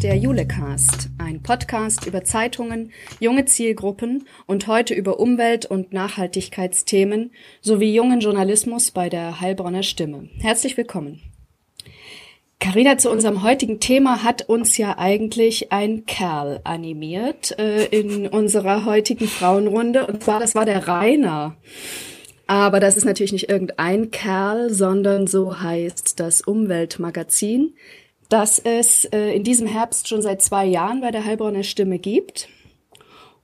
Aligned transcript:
der 0.00 0.16
Julecast, 0.16 1.08
ein 1.18 1.42
Podcast 1.42 2.06
über 2.06 2.22
Zeitungen, 2.22 2.92
junge 3.18 3.46
Zielgruppen 3.46 4.28
und 4.46 4.68
heute 4.68 4.94
über 4.94 5.18
Umwelt- 5.18 5.66
und 5.66 5.92
Nachhaltigkeitsthemen 5.92 7.32
sowie 7.60 7.92
jungen 7.92 8.20
Journalismus 8.20 8.92
bei 8.92 9.08
der 9.08 9.40
Heilbronner 9.40 9.82
Stimme. 9.82 10.28
Herzlich 10.38 10.76
willkommen. 10.76 11.20
Carina, 12.60 12.98
zu 12.98 13.10
unserem 13.10 13.42
heutigen 13.42 13.80
Thema 13.80 14.22
hat 14.22 14.48
uns 14.48 14.76
ja 14.76 14.98
eigentlich 14.98 15.72
ein 15.72 16.06
Kerl 16.06 16.60
animiert 16.64 17.58
äh, 17.58 17.86
in 17.86 18.28
unserer 18.28 18.84
heutigen 18.84 19.26
Frauenrunde. 19.26 20.06
Und 20.06 20.22
zwar, 20.22 20.38
das 20.38 20.54
war 20.54 20.64
der 20.64 20.86
Rainer. 20.86 21.56
Aber 22.46 22.80
das 22.80 22.96
ist 22.96 23.04
natürlich 23.04 23.32
nicht 23.32 23.50
irgendein 23.50 24.10
Kerl, 24.10 24.70
sondern 24.70 25.26
so 25.26 25.60
heißt 25.60 26.18
das 26.20 26.40
Umweltmagazin, 26.40 27.74
das 28.28 28.58
es 28.58 29.04
äh, 29.06 29.34
in 29.34 29.44
diesem 29.44 29.66
Herbst 29.66 30.08
schon 30.08 30.22
seit 30.22 30.42
zwei 30.42 30.66
Jahren 30.66 31.00
bei 31.00 31.10
der 31.10 31.24
Heilbronner 31.24 31.62
Stimme 31.62 31.98
gibt. 31.98 32.48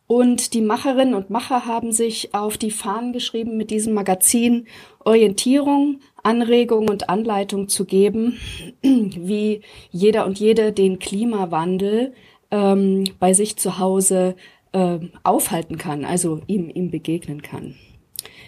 Und 0.06 0.52
die 0.52 0.60
Macherinnen 0.60 1.14
und 1.14 1.30
Macher 1.30 1.64
haben 1.64 1.90
sich 1.90 2.34
auf 2.34 2.58
die 2.58 2.70
Fahnen 2.70 3.14
geschrieben, 3.14 3.56
mit 3.56 3.70
diesem 3.70 3.94
Magazin 3.94 4.66
Orientierung, 5.02 6.00
Anregung 6.22 6.88
und 6.88 7.08
Anleitung 7.08 7.68
zu 7.68 7.86
geben, 7.86 8.38
wie 8.82 9.62
jeder 9.90 10.26
und 10.26 10.38
jede 10.38 10.72
den 10.72 10.98
Klimawandel 10.98 12.12
ähm, 12.50 13.04
bei 13.18 13.32
sich 13.32 13.56
zu 13.56 13.78
Hause 13.78 14.36
äh, 14.72 14.98
aufhalten 15.22 15.78
kann, 15.78 16.04
also 16.04 16.42
ihm, 16.46 16.68
ihm 16.68 16.90
begegnen 16.90 17.40
kann. 17.40 17.74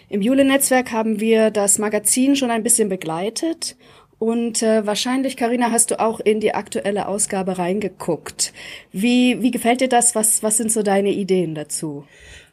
Im 0.08 0.22
Jule-Netzwerk 0.22 0.92
haben 0.92 1.20
wir 1.20 1.50
das 1.50 1.78
Magazin 1.78 2.36
schon 2.36 2.50
ein 2.50 2.62
bisschen 2.62 2.88
begleitet 2.88 3.76
und 4.18 4.62
äh, 4.62 4.86
wahrscheinlich, 4.86 5.36
Karina, 5.36 5.70
hast 5.70 5.90
du 5.90 6.00
auch 6.00 6.20
in 6.20 6.40
die 6.40 6.54
aktuelle 6.54 7.06
Ausgabe 7.06 7.58
reingeguckt. 7.58 8.52
Wie, 8.92 9.42
wie 9.42 9.50
gefällt 9.50 9.80
dir 9.80 9.88
das? 9.88 10.14
Was, 10.14 10.42
was 10.42 10.56
sind 10.56 10.72
so 10.72 10.82
deine 10.82 11.10
Ideen 11.10 11.54
dazu? 11.54 12.04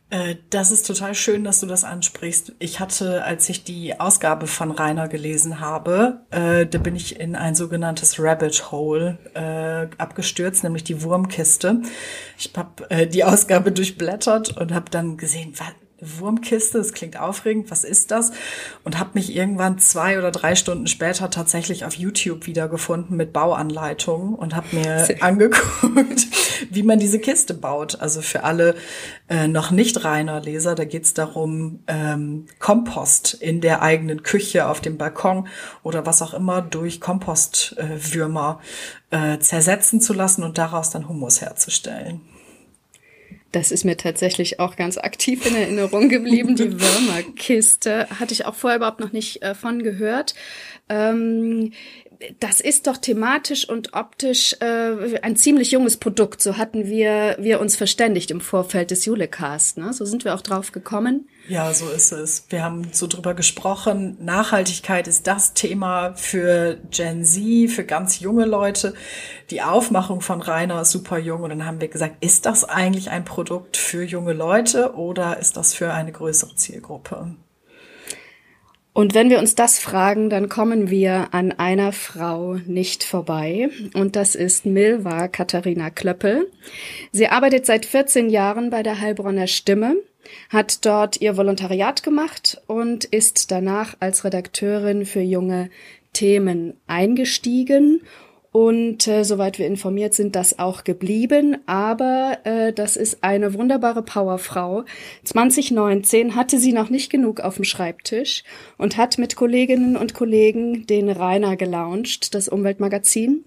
Äh, 0.09 0.35
das 0.49 0.71
ist 0.71 0.85
total 0.85 1.15
schön, 1.15 1.43
dass 1.43 1.61
du 1.61 1.65
das 1.65 1.83
ansprichst. 1.83 2.53
Ich 2.59 2.79
hatte, 2.79 3.23
als 3.23 3.47
ich 3.47 3.63
die 3.63 3.99
Ausgabe 3.99 4.45
von 4.45 4.69
Rainer 4.71 5.07
gelesen 5.07 5.59
habe, 5.59 6.21
äh, 6.31 6.67
da 6.67 6.77
bin 6.77 6.95
ich 6.95 7.19
in 7.19 7.35
ein 7.35 7.55
sogenanntes 7.55 8.19
Rabbit 8.19 8.71
Hole 8.71 9.17
äh, 9.33 9.87
abgestürzt, 9.97 10.63
nämlich 10.63 10.83
die 10.83 11.01
Wurmkiste. 11.01 11.81
Ich 12.37 12.51
habe 12.55 12.89
äh, 12.89 13.07
die 13.07 13.23
Ausgabe 13.23 13.71
durchblättert 13.73 14.57
und 14.57 14.73
habe 14.73 14.91
dann 14.91 15.17
gesehen, 15.17 15.53
was, 15.57 15.73
Wurmkiste, 16.19 16.77
das 16.77 16.93
klingt 16.93 17.19
aufregend, 17.19 17.71
was 17.71 17.83
ist 17.83 18.11
das? 18.11 18.31
Und 18.83 18.99
habe 18.99 19.11
mich 19.13 19.35
irgendwann 19.35 19.79
zwei 19.79 20.17
oder 20.17 20.31
drei 20.31 20.55
Stunden 20.55 20.87
später 20.87 21.29
tatsächlich 21.29 21.85
auf 21.85 21.95
YouTube 21.95 22.45
wiedergefunden 22.47 23.17
mit 23.17 23.33
Bauanleitungen 23.33 24.35
und 24.35 24.55
habe 24.55 24.67
mir 24.75 25.07
angeguckt, 25.21 26.27
wie 26.69 26.83
man 26.83 26.99
diese 26.99 27.19
Kiste 27.19 27.53
baut. 27.53 27.99
Also 28.01 28.21
für 28.21 28.43
alle 28.43 28.75
äh, 29.29 29.47
noch 29.47 29.71
nicht 29.71 30.03
reiner 30.03 30.41
Leser, 30.41 30.75
da 30.75 30.85
geht's 30.85 31.13
darum, 31.13 31.79
ähm, 31.87 32.45
Kompost 32.59 33.33
in 33.33 33.61
der 33.61 33.81
eigenen 33.81 34.23
Küche, 34.23 34.67
auf 34.67 34.81
dem 34.81 34.97
Balkon 34.97 35.47
oder 35.83 36.05
was 36.05 36.21
auch 36.21 36.33
immer 36.33 36.61
durch 36.61 37.01
Kompostwürmer 37.01 38.59
äh, 39.11 39.33
äh, 39.33 39.39
zersetzen 39.39 40.01
zu 40.01 40.13
lassen 40.13 40.43
und 40.43 40.57
daraus 40.57 40.89
dann 40.89 41.07
Humus 41.07 41.41
herzustellen. 41.41 42.21
Das 43.53 43.71
ist 43.71 43.85
mir 43.85 43.95
tatsächlich 43.97 44.59
auch 44.59 44.75
ganz 44.75 44.97
aktiv 44.97 45.45
in 45.45 45.55
Erinnerung 45.55 46.09
geblieben. 46.09 46.55
Die 46.55 46.71
Würmerkiste 46.81 48.09
hatte 48.19 48.33
ich 48.33 48.47
auch 48.47 48.55
vorher 48.55 48.77
überhaupt 48.77 48.99
noch 48.99 49.11
nicht 49.11 49.43
äh, 49.43 49.53
von 49.53 49.83
gehört. 49.83 50.33
Ähm, 50.89 51.71
das 52.39 52.59
ist 52.59 52.87
doch 52.87 52.97
thematisch 52.97 53.67
und 53.67 53.93
optisch 53.93 54.55
äh, 54.59 55.19
ein 55.21 55.35
ziemlich 55.35 55.71
junges 55.71 55.97
Produkt. 55.97 56.41
So 56.41 56.57
hatten 56.57 56.87
wir, 56.87 57.37
wir 57.39 57.59
uns 57.59 57.75
verständigt 57.75 58.31
im 58.31 58.41
Vorfeld 58.41 58.91
des 58.91 59.05
Julecast. 59.05 59.77
Ne? 59.77 59.93
So 59.93 60.05
sind 60.05 60.25
wir 60.25 60.35
auch 60.35 60.41
drauf 60.41 60.71
gekommen. 60.71 61.27
Ja, 61.47 61.73
so 61.73 61.89
ist 61.89 62.11
es. 62.11 62.45
Wir 62.49 62.63
haben 62.63 62.87
so 62.93 63.07
drüber 63.07 63.33
gesprochen. 63.33 64.17
Nachhaltigkeit 64.21 65.07
ist 65.07 65.27
das 65.27 65.53
Thema 65.53 66.13
für 66.15 66.77
Gen 66.89 67.25
Z, 67.25 67.69
für 67.69 67.83
ganz 67.83 68.19
junge 68.19 68.45
Leute. 68.45 68.93
Die 69.49 69.61
Aufmachung 69.61 70.21
von 70.21 70.41
Rainer 70.41 70.81
ist 70.81 70.91
super 70.91 71.17
jung. 71.17 71.43
Und 71.43 71.49
dann 71.49 71.65
haben 71.65 71.81
wir 71.81 71.89
gesagt, 71.89 72.23
ist 72.23 72.45
das 72.45 72.63
eigentlich 72.63 73.09
ein 73.09 73.25
Produkt 73.25 73.75
für 73.75 74.03
junge 74.03 74.33
Leute 74.33 74.93
oder 74.95 75.37
ist 75.37 75.57
das 75.57 75.73
für 75.73 75.93
eine 75.93 76.11
größere 76.11 76.55
Zielgruppe? 76.55 77.35
Und 78.93 79.15
wenn 79.15 79.31
wir 79.31 79.39
uns 79.39 79.55
das 79.55 79.79
fragen, 79.79 80.29
dann 80.29 80.49
kommen 80.49 80.91
wir 80.91 81.29
an 81.31 81.51
einer 81.51 81.91
Frau 81.91 82.55
nicht 82.67 83.03
vorbei. 83.03 83.69
Und 83.93 84.15
das 84.15 84.35
ist 84.35 84.67
Milva 84.67 85.27
Katharina 85.27 85.89
Klöppel. 85.89 86.51
Sie 87.11 87.27
arbeitet 87.27 87.65
seit 87.65 87.87
14 87.87 88.29
Jahren 88.29 88.69
bei 88.69 88.83
der 88.83 89.01
Heilbronner 89.01 89.47
Stimme, 89.47 89.95
hat 90.49 90.85
dort 90.85 91.19
ihr 91.21 91.37
Volontariat 91.37 92.03
gemacht 92.03 92.61
und 92.67 93.03
ist 93.05 93.49
danach 93.49 93.95
als 93.99 94.25
Redakteurin 94.25 95.05
für 95.05 95.21
junge 95.21 95.71
Themen 96.13 96.75
eingestiegen 96.85 98.01
und 98.53 99.07
äh, 99.07 99.23
soweit 99.25 99.57
wir 99.57 99.65
informiert 99.65 100.13
sind, 100.13 100.35
das 100.35 100.59
auch 100.59 100.83
geblieben. 100.83 101.57
Aber 101.65 102.37
äh, 102.43 102.71
das 102.71 102.95
ist 102.95 103.23
eine 103.23 103.55
wunderbare 103.55 104.03
Powerfrau. 104.03 104.83
2019 105.23 106.35
hatte 106.35 106.59
sie 106.59 106.71
noch 106.71 106.91
nicht 106.91 107.11
genug 107.11 107.41
auf 107.41 107.55
dem 107.55 107.63
Schreibtisch 107.63 108.43
und 108.77 108.95
hat 108.95 109.17
mit 109.17 109.35
Kolleginnen 109.35 109.97
und 109.97 110.13
Kollegen 110.13 110.85
den 110.85 111.09
Rainer 111.09 111.57
gelauncht, 111.57 112.35
das 112.35 112.47
Umweltmagazin. 112.47 113.43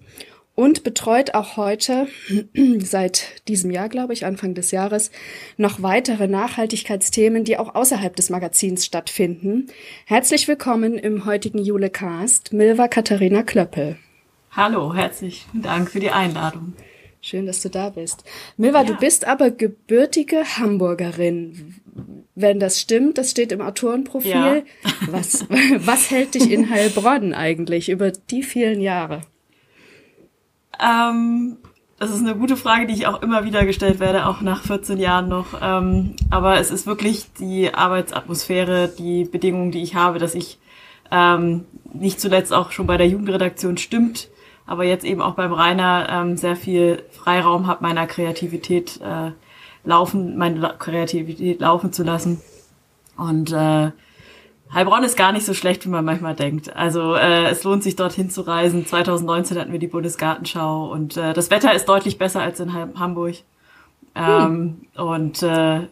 Und 0.55 0.83
betreut 0.83 1.35
auch 1.35 1.55
heute, 1.55 2.07
seit 2.79 3.47
diesem 3.47 3.71
Jahr, 3.71 3.87
glaube 3.87 4.11
ich, 4.11 4.25
Anfang 4.25 4.55
des 4.55 4.71
Jahres, 4.71 5.11
noch 5.55 5.81
weitere 5.81 6.27
Nachhaltigkeitsthemen, 6.27 7.45
die 7.45 7.57
auch 7.57 7.75
außerhalb 7.75 8.13
des 8.13 8.29
Magazins 8.29 8.85
stattfinden. 8.85 9.67
Herzlich 10.05 10.49
willkommen 10.49 10.97
im 10.97 11.23
heutigen 11.25 11.59
Julecast, 11.59 12.51
Milva 12.51 12.89
Katharina 12.89 13.43
Klöppel. 13.43 13.97
Hallo, 14.57 14.91
herzlichen 14.91 15.61
Dank 15.61 15.91
für 15.91 15.99
die 15.99 16.09
Einladung. 16.09 16.73
Schön, 17.21 17.45
dass 17.45 17.61
du 17.61 17.69
da 17.69 17.91
bist. 17.91 18.23
Milva, 18.57 18.81
ja. 18.81 18.87
du 18.87 18.95
bist 18.95 19.27
aber 19.27 19.51
gebürtige 19.51 20.43
Hamburgerin. 20.57 21.75
Wenn 22.33 22.59
das 22.59 22.81
stimmt, 22.81 23.19
das 23.19 23.29
steht 23.29 23.51
im 23.51 23.61
Autorenprofil. 23.61 24.31
Ja. 24.31 24.61
Was, 25.11 25.45
was 25.85 26.09
hält 26.09 26.33
dich 26.33 26.49
in 26.49 26.71
Heilbronn 26.71 27.35
eigentlich 27.35 27.89
über 27.89 28.09
die 28.09 28.41
vielen 28.41 28.81
Jahre? 28.81 29.21
Ähm, 30.83 31.57
das 31.99 32.09
ist 32.09 32.21
eine 32.21 32.35
gute 32.35 32.57
Frage, 32.57 32.87
die 32.87 32.95
ich 32.95 33.05
auch 33.05 33.21
immer 33.21 33.45
wieder 33.45 33.63
gestellt 33.63 33.99
werde, 33.99 34.25
auch 34.25 34.41
nach 34.41 34.63
14 34.63 34.97
Jahren 34.97 35.29
noch. 35.29 35.61
Ähm, 35.61 36.15
aber 36.31 36.59
es 36.59 36.71
ist 36.71 36.87
wirklich 36.87 37.31
die 37.39 37.75
Arbeitsatmosphäre, 37.75 38.87
die 38.87 39.25
Bedingungen, 39.25 39.69
die 39.69 39.83
ich 39.83 39.93
habe, 39.93 40.17
dass 40.17 40.33
ich 40.33 40.57
ähm, 41.11 41.65
nicht 41.93 42.19
zuletzt 42.19 42.51
auch 42.51 42.71
schon 42.71 42.87
bei 42.87 42.97
der 42.97 43.07
Jugendredaktion 43.07 43.77
stimmt, 43.77 44.29
aber 44.67 44.83
jetzt 44.83 45.05
eben 45.05 45.21
auch 45.21 45.33
beim 45.33 45.53
Rainer 45.53 46.07
ähm, 46.09 46.37
sehr 46.37 46.55
viel 46.55 47.03
Freiraum 47.11 47.65
habe, 47.65 47.81
meiner 47.81 48.05
Kreativität 48.05 48.99
äh, 49.01 49.31
laufen, 49.83 50.37
meine 50.37 50.59
La 50.59 50.73
Kreativität 50.73 51.61
laufen 51.61 51.93
zu 51.93 52.03
lassen. 52.03 52.41
Und 53.15 53.51
äh, 53.51 53.91
Heilbronn 54.73 55.03
ist 55.03 55.17
gar 55.17 55.31
nicht 55.31 55.45
so 55.45 55.53
schlecht, 55.53 55.85
wie 55.85 55.89
man 55.89 56.03
manchmal 56.03 56.35
denkt. 56.35 56.75
Also 56.75 57.15
äh, 57.15 57.45
es 57.49 57.63
lohnt 57.63 57.83
sich 57.83 57.95
dorthin 57.95 58.29
zu 58.29 58.41
reisen. 58.41 58.85
2019 58.85 59.57
hatten 59.57 59.71
wir 59.71 59.79
die 59.79 59.87
Bundesgartenschau 59.87 60.91
und 60.91 61.15
äh, 61.15 61.33
das 61.33 61.49
Wetter 61.49 61.73
ist 61.73 61.87
deutlich 61.87 62.17
besser 62.17 62.41
als 62.41 62.59
in 62.59 62.73
Hamburg. 62.73 63.35
Ähm, 64.13 64.87
hm. 64.93 65.05
Und 65.05 65.43
äh, 65.43 65.87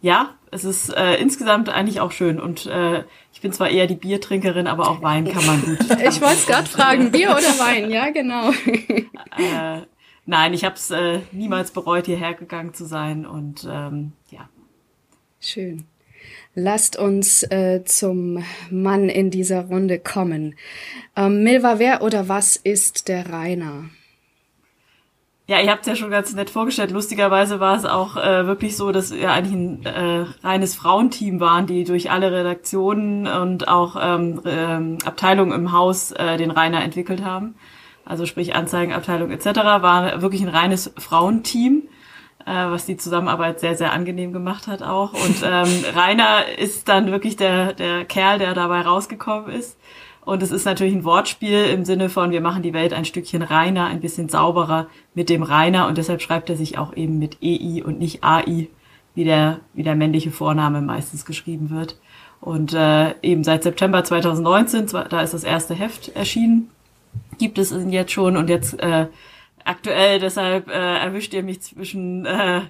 ja, 0.00 0.34
es 0.50 0.64
ist 0.64 0.90
äh, 0.90 1.16
insgesamt 1.16 1.68
eigentlich 1.68 2.00
auch 2.00 2.12
schön. 2.12 2.40
Und 2.40 2.66
äh, 2.66 3.04
ich 3.32 3.40
bin 3.40 3.52
zwar 3.52 3.70
eher 3.70 3.86
die 3.86 3.96
Biertrinkerin, 3.96 4.66
aber 4.66 4.88
auch 4.88 5.02
Wein 5.02 5.26
kann 5.26 5.44
man 5.46 5.62
gut. 5.62 5.78
ich 5.90 6.20
wollte 6.20 6.36
es 6.36 6.46
gerade 6.46 6.68
fragen, 6.68 7.10
Bier 7.10 7.30
oder 7.30 7.58
Wein? 7.58 7.90
Ja, 7.90 8.10
genau. 8.10 8.50
äh, 9.38 9.82
nein, 10.24 10.54
ich 10.54 10.64
habe 10.64 10.76
es 10.76 10.90
äh, 10.90 11.20
niemals 11.32 11.70
bereut, 11.70 12.06
hierher 12.06 12.34
gegangen 12.34 12.74
zu 12.74 12.84
sein. 12.84 13.26
Und 13.26 13.66
ähm, 13.70 14.12
ja. 14.30 14.48
Schön. 15.40 15.86
Lasst 16.54 16.96
uns 16.96 17.42
äh, 17.42 17.84
zum 17.84 18.42
Mann 18.70 19.08
in 19.08 19.30
dieser 19.30 19.66
Runde 19.66 19.98
kommen. 19.98 20.54
Ähm, 21.14 21.42
Milva, 21.42 21.78
wer 21.78 22.02
oder 22.02 22.28
was 22.28 22.56
ist 22.56 23.08
der 23.08 23.30
Rainer? 23.30 23.90
Ja, 25.48 25.60
ihr 25.60 25.70
habt 25.70 25.82
es 25.82 25.86
ja 25.86 25.94
schon 25.94 26.10
ganz 26.10 26.34
nett 26.34 26.50
vorgestellt. 26.50 26.90
Lustigerweise 26.90 27.60
war 27.60 27.76
es 27.76 27.84
auch 27.84 28.16
äh, 28.16 28.48
wirklich 28.48 28.76
so, 28.76 28.90
dass 28.90 29.14
wir 29.14 29.30
eigentlich 29.30 29.54
ein 29.54 29.86
äh, 29.86 30.26
reines 30.42 30.74
Frauenteam 30.74 31.38
waren, 31.38 31.68
die 31.68 31.84
durch 31.84 32.10
alle 32.10 32.32
Redaktionen 32.32 33.28
und 33.28 33.68
auch 33.68 33.96
ähm, 34.00 34.40
ähm, 34.44 34.98
Abteilungen 35.04 35.52
im 35.52 35.70
Haus 35.70 36.10
äh, 36.10 36.36
den 36.36 36.50
Rainer 36.50 36.82
entwickelt 36.82 37.24
haben. 37.24 37.54
Also 38.04 38.26
sprich 38.26 38.56
Anzeigenabteilung 38.56 39.30
etc. 39.30 39.46
war 39.56 40.20
wirklich 40.20 40.42
ein 40.42 40.48
reines 40.48 40.92
Frauenteam, 40.98 41.82
äh, 42.44 42.50
was 42.50 42.86
die 42.86 42.96
Zusammenarbeit 42.96 43.60
sehr, 43.60 43.76
sehr 43.76 43.92
angenehm 43.92 44.32
gemacht 44.32 44.66
hat 44.66 44.82
auch. 44.82 45.12
Und 45.12 45.44
ähm, 45.44 45.84
Rainer 45.94 46.58
ist 46.58 46.88
dann 46.88 47.12
wirklich 47.12 47.36
der, 47.36 47.72
der 47.72 48.04
Kerl, 48.04 48.40
der 48.40 48.54
dabei 48.54 48.80
rausgekommen 48.80 49.50
ist. 49.50 49.78
Und 50.26 50.42
es 50.42 50.50
ist 50.50 50.64
natürlich 50.64 50.92
ein 50.92 51.04
Wortspiel 51.04 51.66
im 51.66 51.84
Sinne 51.84 52.08
von, 52.08 52.32
wir 52.32 52.40
machen 52.40 52.64
die 52.64 52.74
Welt 52.74 52.92
ein 52.92 53.04
Stückchen 53.04 53.42
reiner, 53.42 53.86
ein 53.86 54.00
bisschen 54.00 54.28
sauberer 54.28 54.88
mit 55.14 55.28
dem 55.28 55.44
Reiner. 55.44 55.86
Und 55.86 55.98
deshalb 55.98 56.20
schreibt 56.20 56.50
er 56.50 56.56
sich 56.56 56.78
auch 56.78 56.96
eben 56.96 57.20
mit 57.20 57.38
EI 57.44 57.84
und 57.84 58.00
nicht 58.00 58.24
AI, 58.24 58.66
wie 59.14 59.22
der, 59.22 59.60
wie 59.72 59.84
der 59.84 59.94
männliche 59.94 60.32
Vorname 60.32 60.80
meistens 60.80 61.26
geschrieben 61.26 61.70
wird. 61.70 62.00
Und 62.40 62.74
äh, 62.74 63.14
eben 63.22 63.44
seit 63.44 63.62
September 63.62 64.02
2019, 64.02 64.88
da 65.08 65.20
ist 65.20 65.32
das 65.32 65.44
erste 65.44 65.74
Heft 65.74 66.08
erschienen, 66.16 66.72
gibt 67.38 67.56
es 67.56 67.70
ihn 67.70 67.90
jetzt 67.90 68.10
schon. 68.10 68.36
Und 68.36 68.50
jetzt 68.50 68.80
äh, 68.80 69.06
aktuell, 69.62 70.18
deshalb 70.18 70.68
äh, 70.68 70.72
erwischt 70.72 71.34
ihr 71.34 71.44
mich 71.44 71.62
zwischen 71.62 72.26
äh, 72.26 72.62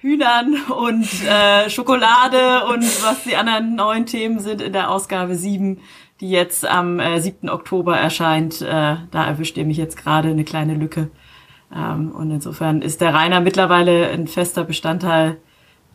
Hühnern 0.00 0.56
und 0.68 1.08
äh, 1.26 1.70
Schokolade 1.70 2.66
und 2.66 2.82
was 3.04 3.24
die 3.24 3.36
anderen 3.36 3.74
neuen 3.74 4.04
Themen 4.04 4.40
sind 4.40 4.60
in 4.60 4.74
der 4.74 4.90
Ausgabe 4.90 5.34
7 5.34 5.80
die 6.20 6.30
jetzt 6.30 6.66
am 6.66 7.00
äh, 7.00 7.20
7. 7.20 7.48
Oktober 7.48 7.96
erscheint. 7.96 8.60
Äh, 8.60 8.96
da 9.10 9.24
erwischt 9.24 9.56
ihr 9.56 9.64
mich 9.64 9.78
jetzt 9.78 9.96
gerade 9.96 10.28
eine 10.28 10.44
kleine 10.44 10.74
Lücke. 10.74 11.10
Ähm, 11.74 12.12
und 12.12 12.30
insofern 12.30 12.82
ist 12.82 13.00
der 13.00 13.14
Rainer 13.14 13.40
mittlerweile 13.40 14.08
ein 14.10 14.26
fester 14.26 14.64
Bestandteil 14.64 15.38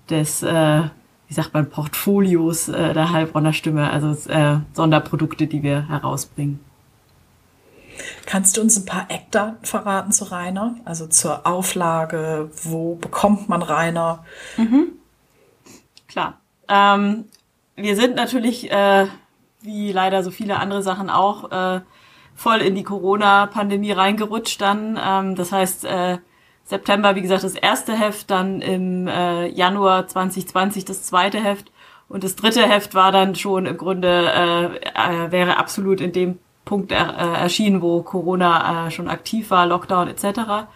des, 0.09 0.41
äh, 0.41 0.83
wie 1.27 1.33
sagt 1.33 1.53
man, 1.53 1.69
Portfolios 1.69 2.69
äh, 2.69 2.93
der 2.93 3.11
Heilbronner 3.11 3.53
Stimme, 3.53 3.89
also 3.91 4.11
äh, 4.29 4.59
Sonderprodukte, 4.73 5.47
die 5.47 5.63
wir 5.63 5.87
herausbringen. 5.87 6.59
Kannst 8.25 8.57
du 8.57 8.61
uns 8.61 8.77
ein 8.77 8.85
paar 8.85 9.05
Eckdaten 9.09 9.65
verraten 9.65 10.11
zu 10.11 10.25
Rainer? 10.25 10.75
Also 10.85 11.07
zur 11.07 11.47
Auflage, 11.47 12.49
wo 12.63 12.95
bekommt 12.95 13.47
man 13.47 13.61
Rainer? 13.61 14.25
Mhm. 14.57 14.93
Klar. 16.07 16.39
Ähm, 16.67 17.25
wir 17.75 17.95
sind 17.95 18.15
natürlich 18.15 18.71
äh, 18.71 19.07
wie 19.65 19.91
leider 19.91 20.23
so 20.23 20.31
viele 20.31 20.59
andere 20.59 20.81
Sachen 20.81 21.09
auch, 21.09 21.51
äh, 21.51 21.81
voll 22.35 22.57
in 22.57 22.75
die 22.75 22.83
Corona-Pandemie 22.83 23.91
reingerutscht 23.91 24.61
dann. 24.61 24.99
Ähm, 25.01 25.35
das 25.35 25.51
heißt, 25.51 25.85
äh, 25.85 26.17
September, 26.63 27.15
wie 27.15 27.21
gesagt, 27.21 27.43
das 27.43 27.55
erste 27.55 27.93
Heft, 27.93 28.31
dann 28.31 28.61
im 28.61 29.07
äh, 29.07 29.47
Januar 29.47 30.07
2020 30.07 30.85
das 30.85 31.03
zweite 31.03 31.39
Heft 31.39 31.71
und 32.07 32.23
das 32.23 32.35
dritte 32.35 32.67
Heft 32.67 32.93
war 32.93 33.11
dann 33.11 33.35
schon 33.35 33.65
im 33.65 33.77
Grunde, 33.77 34.31
äh, 34.31 35.25
äh, 35.25 35.31
wäre 35.31 35.57
absolut 35.57 36.01
in 36.01 36.11
dem 36.11 36.39
Punkt 36.63 36.91
er, 36.91 37.17
äh, 37.17 37.41
erschienen, 37.41 37.81
wo 37.81 38.01
Corona 38.01 38.87
äh, 38.87 38.91
schon 38.91 39.07
aktiv 39.07 39.51
war, 39.51 39.67
Lockdown 39.67 40.07
etc. 40.07 40.67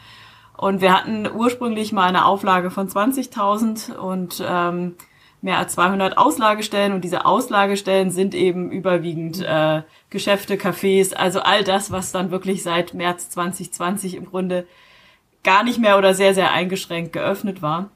Und 0.57 0.81
wir 0.81 0.93
hatten 0.93 1.27
ursprünglich 1.31 1.91
mal 1.91 2.07
eine 2.07 2.25
Auflage 2.25 2.69
von 2.69 2.87
20.000 2.87 3.95
und 3.95 4.43
ähm, 4.47 4.95
mehr 5.41 5.57
als 5.57 5.73
200 5.73 6.17
Auslagestellen 6.17 6.93
und 6.93 7.03
diese 7.03 7.25
Auslagestellen 7.25 8.11
sind 8.11 8.35
eben 8.35 8.71
überwiegend 8.71 9.41
äh, 9.41 9.83
Geschäfte, 10.09 10.55
Cafés, 10.55 11.13
also 11.13 11.39
all 11.39 11.63
das, 11.63 11.91
was 11.91 12.11
dann 12.11 12.31
wirklich 12.31 12.63
seit 12.63 12.93
März 12.93 13.29
2020 13.29 14.15
im 14.15 14.25
Grunde 14.25 14.67
gar 15.43 15.63
nicht 15.63 15.79
mehr 15.79 15.97
oder 15.97 16.13
sehr, 16.13 16.33
sehr 16.33 16.51
eingeschränkt 16.51 17.13
geöffnet 17.13 17.61
war. 17.61 17.89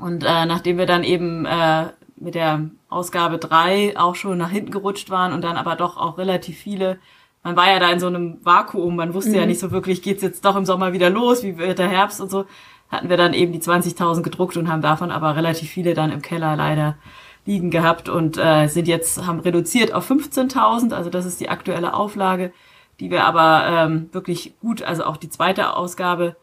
Und 0.00 0.24
äh, 0.24 0.46
nachdem 0.46 0.78
wir 0.78 0.86
dann 0.86 1.04
eben 1.04 1.46
äh, 1.46 1.86
mit 2.16 2.34
der 2.34 2.68
Ausgabe 2.88 3.38
drei 3.38 3.94
auch 3.96 4.14
schon 4.14 4.38
nach 4.38 4.50
hinten 4.50 4.72
gerutscht 4.72 5.10
waren 5.10 5.32
und 5.32 5.42
dann 5.42 5.56
aber 5.56 5.76
doch 5.76 5.96
auch 5.96 6.18
relativ 6.18 6.58
viele, 6.58 6.98
man 7.42 7.56
war 7.56 7.70
ja 7.70 7.78
da 7.78 7.92
in 7.92 8.00
so 8.00 8.08
einem 8.08 8.44
Vakuum, 8.44 8.96
man 8.96 9.14
wusste 9.14 9.30
mhm. 9.30 9.36
ja 9.36 9.46
nicht 9.46 9.60
so 9.60 9.70
wirklich, 9.70 10.02
geht's 10.02 10.22
jetzt 10.22 10.44
doch 10.44 10.56
im 10.56 10.64
Sommer 10.64 10.92
wieder 10.92 11.10
los, 11.10 11.44
wie 11.44 11.58
wird 11.58 11.78
der 11.78 11.88
Herbst 11.88 12.20
und 12.20 12.30
so 12.30 12.44
hatten 12.88 13.08
wir 13.08 13.16
dann 13.16 13.34
eben 13.34 13.52
die 13.52 13.60
20.000 13.60 14.22
gedruckt 14.22 14.56
und 14.56 14.68
haben 14.68 14.82
davon 14.82 15.10
aber 15.10 15.36
relativ 15.36 15.70
viele 15.70 15.94
dann 15.94 16.12
im 16.12 16.22
Keller 16.22 16.56
leider 16.56 16.96
liegen 17.44 17.70
gehabt 17.70 18.08
und 18.08 18.38
äh, 18.38 18.66
sind 18.66 18.88
jetzt 18.88 19.24
haben 19.26 19.40
reduziert 19.40 19.92
auf 19.92 20.10
15.000, 20.10 20.92
also 20.92 21.10
das 21.10 21.26
ist 21.26 21.40
die 21.40 21.48
aktuelle 21.48 21.94
Auflage, 21.94 22.52
die 22.98 23.10
wir 23.10 23.24
aber 23.24 23.66
ähm, 23.68 24.08
wirklich 24.12 24.54
gut, 24.60 24.82
also 24.82 25.04
auch 25.04 25.16
die 25.16 25.28
zweite 25.28 25.74
Ausgabe 25.74 26.36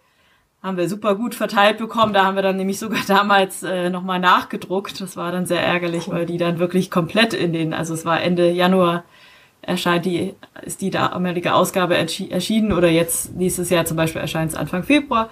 haben 0.63 0.77
wir 0.77 0.87
super 0.87 1.15
gut 1.15 1.35
verteilt 1.35 1.77
bekommen. 1.77 2.13
Da 2.13 2.23
haben 2.23 2.35
wir 2.35 2.41
dann 2.41 2.55
nämlich 2.55 2.79
sogar 2.79 3.01
damals 3.07 3.63
äh, 3.63 3.89
nochmal 3.89 4.19
nachgedruckt. 4.19 5.01
Das 5.01 5.17
war 5.17 5.31
dann 5.31 5.45
sehr 5.45 5.61
ärgerlich, 5.61 6.09
weil 6.09 6.25
die 6.25 6.37
dann 6.37 6.57
wirklich 6.57 6.89
komplett 6.89 7.33
in 7.33 7.51
den, 7.51 7.73
also 7.73 7.93
es 7.93 8.05
war 8.05 8.21
Ende 8.21 8.49
Januar 8.49 9.03
erscheint 9.61 10.05
die, 10.05 10.33
ist 10.63 10.81
die 10.81 10.89
damalige 10.89 11.53
Ausgabe 11.53 11.95
erschienen 11.95 12.73
oder 12.73 12.89
jetzt 12.89 13.35
nächstes 13.35 13.69
Jahr 13.69 13.85
zum 13.85 13.95
Beispiel 13.95 14.21
erscheint 14.21 14.51
es 14.51 14.57
Anfang 14.57 14.83
Februar. 14.83 15.29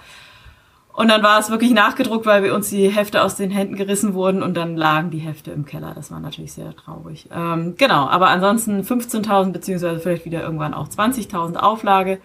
Und 0.92 1.08
dann 1.08 1.22
war 1.22 1.38
es 1.38 1.50
wirklich 1.50 1.72
nachgedruckt, 1.72 2.26
weil 2.26 2.42
wir 2.42 2.54
uns 2.54 2.68
die 2.68 2.88
Hefte 2.88 3.22
aus 3.22 3.36
den 3.36 3.50
Händen 3.50 3.76
gerissen 3.76 4.12
wurden 4.12 4.42
und 4.42 4.54
dann 4.54 4.76
lagen 4.76 5.10
die 5.10 5.18
Hefte 5.18 5.50
im 5.50 5.64
Keller. 5.64 5.92
Das 5.94 6.10
war 6.10 6.20
natürlich 6.20 6.52
sehr 6.52 6.76
traurig. 6.76 7.28
Ähm, 7.34 7.74
genau, 7.78 8.08
aber 8.08 8.28
ansonsten 8.28 8.82
15.000 8.82 9.52
beziehungsweise 9.52 10.00
vielleicht 10.00 10.26
wieder 10.26 10.42
irgendwann 10.42 10.74
auch 10.74 10.88
20.000 10.88 11.56
Auflage. 11.56 12.18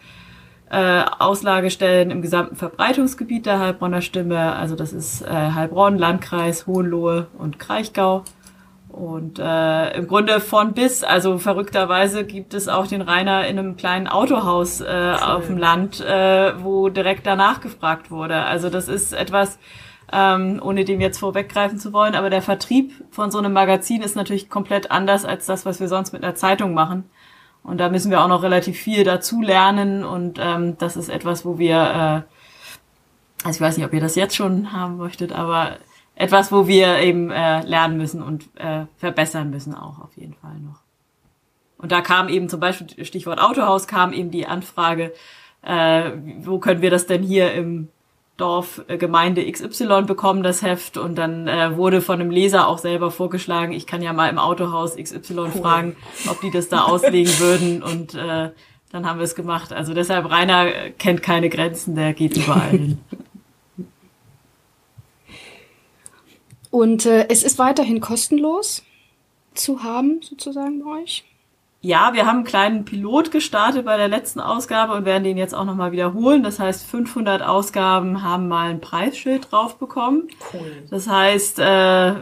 Äh, 0.70 1.06
Auslagestellen 1.20 2.12
im 2.12 2.22
gesamten 2.22 2.58
Verbreitungsgebiet 2.58 3.46
der 3.46 3.60
Heilbronner 3.60 4.02
Stimme. 4.02 4.54
Also 4.54 4.76
das 4.76 4.92
ist 4.92 5.22
äh, 5.22 5.30
Heilbronn, 5.32 5.98
Landkreis, 5.98 6.68
Hohenlohe 6.68 7.28
und 7.38 7.58
Kraichgau. 7.58 8.26
Und 8.98 9.38
äh, 9.38 9.96
im 9.96 10.08
Grunde 10.08 10.40
von 10.40 10.74
bis, 10.74 11.04
also 11.04 11.38
verrückterweise 11.38 12.24
gibt 12.24 12.56
es 12.56 12.68
auch 12.68 12.88
den 12.88 13.04
Rainer 13.04 13.46
in 13.46 13.60
einem 13.60 13.78
kleinen 13.78 14.08
Autohaus 14.08 14.82
äh, 14.82 15.14
auf 15.22 15.46
dem 15.46 15.60
Land, 15.60 16.02
äh, 16.02 16.54
wo 16.64 16.90
direkt 16.90 17.28
danach 17.28 17.62
gefragt 17.62 18.10
wurde. 18.10 18.38
Also 18.46 18.72
das 18.72 18.88
ist 18.88 19.14
etwas, 19.14 19.60
ähm, 20.12 20.60
ohne 20.64 20.84
dem 20.84 21.00
jetzt 21.00 21.20
vorweggreifen 21.20 21.78
zu 21.78 21.94
wollen, 21.94 22.16
aber 22.16 22.32
der 22.32 22.42
Vertrieb 22.42 22.92
von 23.12 23.30
so 23.30 23.38
einem 23.38 23.54
Magazin 23.54 24.02
ist 24.02 24.16
natürlich 24.16 24.50
komplett 24.50 24.90
anders 24.90 25.26
als 25.26 25.46
das, 25.46 25.64
was 25.64 25.80
wir 25.80 25.90
sonst 25.90 26.12
mit 26.12 26.24
einer 26.24 26.34
Zeitung 26.34 26.74
machen. 26.74 27.08
Und 27.62 27.78
da 27.78 27.90
müssen 27.90 28.10
wir 28.10 28.24
auch 28.24 28.28
noch 28.28 28.42
relativ 28.42 28.80
viel 28.80 29.04
dazu 29.04 29.44
lernen 29.44 30.04
und 30.04 30.40
ähm, 30.42 30.76
das 30.80 30.98
ist 30.98 31.10
etwas, 31.10 31.46
wo 31.46 31.60
wir, 31.60 31.76
äh, 31.76 33.46
also 33.46 33.58
ich 33.58 33.62
weiß 33.62 33.78
nicht, 33.78 33.86
ob 33.86 33.94
ihr 33.94 34.02
das 34.02 34.16
jetzt 34.16 34.36
schon 34.36 34.74
haben 34.74 34.98
möchtet, 34.98 35.34
aber 35.34 35.78
etwas, 36.18 36.52
wo 36.52 36.68
wir 36.68 37.00
eben 37.00 37.30
äh, 37.30 37.62
lernen 37.62 37.98
müssen 37.98 38.22
und 38.22 38.50
äh, 38.56 38.86
verbessern 38.98 39.50
müssen 39.50 39.76
auch 39.76 40.00
auf 40.00 40.18
jeden 40.18 40.34
Fall 40.34 40.58
noch. 40.60 40.82
Und 41.78 41.92
da 41.92 42.02
kam 42.02 42.28
eben 42.28 42.50
zum 42.50 42.60
Beispiel, 42.60 43.06
Stichwort 43.06 43.40
Autohaus, 43.40 43.88
kam 43.88 44.12
eben 44.14 44.32
die 44.32 44.48
Anfrage, 44.48 45.14
äh, 45.62 46.12
wo 46.40 46.58
können 46.58 46.82
wir 46.82 46.90
das 46.90 47.06
denn 47.06 47.22
hier 47.22 47.54
im 47.54 47.90
Dorf 48.38 48.84
äh, 48.88 48.98
Gemeinde 48.98 49.50
XY 49.52 50.04
bekommen, 50.08 50.42
das 50.42 50.64
Heft. 50.64 50.98
Und 50.98 51.16
dann 51.18 51.48
äh, 51.48 51.78
wurde 51.78 52.02
von 52.02 52.20
einem 52.20 52.32
Leser 52.32 52.68
auch 52.68 52.80
selber 52.80 53.12
vorgeschlagen, 53.12 53.74
ich 53.74 53.86
kann 53.86 54.02
ja 54.02 54.12
mal 54.12 54.30
im 54.30 54.40
Autohaus 54.40 54.96
XY 54.96 55.34
cool. 55.38 55.50
fragen, 55.52 55.96
ob 56.30 56.42
die 56.42 56.52
das 56.52 56.68
da 56.68 56.84
auslegen 56.86 57.32
würden. 57.40 57.84
Und 57.84 58.16
äh, 58.16 58.50
dann 58.92 59.06
haben 59.06 59.20
wir 59.20 59.26
es 59.26 59.36
gemacht. 59.36 59.72
Also 59.72 59.94
deshalb, 59.94 60.32
Rainer 60.32 60.90
kennt 60.98 61.22
keine 61.22 61.50
Grenzen, 61.50 61.94
der 61.94 62.14
geht 62.14 62.38
überall 62.38 62.70
hin. 62.70 62.98
Und 66.78 67.08
äh, 67.08 67.26
es 67.30 67.42
ist 67.42 67.58
weiterhin 67.58 68.02
kostenlos 68.02 68.84
zu 69.56 69.82
haben, 69.82 70.22
sozusagen 70.22 70.84
bei 70.84 71.02
euch? 71.02 71.24
Ja, 71.82 72.14
wir 72.14 72.28
haben 72.28 72.36
einen 72.36 72.46
kleinen 72.46 72.86
Pilot 72.86 73.32
gestartet 73.32 73.84
bei 73.84 73.98
der 73.98 74.08
letzten 74.08 74.40
Ausgabe 74.40 74.94
und 74.94 75.04
werden 75.04 75.24
den 75.24 75.38
jetzt 75.38 75.56
auch 75.56 75.66
nochmal 75.66 75.92
wiederholen. 75.92 76.44
Das 76.44 76.60
heißt, 76.60 76.86
500 76.86 77.42
Ausgaben 77.42 78.22
haben 78.22 78.48
mal 78.48 78.70
ein 78.70 78.80
Preisschild 78.80 79.52
drauf 79.52 79.80
bekommen. 79.80 80.28
Cool. 80.54 80.72
Das 80.92 81.08
heißt, 81.08 81.58
äh, 81.58 82.14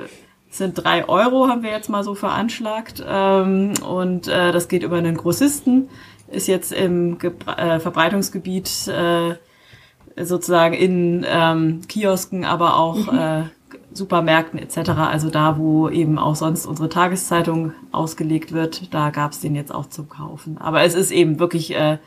sind 0.49 0.75
drei 0.75 1.05
Euro, 1.09 1.49
haben 1.49 1.61
wir 1.61 1.71
jetzt 1.71 1.89
mal 1.89 2.05
so 2.05 2.15
veranschlagt. 2.15 3.03
Ähm, 3.05 3.73
und 3.85 4.29
äh, 4.29 4.53
das 4.53 4.69
geht 4.69 4.83
über 4.83 4.95
einen 4.95 5.17
Grossisten, 5.17 5.89
ist 6.31 6.47
jetzt 6.47 6.71
im 6.71 7.17
Ge 7.17 7.33
äh, 7.57 7.81
Verbreitungsgebiet 7.81 8.87
äh, 8.87 9.35
sozusagen 10.23 10.75
in 10.75 11.25
ähm, 11.27 11.81
Kiosken, 11.89 12.45
aber 12.45 12.77
auch 12.77 13.11
mhm. 13.11 13.49
Supermärkten 13.95 14.59
etc., 14.59 14.89
also 14.89 15.29
da, 15.29 15.57
wo 15.57 15.89
eben 15.89 16.19
auch 16.19 16.35
sonst 16.35 16.65
unsere 16.65 16.89
Tageszeitung 16.89 17.73
ausgelegt 17.91 18.51
wird, 18.51 18.93
da 18.93 19.09
gab 19.09 19.31
es 19.31 19.39
den 19.39 19.55
jetzt 19.55 19.73
auch 19.73 19.87
zum 19.87 20.09
Kaufen. 20.09 20.57
Aber 20.57 20.83
es 20.83 20.95
ist 20.95 21.11
eben 21.11 21.39
wirklich 21.39 21.73
äh, 21.73 21.97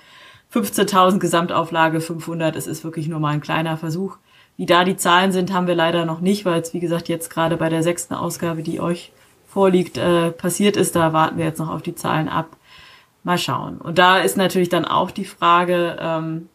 15.000 0.52 1.18
Gesamtauflage, 1.18 2.00
500, 2.00 2.56
es 2.56 2.66
ist 2.66 2.84
wirklich 2.84 3.08
nur 3.08 3.20
mal 3.20 3.32
ein 3.32 3.40
kleiner 3.40 3.76
Versuch. 3.76 4.16
Wie 4.56 4.66
da 4.66 4.84
die 4.84 4.96
Zahlen 4.96 5.32
sind, 5.32 5.52
haben 5.52 5.66
wir 5.66 5.74
leider 5.74 6.04
noch 6.04 6.20
nicht, 6.20 6.44
weil 6.44 6.60
es, 6.60 6.74
wie 6.74 6.80
gesagt, 6.80 7.08
jetzt 7.08 7.30
gerade 7.30 7.56
bei 7.56 7.68
der 7.68 7.82
sechsten 7.82 8.14
Ausgabe, 8.14 8.62
die 8.62 8.80
euch 8.80 9.12
vorliegt, 9.46 9.98
äh, 9.98 10.30
passiert 10.30 10.76
ist. 10.76 10.96
Da 10.96 11.12
warten 11.12 11.38
wir 11.38 11.44
jetzt 11.44 11.58
noch 11.58 11.70
auf 11.70 11.82
die 11.82 11.94
Zahlen 11.94 12.28
ab. 12.28 12.56
Mal 13.24 13.38
schauen. 13.38 13.78
Und 13.78 13.98
da 13.98 14.18
ist 14.18 14.36
natürlich 14.36 14.68
dann 14.68 14.84
auch 14.84 15.10
die 15.10 15.24
Frage 15.24 15.96
ähm, 16.00 16.48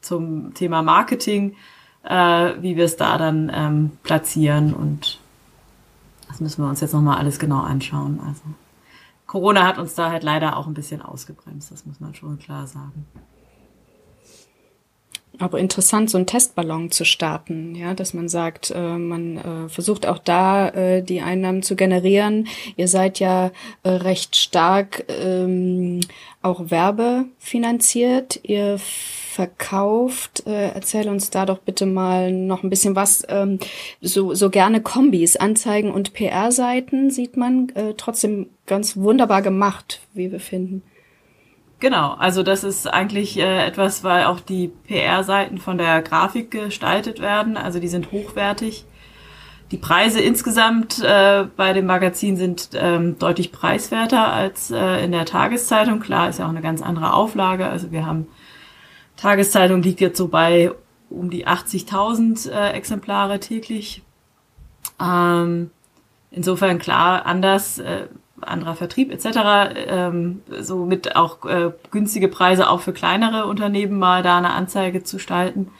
zum 0.00 0.54
Thema 0.54 0.82
Marketing 0.82 1.56
äh, 2.04 2.52
wie 2.60 2.76
wir 2.76 2.84
es 2.84 2.96
da 2.96 3.18
dann 3.18 3.50
ähm, 3.52 3.90
platzieren 4.02 4.74
und 4.74 5.20
das 6.28 6.40
müssen 6.40 6.62
wir 6.62 6.68
uns 6.68 6.80
jetzt 6.80 6.92
nochmal 6.92 7.18
alles 7.18 7.38
genau 7.38 7.60
anschauen. 7.60 8.20
Also 8.26 8.42
Corona 9.26 9.66
hat 9.66 9.78
uns 9.78 9.94
da 9.94 10.10
halt 10.10 10.22
leider 10.22 10.56
auch 10.56 10.66
ein 10.66 10.74
bisschen 10.74 11.02
ausgebremst, 11.02 11.70
das 11.70 11.86
muss 11.86 12.00
man 12.00 12.14
schon 12.14 12.38
klar 12.38 12.66
sagen. 12.66 13.06
Aber 15.38 15.58
interessant, 15.58 16.10
so 16.10 16.16
einen 16.16 16.26
Testballon 16.26 16.92
zu 16.92 17.04
starten, 17.04 17.74
ja, 17.74 17.94
dass 17.94 18.14
man 18.14 18.28
sagt, 18.28 18.70
äh, 18.70 18.96
man 18.98 19.36
äh, 19.36 19.68
versucht 19.68 20.06
auch 20.06 20.18
da 20.18 20.68
äh, 20.68 21.02
die 21.02 21.22
Einnahmen 21.22 21.62
zu 21.62 21.74
generieren. 21.74 22.46
Ihr 22.76 22.86
seid 22.86 23.18
ja 23.18 23.50
äh, 23.82 23.88
recht 23.88 24.36
stark 24.36 25.04
ähm, 25.08 26.00
auch 26.40 26.70
werbefinanziert. 26.70 28.40
Ihr 28.44 28.78
verkauft. 28.78 30.44
Äh, 30.46 30.68
erzähl 30.68 31.08
uns 31.08 31.30
da 31.30 31.46
doch 31.46 31.58
bitte 31.58 31.86
mal 31.86 32.30
noch 32.30 32.62
ein 32.62 32.70
bisschen 32.70 32.94
was. 32.94 33.24
Ähm, 33.28 33.58
so, 34.00 34.34
so 34.34 34.50
gerne 34.50 34.80
Kombis, 34.80 35.36
Anzeigen 35.36 35.90
und 35.90 36.12
PR-Seiten 36.12 37.10
sieht 37.10 37.36
man 37.36 37.70
äh, 37.70 37.94
trotzdem 37.96 38.50
ganz 38.66 38.96
wunderbar 38.96 39.42
gemacht, 39.42 40.00
wie 40.12 40.30
wir 40.30 40.40
finden. 40.40 40.82
Genau, 41.84 42.14
also 42.14 42.42
das 42.42 42.64
ist 42.64 42.86
eigentlich 42.86 43.36
äh, 43.36 43.66
etwas, 43.66 44.02
weil 44.02 44.24
auch 44.24 44.40
die 44.40 44.68
PR-Seiten 44.68 45.58
von 45.58 45.76
der 45.76 46.00
Grafik 46.00 46.50
gestaltet 46.50 47.20
werden, 47.20 47.58
also 47.58 47.78
die 47.78 47.88
sind 47.88 48.10
hochwertig. 48.10 48.86
Die 49.70 49.76
Preise 49.76 50.18
insgesamt 50.18 51.04
äh, 51.04 51.44
bei 51.58 51.74
dem 51.74 51.84
Magazin 51.84 52.38
sind 52.38 52.70
ähm, 52.72 53.18
deutlich 53.18 53.52
preiswerter 53.52 54.32
als 54.32 54.70
äh, 54.70 55.04
in 55.04 55.12
der 55.12 55.26
Tageszeitung. 55.26 56.00
Klar, 56.00 56.30
ist 56.30 56.38
ja 56.38 56.46
auch 56.46 56.50
eine 56.50 56.62
ganz 56.62 56.80
andere 56.80 57.12
Auflage. 57.12 57.66
Also 57.66 57.92
wir 57.92 58.06
haben 58.06 58.28
Tageszeitung 59.18 59.82
liegt 59.82 60.00
jetzt 60.00 60.16
so 60.16 60.28
bei 60.28 60.72
um 61.10 61.28
die 61.28 61.46
80.000 61.46 62.50
äh, 62.50 62.70
Exemplare 62.70 63.40
täglich. 63.40 64.02
Ähm, 64.98 65.70
insofern 66.30 66.78
klar 66.78 67.26
anders, 67.26 67.78
äh, 67.78 68.06
anderer 68.44 68.74
Vertrieb 68.74 69.12
etc. 69.12 69.74
Ähm, 69.88 70.42
somit 70.60 71.16
auch 71.16 71.44
äh, 71.44 71.72
günstige 71.90 72.28
Preise 72.28 72.68
auch 72.68 72.80
für 72.80 72.92
kleinere 72.92 73.46
Unternehmen 73.46 73.98
mal 73.98 74.22
da 74.22 74.38
eine 74.38 74.52
Anzeige 74.52 75.02
zu 75.02 75.16
gestalten. 75.16 75.70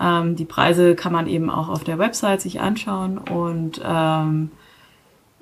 Ähm, 0.00 0.36
die 0.36 0.44
Preise 0.44 0.94
kann 0.94 1.12
man 1.12 1.26
eben 1.26 1.50
auch 1.50 1.68
auf 1.68 1.84
der 1.84 1.98
Website 1.98 2.40
sich 2.40 2.60
anschauen 2.60 3.18
und 3.18 3.80
ähm, 3.84 4.50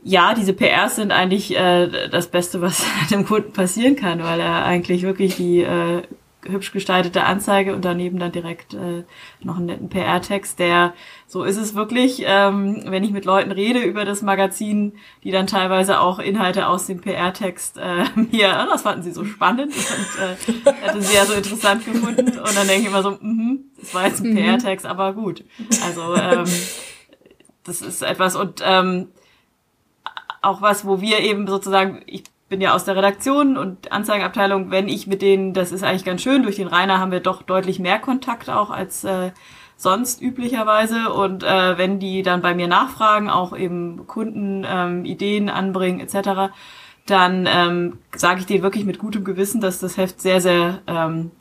ja, 0.06 0.34
diese 0.34 0.52
PRs 0.52 0.96
sind 0.96 1.12
eigentlich 1.12 1.56
äh, 1.56 2.08
das 2.11 2.28
Beste, 2.28 2.61
was 2.61 2.84
dem 3.11 3.25
Kunden 3.25 3.52
passieren 3.52 3.96
kann, 3.96 4.23
weil 4.23 4.38
er 4.38 4.64
eigentlich 4.64 5.02
wirklich 5.02 5.37
die 5.37 5.62
äh, 5.62 6.02
hübsch 6.48 6.72
gestaltete 6.72 7.24
Anzeige 7.24 7.74
und 7.74 7.84
daneben 7.84 8.18
dann 8.18 8.32
direkt 8.32 8.74
äh, 8.74 9.04
noch 9.40 9.56
einen 9.56 9.66
netten 9.66 9.88
PR-Text, 9.88 10.58
der, 10.58 10.94
so 11.26 11.44
ist 11.44 11.56
es 11.56 11.74
wirklich, 11.74 12.22
ähm, 12.26 12.82
wenn 12.86 13.04
ich 13.04 13.10
mit 13.10 13.24
Leuten 13.24 13.50
rede 13.50 13.80
über 13.80 14.04
das 14.04 14.22
Magazin, 14.22 14.94
die 15.22 15.30
dann 15.30 15.46
teilweise 15.46 16.00
auch 16.00 16.18
Inhalte 16.18 16.66
aus 16.68 16.86
dem 16.86 17.00
PR-Text 17.00 17.78
äh, 17.78 18.04
mir, 18.14 18.64
oh, 18.64 18.70
das 18.70 18.82
fanden 18.82 19.02
sie 19.02 19.12
so 19.12 19.24
spannend 19.24 19.72
und 19.74 20.22
äh, 20.22 20.72
hätte 20.82 21.02
sie 21.02 21.14
ja 21.14 21.24
so 21.24 21.34
interessant 21.34 21.84
gefunden 21.84 22.38
und 22.38 22.56
dann 22.56 22.66
denke 22.66 22.82
ich 22.82 22.88
immer 22.88 23.02
so, 23.02 23.18
mhm, 23.20 23.64
das 23.80 23.94
war 23.94 24.06
jetzt 24.06 24.22
ein 24.22 24.30
mhm. 24.30 24.36
PR-Text, 24.36 24.86
aber 24.86 25.12
gut. 25.12 25.44
Also 25.84 26.14
ähm, 26.14 26.44
das 27.64 27.80
ist 27.80 28.02
etwas 28.02 28.36
und 28.36 28.62
ähm, 28.64 29.08
auch 30.42 30.62
was, 30.62 30.86
wo 30.86 31.00
wir 31.00 31.20
eben 31.20 31.46
sozusagen, 31.46 32.02
ich 32.06 32.24
bin 32.54 32.61
ja 32.61 32.73
aus 32.73 32.84
der 32.84 32.94
Redaktion 32.94 33.56
und 33.56 33.90
Anzeigenabteilung, 33.90 34.70
wenn 34.70 34.87
ich 34.87 35.08
mit 35.08 35.23
denen, 35.23 35.54
das 35.54 35.73
ist 35.73 35.82
eigentlich 35.82 36.04
ganz 36.04 36.23
schön, 36.23 36.44
durch 36.44 36.54
den 36.54 36.68
Rainer 36.68 37.00
haben 37.00 37.11
wir 37.11 37.18
doch 37.18 37.42
deutlich 37.42 37.80
mehr 37.80 37.99
Kontakt 37.99 38.49
auch 38.49 38.70
als 38.70 39.02
äh, 39.02 39.32
sonst 39.76 40.23
üblicherweise. 40.23 41.12
Und 41.12 41.42
äh, 41.42 41.76
wenn 41.78 41.99
die 41.99 42.23
dann 42.23 42.42
bei 42.42 42.54
mir 42.54 42.68
nachfragen, 42.68 43.28
auch 43.28 43.56
eben 43.56 44.06
Kunden 44.06 44.64
ähm, 44.68 45.04
Ideen 45.04 45.49
anbringen 45.49 45.99
etc., 45.99 46.52
dann 47.06 47.49
ähm, 47.50 47.99
sage 48.14 48.38
ich 48.38 48.46
denen 48.46 48.62
wirklich 48.62 48.84
mit 48.84 49.00
gutem 49.00 49.25
Gewissen, 49.25 49.61
dass 49.61 49.80
das 49.80 49.96
Heft 49.96 50.20
sehr, 50.20 50.40
sehr 50.40 50.80
ähm, 50.87 51.32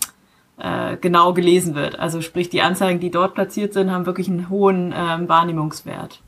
äh, 0.57 0.97
genau 0.97 1.33
gelesen 1.33 1.75
wird. 1.75 1.99
Also 1.99 2.21
sprich, 2.21 2.49
die 2.49 2.63
Anzeigen, 2.63 2.99
die 2.99 3.11
dort 3.11 3.35
platziert 3.35 3.73
sind, 3.73 3.91
haben 3.91 4.07
wirklich 4.07 4.29
einen 4.29 4.49
hohen 4.49 4.95
ähm, 4.97 5.29
Wahrnehmungswert. 5.29 6.23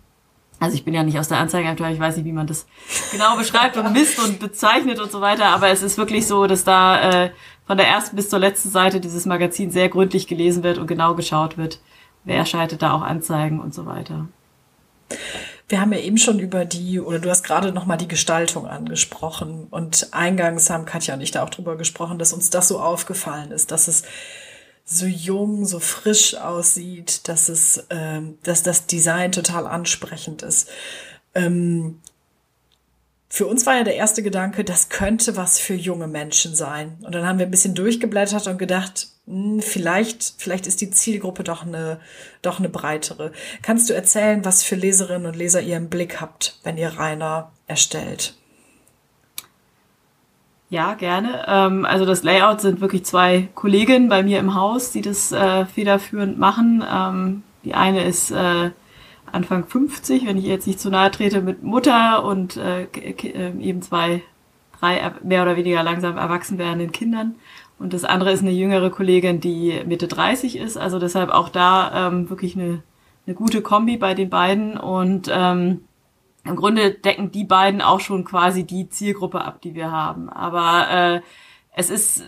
Also 0.66 0.78
ich 0.78 0.84
bin 0.84 0.96
ja 0.96 1.04
nicht 1.04 1.20
aus 1.20 1.28
der 1.28 1.38
Anzeigenabteilung, 1.38 1.94
ich 1.94 2.00
weiß 2.00 2.18
nicht, 2.18 2.26
wie 2.26 2.32
man 2.32 2.48
das 2.48 2.66
genau 3.12 3.38
beschreibt 3.38 3.78
und 3.78 3.94
misst 3.94 4.18
und 4.18 4.40
bezeichnet 4.40 5.00
und 5.00 5.12
so 5.12 5.22
weiter, 5.22 5.46
aber 5.46 5.70
es 5.70 5.84
ist 5.84 6.00
wirklich 6.00 6.26
so, 6.26 6.48
dass 6.48 6.64
da 6.64 7.26
äh, 7.26 7.30
von 7.68 7.78
der 7.78 7.88
ersten 7.88 8.16
bis 8.16 8.30
zur 8.30 8.40
letzten 8.40 8.72
Seite 8.72 9.00
dieses 9.00 9.28
Magazin 9.28 9.70
sehr 9.70 9.90
gründlich 9.90 10.26
gelesen 10.26 10.64
wird 10.64 10.80
und 10.80 10.88
genau 10.88 11.14
geschaut 11.14 11.60
wird, 11.60 11.82
wer 12.24 12.48
schaltet 12.48 12.82
da 12.82 12.94
auch 12.94 13.04
Anzeigen 13.04 13.60
und 13.60 13.76
so 13.76 13.86
weiter. 13.86 14.28
Wir 15.68 15.80
haben 15.80 15.94
ja 15.94 16.00
eben 16.00 16.18
schon 16.18 16.40
über 16.40 16.66
die, 16.66 17.00
oder 17.00 17.20
du 17.20 17.30
hast 17.30 17.44
gerade 17.44 17.72
nochmal 17.72 17.98
die 17.98 18.08
Gestaltung 18.08 18.66
angesprochen 18.66 19.68
und 19.70 20.08
eingangs 20.14 20.72
haben 20.72 20.86
Katja 20.86 21.14
und 21.14 21.22
ich 21.22 21.30
da 21.30 21.44
auch 21.44 21.52
drüber 21.52 21.76
gesprochen, 21.76 22.18
dass 22.18 22.34
uns 22.34 22.50
das 22.50 22.68
so 22.68 22.80
aufgefallen 22.80 23.52
ist, 23.52 23.70
dass 23.70 23.88
es 23.88 24.02
so 24.86 25.08
jung, 25.08 25.66
so 25.66 25.80
frisch 25.80 26.36
aussieht, 26.36 27.28
dass 27.28 27.50
es, 27.50 27.86
ähm, 27.90 28.38
dass 28.44 28.62
das 28.62 28.86
Design 28.86 29.32
total 29.32 29.66
ansprechend 29.66 30.44
ist. 30.44 30.70
Ähm, 31.34 32.00
für 33.28 33.48
uns 33.48 33.66
war 33.66 33.76
ja 33.76 33.84
der 33.84 33.96
erste 33.96 34.22
Gedanke, 34.22 34.64
das 34.64 34.90
könnte 34.90 35.36
was 35.36 35.60
für 35.60 35.74
junge 35.74 36.08
Menschen 36.08 36.56
sein. 36.56 36.98
Und 37.02 37.14
dann 37.14 37.26
haben 37.28 37.40
wir 37.40 37.48
ein 37.48 37.52
bisschen 37.52 37.76
durchgeblättert 37.76 38.48
und 38.48 38.60
gedacht, 38.60 39.10
mh, 39.26 39.56
hm, 39.56 39.62
vielleicht, 39.62 40.36
vielleicht 40.38 40.68
ist 40.68 40.80
die 40.82 40.92
Zielgruppe 40.92 41.44
doch 41.44 41.66
eine, 41.66 42.00
doch 42.44 42.60
eine 42.60 42.70
breitere. 42.70 43.32
Kannst 43.64 43.90
du 43.90 43.94
erzählen, 43.94 44.46
was 44.46 44.64
für 44.64 44.76
Leserinnen 44.76 45.26
und 45.26 45.36
Leser 45.36 45.62
ihr 45.62 45.78
im 45.78 45.90
Blick 45.90 46.22
habt, 46.22 46.60
wenn 46.64 46.78
ihr 46.78 46.90
Rainer 46.90 47.52
erstellt? 47.68 48.36
Ja, 50.70 50.96
gerne. 50.96 51.46
Ähm, 51.48 51.86
also 51.86 52.06
das 52.06 52.24
Layout 52.24 52.60
sind 52.62 52.82
wirklich 52.82 53.06
zwei 53.06 53.50
Kolleginnen 53.54 54.10
bei 54.10 54.24
mir 54.24 54.40
im 54.40 54.56
Haus, 54.56 54.92
die 54.92 55.02
das 55.02 55.32
äh, 55.32 55.66
federführend 55.66 56.40
machen. 56.40 56.84
Ähm, 56.92 57.44
die 57.64 57.76
eine 57.76 58.04
ist 58.04 58.32
äh, 58.32 58.72
Anfang 59.32 59.66
50, 59.66 60.26
wenn 60.26 60.38
ich 60.38 60.46
jetzt 60.46 60.66
nicht 60.66 60.80
zu 60.80 60.90
nahe 60.90 61.12
trete, 61.12 61.42
mit 61.42 61.64
Mutter 61.64 62.24
und 62.24 62.58
äh, 62.58 62.84
äh, 62.84 63.54
eben 63.60 63.82
zwei, 63.82 64.24
drei 64.80 65.12
mehr 65.24 65.44
oder 65.44 65.56
weniger 65.56 65.84
langsam 65.84 66.18
erwachsen 66.18 66.58
werdenden 66.58 66.92
Kindern. 66.92 67.36
Und 67.78 67.94
das 67.94 68.06
andere 68.06 68.32
ist 68.32 68.42
eine 68.42 68.52
jüngere 68.52 68.90
Kollegin, 68.90 69.42
die 69.42 69.82
Mitte 69.86 70.08
30 70.08 70.58
ist. 70.58 70.78
Also 70.78 70.98
deshalb 70.98 71.30
auch 71.30 71.50
da 71.50 72.08
ähm, 72.08 72.30
wirklich 72.30 72.56
eine, 72.56 72.82
eine 73.28 73.36
gute 73.36 73.62
Kombi 73.62 73.98
bei 73.98 74.14
den 74.14 74.30
beiden. 74.30 74.78
Und 74.78 75.30
ähm, 75.32 75.82
im 76.46 76.56
Grunde 76.56 76.92
decken 76.92 77.32
die 77.32 77.44
beiden 77.44 77.82
auch 77.82 78.00
schon 78.00 78.24
quasi 78.24 78.66
die 78.66 78.90
Zielgruppe 78.90 79.42
ab, 79.42 79.62
die 79.62 79.74
wir 79.74 79.92
haben. 79.92 80.30
Aber 80.30 80.90
äh, 80.90 81.22
es 81.72 81.90
ist 81.90 82.24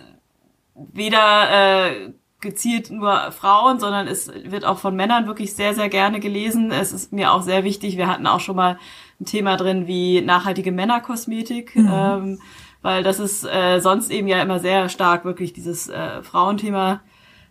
weder 0.74 1.90
äh, 1.90 2.12
gezielt 2.40 2.90
nur 2.90 3.32
Frauen, 3.32 3.80
sondern 3.80 4.06
es 4.06 4.30
wird 4.44 4.64
auch 4.64 4.78
von 4.78 4.94
Männern 4.94 5.26
wirklich 5.26 5.54
sehr, 5.54 5.74
sehr 5.74 5.88
gerne 5.88 6.20
gelesen. 6.20 6.70
Es 6.70 6.92
ist 6.92 7.12
mir 7.12 7.32
auch 7.32 7.42
sehr 7.42 7.64
wichtig. 7.64 7.96
Wir 7.96 8.08
hatten 8.08 8.26
auch 8.26 8.40
schon 8.40 8.56
mal 8.56 8.78
ein 9.20 9.24
Thema 9.24 9.56
drin 9.56 9.86
wie 9.86 10.20
nachhaltige 10.20 10.72
Männerkosmetik. 10.72 11.74
Mhm. 11.76 11.90
Ähm, 11.92 12.38
weil 12.82 13.02
das 13.02 13.18
ist 13.18 13.44
äh, 13.44 13.80
sonst 13.80 14.10
eben 14.10 14.28
ja 14.28 14.40
immer 14.40 14.60
sehr 14.60 14.88
stark 14.88 15.24
wirklich 15.24 15.52
dieses 15.52 15.88
äh, 15.88 16.22
Frauenthema 16.22 17.00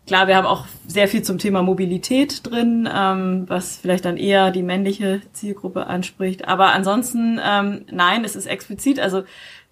Klar, 0.07 0.27
wir 0.29 0.37
haben 0.37 0.47
auch 0.47 0.65
sehr 0.87 1.09
viel 1.09 1.21
zum 1.21 1.37
Thema 1.37 1.61
Mobilität 1.61 2.47
drin, 2.49 2.87
ähm, 2.91 3.43
was 3.47 3.75
vielleicht 3.75 4.05
dann 4.05 4.15
eher 4.15 4.51
die 4.51 4.63
männliche 4.63 5.21
Zielgruppe 5.33 5.87
anspricht. 5.87 6.47
Aber 6.47 6.67
ansonsten, 6.67 7.41
ähm, 7.43 7.83
nein, 7.91 8.23
es 8.23 8.37
ist 8.37 8.45
explizit, 8.45 9.01
also 9.01 9.23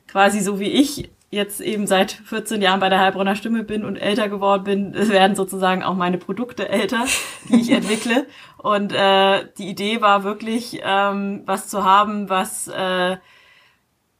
quasi 0.09 0.41
so 0.41 0.59
wie 0.59 0.69
ich 0.69 1.09
jetzt 1.31 1.61
eben 1.61 1.87
seit 1.87 2.11
14 2.11 2.61
Jahren 2.61 2.81
bei 2.81 2.89
der 2.89 2.99
Heilbronner 2.99 3.37
Stimme 3.37 3.63
bin 3.63 3.85
und 3.85 3.95
älter 3.95 4.27
geworden 4.27 4.65
bin, 4.65 4.93
werden 5.09 5.37
sozusagen 5.37 5.83
auch 5.83 5.95
meine 5.95 6.17
Produkte 6.17 6.67
älter, 6.67 7.05
die 7.47 7.61
ich 7.61 7.71
entwickle. 7.71 8.27
Und 8.57 8.91
äh, 8.91 9.45
die 9.57 9.69
Idee 9.69 10.01
war 10.01 10.25
wirklich, 10.25 10.81
ähm, 10.83 11.43
was 11.45 11.69
zu 11.69 11.85
haben, 11.85 12.27
was 12.27 12.67
äh, 12.67 13.15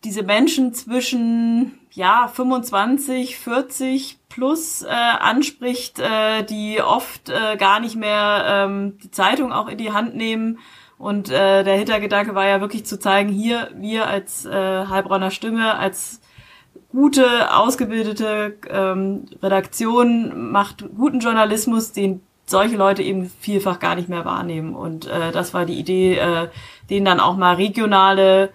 diese 0.05 0.24
Menschen 0.24 0.74
zwischen 0.74 1.77
ja 1.95 2.29
25, 2.31 3.37
40 3.37 4.19
plus 4.29 4.83
äh, 4.83 4.87
anspricht, 4.89 5.99
äh, 5.99 6.43
die 6.43 6.81
oft 6.81 7.29
äh, 7.29 7.55
gar 7.57 7.79
nicht 7.79 7.95
mehr 7.95 8.45
ähm, 8.47 8.97
die 9.01 9.11
Zeitung 9.11 9.51
auch 9.51 9.67
in 9.67 9.77
die 9.77 9.91
Hand 9.91 10.15
nehmen. 10.15 10.59
Und 10.97 11.29
äh, 11.29 11.63
der 11.63 11.75
Hintergedanke 11.75 12.35
war 12.35 12.45
ja 12.45 12.61
wirklich 12.61 12.85
zu 12.85 12.99
zeigen, 12.99 13.29
hier 13.29 13.69
wir 13.75 14.07
als 14.07 14.45
äh, 14.45 14.85
Heilbronner 14.87 15.31
Stimme, 15.31 15.75
als 15.75 16.21
gute, 16.89 17.53
ausgebildete 17.53 18.57
ähm, 18.69 19.25
Redaktion 19.41 20.51
macht 20.51 20.85
guten 20.95 21.19
Journalismus, 21.19 21.91
den 21.91 22.21
solche 22.45 22.77
Leute 22.77 23.03
eben 23.03 23.29
vielfach 23.39 23.79
gar 23.79 23.95
nicht 23.95 24.09
mehr 24.09 24.25
wahrnehmen. 24.25 24.75
Und 24.75 25.07
äh, 25.07 25.31
das 25.31 25.53
war 25.53 25.65
die 25.65 25.79
Idee, 25.79 26.17
äh, 26.17 26.49
denen 26.89 27.05
dann 27.05 27.19
auch 27.19 27.35
mal 27.37 27.55
regionale 27.55 28.51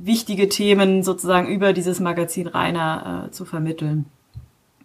wichtige 0.00 0.48
Themen 0.48 1.02
sozusagen 1.02 1.48
über 1.48 1.72
dieses 1.72 2.00
Magazin 2.00 2.46
Rainer 2.46 3.26
äh, 3.26 3.30
zu 3.30 3.44
vermitteln. 3.44 4.06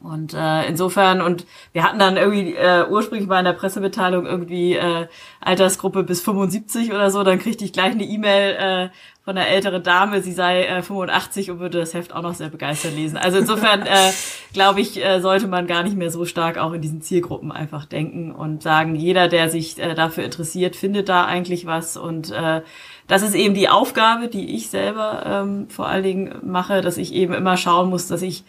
Und 0.06 0.36
äh, 0.36 0.68
insofern, 0.68 1.20
und 1.22 1.48
wir 1.74 1.84
hatten 1.84 1.98
dann 1.98 2.16
irgendwie 2.16 2.54
äh, 2.54 2.86
ursprünglich 2.88 3.28
mal 3.28 3.40
in 3.40 3.46
der 3.46 3.54
Pressemitteilung 3.54 4.28
irgendwie 4.28 4.76
äh, 4.76 5.08
Altersgruppe 5.42 6.04
bis 6.04 6.22
75 6.22 6.94
oder 6.94 7.10
so, 7.10 7.24
dann 7.24 7.40
kriegte 7.40 7.66
ich 7.66 7.74
gleich 7.74 7.92
eine 7.92 8.04
E-Mail 8.04 8.56
äh, 8.56 8.90
von 9.24 9.36
einer 9.36 9.48
älteren 9.48 9.82
Dame, 9.82 10.22
sie 10.22 10.34
sei 10.34 10.66
äh, 10.66 10.84
85 10.84 11.50
und 11.50 11.60
würde 11.60 11.80
das 11.80 11.96
Heft 11.96 12.14
auch 12.14 12.22
noch 12.22 12.36
sehr 12.36 12.50
begeistert 12.50 12.96
lesen. 12.96 13.18
Also 13.18 13.40
insofern, 13.40 13.82
äh, 13.88 14.12
glaube 14.54 14.80
ich, 14.80 15.04
äh, 15.04 15.22
sollte 15.22 15.48
man 15.48 15.66
gar 15.66 15.82
nicht 15.82 15.98
mehr 15.98 16.12
so 16.12 16.26
stark 16.26 16.60
auch 16.60 16.74
in 16.74 16.82
diesen 16.82 17.02
Zielgruppen 17.02 17.52
einfach 17.52 17.86
denken 17.86 18.32
und 18.32 18.62
sagen, 18.62 18.94
jeder, 18.94 19.28
der 19.28 19.50
sich 19.50 19.80
äh, 19.80 19.96
dafür 19.96 20.24
interessiert, 20.24 20.76
findet 20.76 21.10
da 21.10 21.26
eigentlich 21.26 21.66
was. 21.66 21.98
Und 21.98 22.32
äh, 22.32 22.62
das 23.08 23.22
ist 23.22 23.36
eben 23.36 23.54
die 23.54 23.70
Aufgabe, 23.70 24.28
die 24.28 24.56
ich 24.56 24.70
selber 24.70 25.24
ähm, 25.26 25.70
vor 25.70 25.88
allen 25.88 26.04
Dingen 26.04 26.36
mache, 26.44 26.82
dass 26.82 26.98
ich 26.98 27.14
eben 27.14 27.34
immer 27.34 27.58
schauen 27.58 27.90
muss, 27.90 28.08
dass 28.08 28.22
ich 28.22 28.44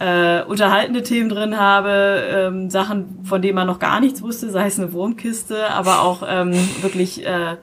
äh, 0.00 0.42
unterhaltende 0.42 1.02
Themen 1.02 1.28
drin 1.28 1.58
habe, 1.58 2.22
ähm, 2.30 2.70
Sachen, 2.70 3.24
von 3.24 3.42
denen 3.42 3.56
man 3.56 3.66
noch 3.66 3.78
gar 3.78 4.00
nichts 4.00 4.22
wusste, 4.22 4.50
sei 4.50 4.66
es 4.66 4.78
eine 4.78 4.92
Wurmkiste, 4.92 5.70
aber 5.70 6.02
auch 6.02 6.22
ähm, 6.26 6.52
wirklich 6.82 7.26
äh, 7.26 7.56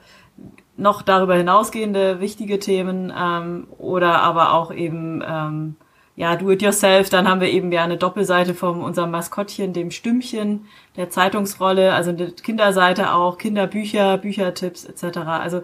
noch 0.76 1.02
darüber 1.02 1.34
hinausgehende 1.34 2.20
wichtige 2.20 2.58
Themen 2.58 3.12
ähm, 3.16 3.66
oder 3.78 4.20
aber 4.20 4.52
auch 4.52 4.72
eben 4.72 5.22
ähm, 5.26 5.76
ja 6.14 6.36
do 6.36 6.50
it 6.50 6.60
yourself. 6.60 7.08
Dann 7.08 7.26
haben 7.26 7.40
wir 7.40 7.48
eben 7.48 7.72
ja 7.72 7.84
eine 7.84 7.96
Doppelseite 7.96 8.54
von 8.54 8.82
unserem 8.82 9.10
Maskottchen, 9.10 9.72
dem 9.72 9.90
Stümmchen, 9.90 10.66
der 10.96 11.08
Zeitungsrolle, 11.08 11.94
also 11.94 12.10
eine 12.10 12.30
Kinderseite 12.32 13.14
auch, 13.14 13.38
Kinderbücher, 13.38 14.18
Büchertipps 14.18 14.84
etc. 14.84 15.18
Also 15.18 15.62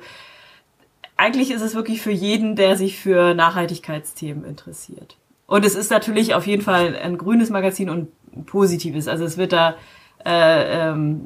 eigentlich 1.16 1.50
ist 1.50 1.62
es 1.62 1.75
wirklich 1.75 2.00
für 2.02 2.11
jeden, 2.11 2.57
der 2.57 2.76
sich 2.76 2.99
für 2.99 3.35
Nachhaltigkeitsthemen 3.35 4.45
interessiert. 4.45 5.16
Und 5.47 5.64
es 5.64 5.75
ist 5.75 5.90
natürlich 5.90 6.35
auf 6.35 6.47
jeden 6.47 6.62
Fall 6.62 6.97
ein 6.97 7.19
grünes 7.19 7.50
Magazin 7.50 7.90
und 7.90 8.09
ein 8.35 8.45
positives. 8.45 9.09
Also 9.09 9.25
es 9.25 9.37
wird 9.37 9.52
da, 9.52 9.75
äh, 10.25 10.90
ähm, 10.90 11.21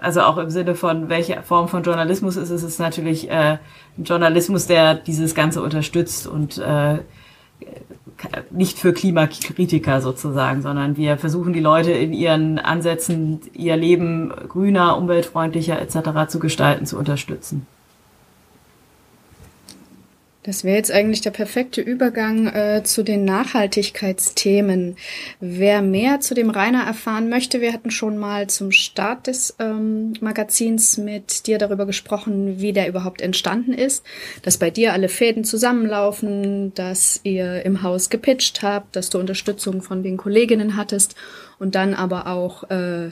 also 0.00 0.22
auch 0.22 0.38
im 0.38 0.50
Sinne 0.50 0.74
von 0.74 1.08
welche 1.08 1.42
Form 1.42 1.68
von 1.68 1.82
Journalismus 1.82 2.36
ist 2.36 2.50
es, 2.50 2.62
ist 2.62 2.80
natürlich 2.80 3.30
äh, 3.30 3.58
ein 3.98 4.04
Journalismus, 4.04 4.66
der 4.66 4.94
dieses 4.94 5.34
Ganze 5.34 5.62
unterstützt 5.62 6.26
und 6.26 6.58
äh, 6.58 7.00
nicht 8.50 8.78
für 8.78 8.92
Klimakritiker 8.92 10.00
sozusagen, 10.00 10.62
sondern 10.62 10.96
wir 10.96 11.18
versuchen 11.18 11.52
die 11.52 11.60
Leute 11.60 11.92
in 11.92 12.12
ihren 12.12 12.58
Ansätzen, 12.58 13.40
ihr 13.52 13.76
Leben 13.76 14.32
grüner, 14.48 14.96
umweltfreundlicher 14.96 15.80
etc. 15.80 16.28
zu 16.28 16.38
gestalten, 16.38 16.86
zu 16.86 16.96
unterstützen. 16.98 17.66
Das 20.44 20.62
wäre 20.62 20.76
jetzt 20.76 20.92
eigentlich 20.92 21.22
der 21.22 21.30
perfekte 21.30 21.80
Übergang 21.80 22.48
äh, 22.48 22.82
zu 22.84 23.02
den 23.02 23.24
Nachhaltigkeitsthemen. 23.24 24.96
Wer 25.40 25.80
mehr 25.80 26.20
zu 26.20 26.34
dem 26.34 26.50
Rainer 26.50 26.82
erfahren 26.82 27.30
möchte, 27.30 27.62
wir 27.62 27.72
hatten 27.72 27.90
schon 27.90 28.18
mal 28.18 28.46
zum 28.48 28.70
Start 28.70 29.26
des 29.26 29.56
ähm, 29.58 30.12
Magazins 30.20 30.98
mit 30.98 31.46
dir 31.46 31.56
darüber 31.56 31.86
gesprochen, 31.86 32.60
wie 32.60 32.74
der 32.74 32.88
überhaupt 32.88 33.22
entstanden 33.22 33.72
ist, 33.72 34.04
dass 34.42 34.58
bei 34.58 34.70
dir 34.70 34.92
alle 34.92 35.08
Fäden 35.08 35.44
zusammenlaufen, 35.44 36.74
dass 36.74 37.20
ihr 37.22 37.64
im 37.64 37.82
Haus 37.82 38.10
gepitcht 38.10 38.62
habt, 38.62 38.96
dass 38.96 39.08
du 39.08 39.18
Unterstützung 39.18 39.80
von 39.80 40.02
den 40.02 40.18
Kolleginnen 40.18 40.76
hattest 40.76 41.16
und 41.58 41.74
dann 41.74 41.94
aber 41.94 42.26
auch 42.26 42.68
äh, 42.70 43.10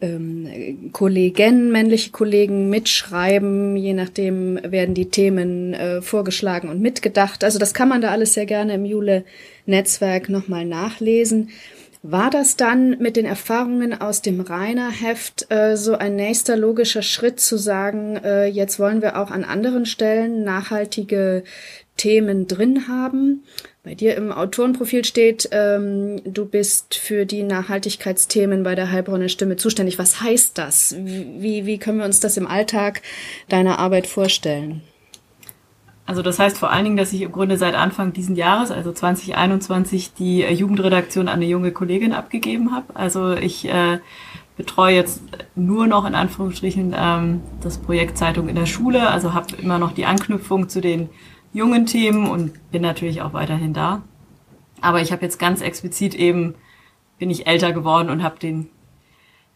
ähm, 0.00 0.90
Kollegen, 0.92 1.70
männliche 1.70 2.10
Kollegen 2.10 2.68
mitschreiben, 2.68 3.76
je 3.76 3.94
nachdem 3.94 4.60
werden 4.62 4.94
die 4.94 5.10
Themen 5.10 5.74
äh, 5.74 6.02
vorgeschlagen 6.02 6.68
und 6.68 6.80
mitgedacht. 6.80 7.44
Also 7.44 7.58
das 7.58 7.74
kann 7.74 7.88
man 7.88 8.00
da 8.00 8.10
alles 8.10 8.34
sehr 8.34 8.46
gerne 8.46 8.74
im 8.74 8.84
Jule-Netzwerk 8.84 10.28
nochmal 10.28 10.64
nachlesen. 10.64 11.50
War 12.08 12.30
das 12.30 12.56
dann 12.56 12.98
mit 13.00 13.16
den 13.16 13.24
Erfahrungen 13.24 14.00
aus 14.00 14.22
dem 14.22 14.40
Rainer-Heft 14.40 15.50
äh, 15.50 15.76
so 15.76 15.96
ein 15.96 16.14
nächster 16.14 16.56
logischer 16.56 17.02
Schritt 17.02 17.40
zu 17.40 17.56
sagen, 17.56 18.16
äh, 18.22 18.46
jetzt 18.46 18.78
wollen 18.78 19.02
wir 19.02 19.18
auch 19.18 19.32
an 19.32 19.42
anderen 19.42 19.86
Stellen 19.86 20.44
nachhaltige 20.44 21.42
Themen 21.96 22.46
drin 22.46 22.88
haben? 22.88 23.44
Bei 23.82 23.94
dir 23.94 24.16
im 24.16 24.32
Autorenprofil 24.32 25.04
steht, 25.04 25.48
ähm, 25.52 26.20
du 26.24 26.44
bist 26.44 26.96
für 26.96 27.24
die 27.24 27.42
Nachhaltigkeitsthemen 27.42 28.62
bei 28.64 28.74
der 28.74 28.90
Heilbronner 28.90 29.28
Stimme 29.28 29.56
zuständig. 29.56 29.98
Was 29.98 30.20
heißt 30.20 30.58
das? 30.58 30.96
Wie, 30.98 31.66
wie 31.66 31.78
können 31.78 31.98
wir 31.98 32.04
uns 32.04 32.20
das 32.20 32.36
im 32.36 32.46
Alltag 32.46 33.02
deiner 33.48 33.78
Arbeit 33.78 34.06
vorstellen? 34.06 34.82
Also 36.06 36.22
das 36.22 36.38
heißt 36.38 36.56
vor 36.56 36.70
allen 36.70 36.84
Dingen, 36.84 36.96
dass 36.96 37.12
ich 37.12 37.22
im 37.22 37.32
Grunde 37.32 37.56
seit 37.56 37.74
Anfang 37.74 38.12
diesen 38.12 38.36
Jahres, 38.36 38.70
also 38.70 38.92
2021, 38.92 40.14
die 40.14 40.42
äh, 40.42 40.52
Jugendredaktion 40.52 41.28
an 41.28 41.34
eine 41.34 41.46
junge 41.46 41.72
Kollegin 41.72 42.12
abgegeben 42.12 42.72
habe. 42.72 42.94
Also 42.94 43.34
ich 43.34 43.68
äh, 43.68 43.98
betreue 44.56 44.94
jetzt 44.94 45.22
nur 45.54 45.86
noch 45.86 46.06
in 46.06 46.14
Anführungsstrichen 46.14 46.94
ähm, 46.96 47.40
das 47.60 47.78
Projekt 47.78 48.16
Zeitung 48.18 48.48
in 48.48 48.54
der 48.54 48.66
Schule, 48.66 49.08
also 49.08 49.34
habe 49.34 49.56
immer 49.60 49.78
noch 49.78 49.92
die 49.92 50.06
Anknüpfung 50.06 50.68
zu 50.68 50.80
den 50.80 51.08
jungen 51.56 51.86
Themen 51.86 52.28
und 52.28 52.70
bin 52.70 52.82
natürlich 52.82 53.22
auch 53.22 53.32
weiterhin 53.32 53.72
da. 53.72 54.02
Aber 54.80 55.00
ich 55.00 55.10
habe 55.10 55.22
jetzt 55.22 55.38
ganz 55.38 55.60
explizit 55.62 56.14
eben, 56.14 56.54
bin 57.18 57.30
ich 57.30 57.46
älter 57.46 57.72
geworden 57.72 58.10
und 58.10 58.22
habe 58.22 58.38
den 58.38 58.68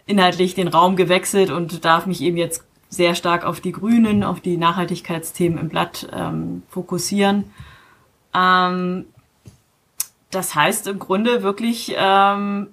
inhaltlich 0.07 0.55
den 0.55 0.69
Raum 0.69 0.97
gewechselt 0.97 1.51
und 1.51 1.85
darf 1.85 2.07
mich 2.07 2.23
eben 2.23 2.37
jetzt 2.37 2.65
sehr 2.89 3.15
stark 3.15 3.45
auf 3.45 3.61
die 3.61 3.73
Grünen, 3.73 4.25
auf 4.25 4.41
die 4.41 4.57
Nachhaltigkeitsthemen 4.57 5.59
im 5.59 5.69
Blatt 5.69 6.09
ähm, 6.13 6.63
fokussieren. 6.69 7.53
Ähm, 8.35 9.07
das 10.31 10.55
heißt 10.55 10.87
im 10.89 10.99
Grunde 10.99 11.43
wirklich 11.43 11.95
ähm, 11.97 12.69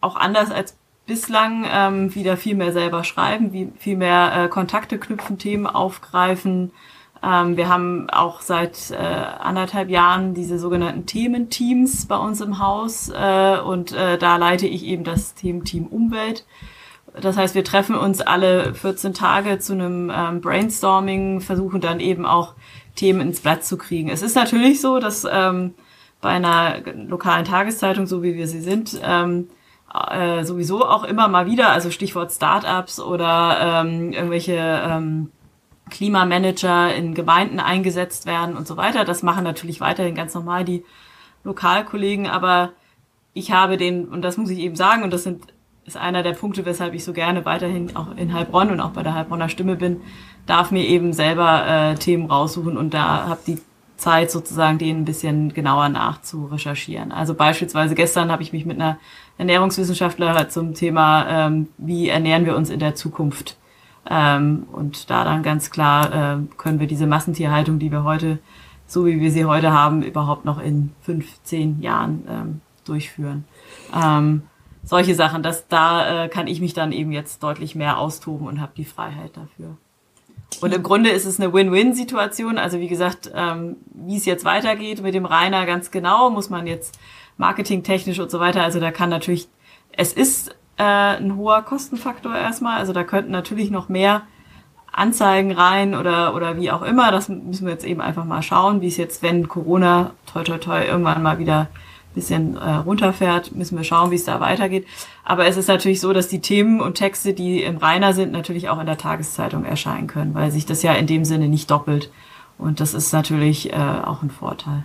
auch 0.00 0.16
anders 0.16 0.50
als 0.50 0.78
bislang 1.06 1.66
ähm, 1.68 2.14
wieder 2.14 2.36
viel 2.36 2.54
mehr 2.54 2.72
selber 2.72 3.04
schreiben, 3.04 3.52
wie, 3.52 3.70
viel 3.78 3.96
mehr 3.96 4.44
äh, 4.44 4.48
Kontakte 4.48 4.98
knüpfen, 4.98 5.38
Themen 5.38 5.66
aufgreifen, 5.66 6.72
ähm, 7.26 7.56
wir 7.56 7.68
haben 7.68 8.08
auch 8.10 8.40
seit 8.40 8.90
äh, 8.92 8.96
anderthalb 8.96 9.90
Jahren 9.90 10.34
diese 10.34 10.58
sogenannten 10.58 11.06
Thementeams 11.06 12.06
bei 12.06 12.16
uns 12.16 12.40
im 12.40 12.60
Haus 12.60 13.08
äh, 13.08 13.58
und 13.58 13.92
äh, 13.92 14.16
da 14.16 14.36
leite 14.36 14.66
ich 14.66 14.84
eben 14.84 15.02
das 15.02 15.34
Thementeam 15.34 15.86
Umwelt. 15.86 16.44
Das 17.20 17.36
heißt, 17.36 17.54
wir 17.54 17.64
treffen 17.64 17.96
uns 17.96 18.20
alle 18.20 18.74
14 18.74 19.14
Tage 19.14 19.58
zu 19.58 19.72
einem 19.72 20.12
ähm, 20.14 20.40
Brainstorming, 20.40 21.40
versuchen 21.40 21.80
dann 21.80 21.98
eben 21.98 22.26
auch 22.26 22.54
Themen 22.94 23.22
ins 23.22 23.40
Blatt 23.40 23.64
zu 23.64 23.76
kriegen. 23.76 24.08
Es 24.08 24.22
ist 24.22 24.36
natürlich 24.36 24.80
so, 24.80 24.98
dass 25.00 25.26
ähm, 25.30 25.74
bei 26.20 26.28
einer 26.28 26.76
lokalen 27.08 27.44
Tageszeitung, 27.44 28.06
so 28.06 28.22
wie 28.22 28.36
wir 28.36 28.46
sie 28.46 28.60
sind, 28.60 29.00
ähm, 29.02 29.48
äh, 30.10 30.44
sowieso 30.44 30.84
auch 30.84 31.04
immer 31.04 31.26
mal 31.28 31.46
wieder, 31.46 31.70
also 31.70 31.90
Stichwort 31.90 32.32
Startups 32.32 33.00
oder 33.00 33.82
ähm, 33.84 34.12
irgendwelche 34.12 34.56
ähm, 34.56 35.30
Klimamanager 35.90 36.94
in 36.94 37.14
Gemeinden 37.14 37.60
eingesetzt 37.60 38.26
werden 38.26 38.56
und 38.56 38.66
so 38.66 38.76
weiter. 38.76 39.04
Das 39.04 39.22
machen 39.22 39.44
natürlich 39.44 39.80
weiterhin 39.80 40.14
ganz 40.14 40.34
normal 40.34 40.64
die 40.64 40.84
Lokalkollegen, 41.44 42.26
aber 42.26 42.72
ich 43.32 43.52
habe 43.52 43.76
den, 43.76 44.06
und 44.06 44.22
das 44.22 44.36
muss 44.36 44.50
ich 44.50 44.58
eben 44.58 44.76
sagen, 44.76 45.02
und 45.02 45.12
das 45.12 45.22
sind, 45.22 45.44
ist 45.84 45.96
einer 45.96 46.22
der 46.22 46.32
Punkte, 46.32 46.64
weshalb 46.64 46.94
ich 46.94 47.04
so 47.04 47.12
gerne 47.12 47.44
weiterhin 47.44 47.94
auch 47.94 48.16
in 48.16 48.32
Heilbronn 48.32 48.70
und 48.70 48.80
auch 48.80 48.90
bei 48.90 49.02
der 49.02 49.14
Heilbronner 49.14 49.48
Stimme 49.48 49.76
bin, 49.76 50.00
darf 50.46 50.70
mir 50.70 50.84
eben 50.84 51.12
selber 51.12 51.66
äh, 51.66 51.94
Themen 51.94 52.30
raussuchen 52.30 52.76
und 52.76 52.94
da 52.94 53.28
habe 53.28 53.40
die 53.46 53.60
Zeit 53.96 54.30
sozusagen 54.30 54.78
denen 54.78 55.02
ein 55.02 55.04
bisschen 55.04 55.54
genauer 55.54 55.88
nachzurecherchieren. 55.88 57.12
Also 57.12 57.34
beispielsweise 57.34 57.94
gestern 57.94 58.30
habe 58.30 58.42
ich 58.42 58.52
mich 58.52 58.66
mit 58.66 58.80
einer 58.80 58.98
Ernährungswissenschaftler 59.38 60.48
zum 60.48 60.74
Thema, 60.74 61.26
ähm, 61.28 61.68
wie 61.78 62.08
ernähren 62.08 62.44
wir 62.44 62.56
uns 62.56 62.70
in 62.70 62.80
der 62.80 62.94
Zukunft 62.94 63.56
ähm, 64.08 64.66
und 64.72 65.10
da 65.10 65.24
dann 65.24 65.42
ganz 65.42 65.70
klar 65.70 66.12
äh, 66.12 66.38
können 66.56 66.80
wir 66.80 66.86
diese 66.86 67.06
Massentierhaltung, 67.06 67.78
die 67.78 67.90
wir 67.90 68.04
heute, 68.04 68.38
so 68.86 69.06
wie 69.06 69.20
wir 69.20 69.30
sie 69.30 69.44
heute 69.44 69.72
haben, 69.72 70.02
überhaupt 70.02 70.44
noch 70.44 70.60
in 70.60 70.92
fünf, 71.02 71.42
zehn 71.42 71.80
Jahren 71.80 72.24
ähm, 72.28 72.60
durchführen. 72.84 73.44
Ähm, 73.94 74.42
solche 74.84 75.14
Sachen, 75.14 75.42
das, 75.42 75.66
da 75.68 76.24
äh, 76.24 76.28
kann 76.28 76.46
ich 76.46 76.60
mich 76.60 76.72
dann 76.72 76.92
eben 76.92 77.10
jetzt 77.10 77.42
deutlich 77.42 77.74
mehr 77.74 77.98
austoben 77.98 78.46
und 78.46 78.60
habe 78.60 78.72
die 78.76 78.84
Freiheit 78.84 79.36
dafür. 79.36 79.76
Und 80.60 80.72
im 80.72 80.82
Grunde 80.82 81.10
ist 81.10 81.26
es 81.26 81.40
eine 81.40 81.52
Win-Win-Situation. 81.52 82.56
Also 82.56 82.78
wie 82.78 82.86
gesagt, 82.86 83.30
ähm, 83.34 83.76
wie 83.92 84.16
es 84.16 84.24
jetzt 84.24 84.44
weitergeht 84.44 85.02
mit 85.02 85.14
dem 85.14 85.26
Rainer 85.26 85.66
ganz 85.66 85.90
genau, 85.90 86.30
muss 86.30 86.50
man 86.50 86.68
jetzt 86.68 86.98
marketingtechnisch 87.36 88.20
und 88.20 88.30
so 88.30 88.38
weiter. 88.38 88.62
Also 88.62 88.78
da 88.78 88.92
kann 88.92 89.10
natürlich, 89.10 89.48
es 89.92 90.12
ist 90.12 90.54
äh, 90.78 90.82
ein 90.82 91.36
hoher 91.36 91.62
Kostenfaktor 91.62 92.34
erstmal. 92.34 92.78
Also 92.78 92.92
da 92.92 93.04
könnten 93.04 93.30
natürlich 93.30 93.70
noch 93.70 93.88
mehr 93.88 94.22
Anzeigen 94.92 95.52
rein 95.52 95.94
oder, 95.94 96.34
oder 96.34 96.56
wie 96.56 96.70
auch 96.70 96.82
immer. 96.82 97.10
Das 97.10 97.28
müssen 97.28 97.66
wir 97.66 97.72
jetzt 97.72 97.84
eben 97.84 98.00
einfach 98.00 98.24
mal 98.24 98.42
schauen, 98.42 98.80
wie 98.80 98.88
es 98.88 98.96
jetzt, 98.96 99.22
wenn 99.22 99.48
Corona 99.48 100.12
toi 100.32 100.42
toi 100.42 100.58
toi 100.58 100.84
irgendwann 100.84 101.22
mal 101.22 101.38
wieder 101.38 101.68
bisschen 102.16 102.56
äh, 102.56 102.74
runterfährt, 102.76 103.54
müssen 103.54 103.76
wir 103.76 103.84
schauen, 103.84 104.10
wie 104.10 104.16
es 104.16 104.24
da 104.24 104.40
weitergeht. 104.40 104.86
Aber 105.24 105.46
es 105.46 105.56
ist 105.56 105.68
natürlich 105.68 106.00
so, 106.00 106.12
dass 106.12 106.26
die 106.26 106.40
Themen 106.40 106.80
und 106.80 106.94
Texte, 106.94 107.32
die 107.32 107.62
im 107.62 107.76
Rainer 107.76 108.14
sind, 108.14 108.32
natürlich 108.32 108.68
auch 108.68 108.80
in 108.80 108.86
der 108.86 108.98
Tageszeitung 108.98 109.64
erscheinen 109.64 110.08
können, 110.08 110.34
weil 110.34 110.50
sich 110.50 110.66
das 110.66 110.82
ja 110.82 110.94
in 110.94 111.06
dem 111.06 111.24
Sinne 111.24 111.48
nicht 111.48 111.70
doppelt. 111.70 112.10
Und 112.58 112.80
das 112.80 112.94
ist 112.94 113.12
natürlich 113.12 113.72
äh, 113.72 113.76
auch 113.76 114.22
ein 114.22 114.30
Vorteil. 114.30 114.82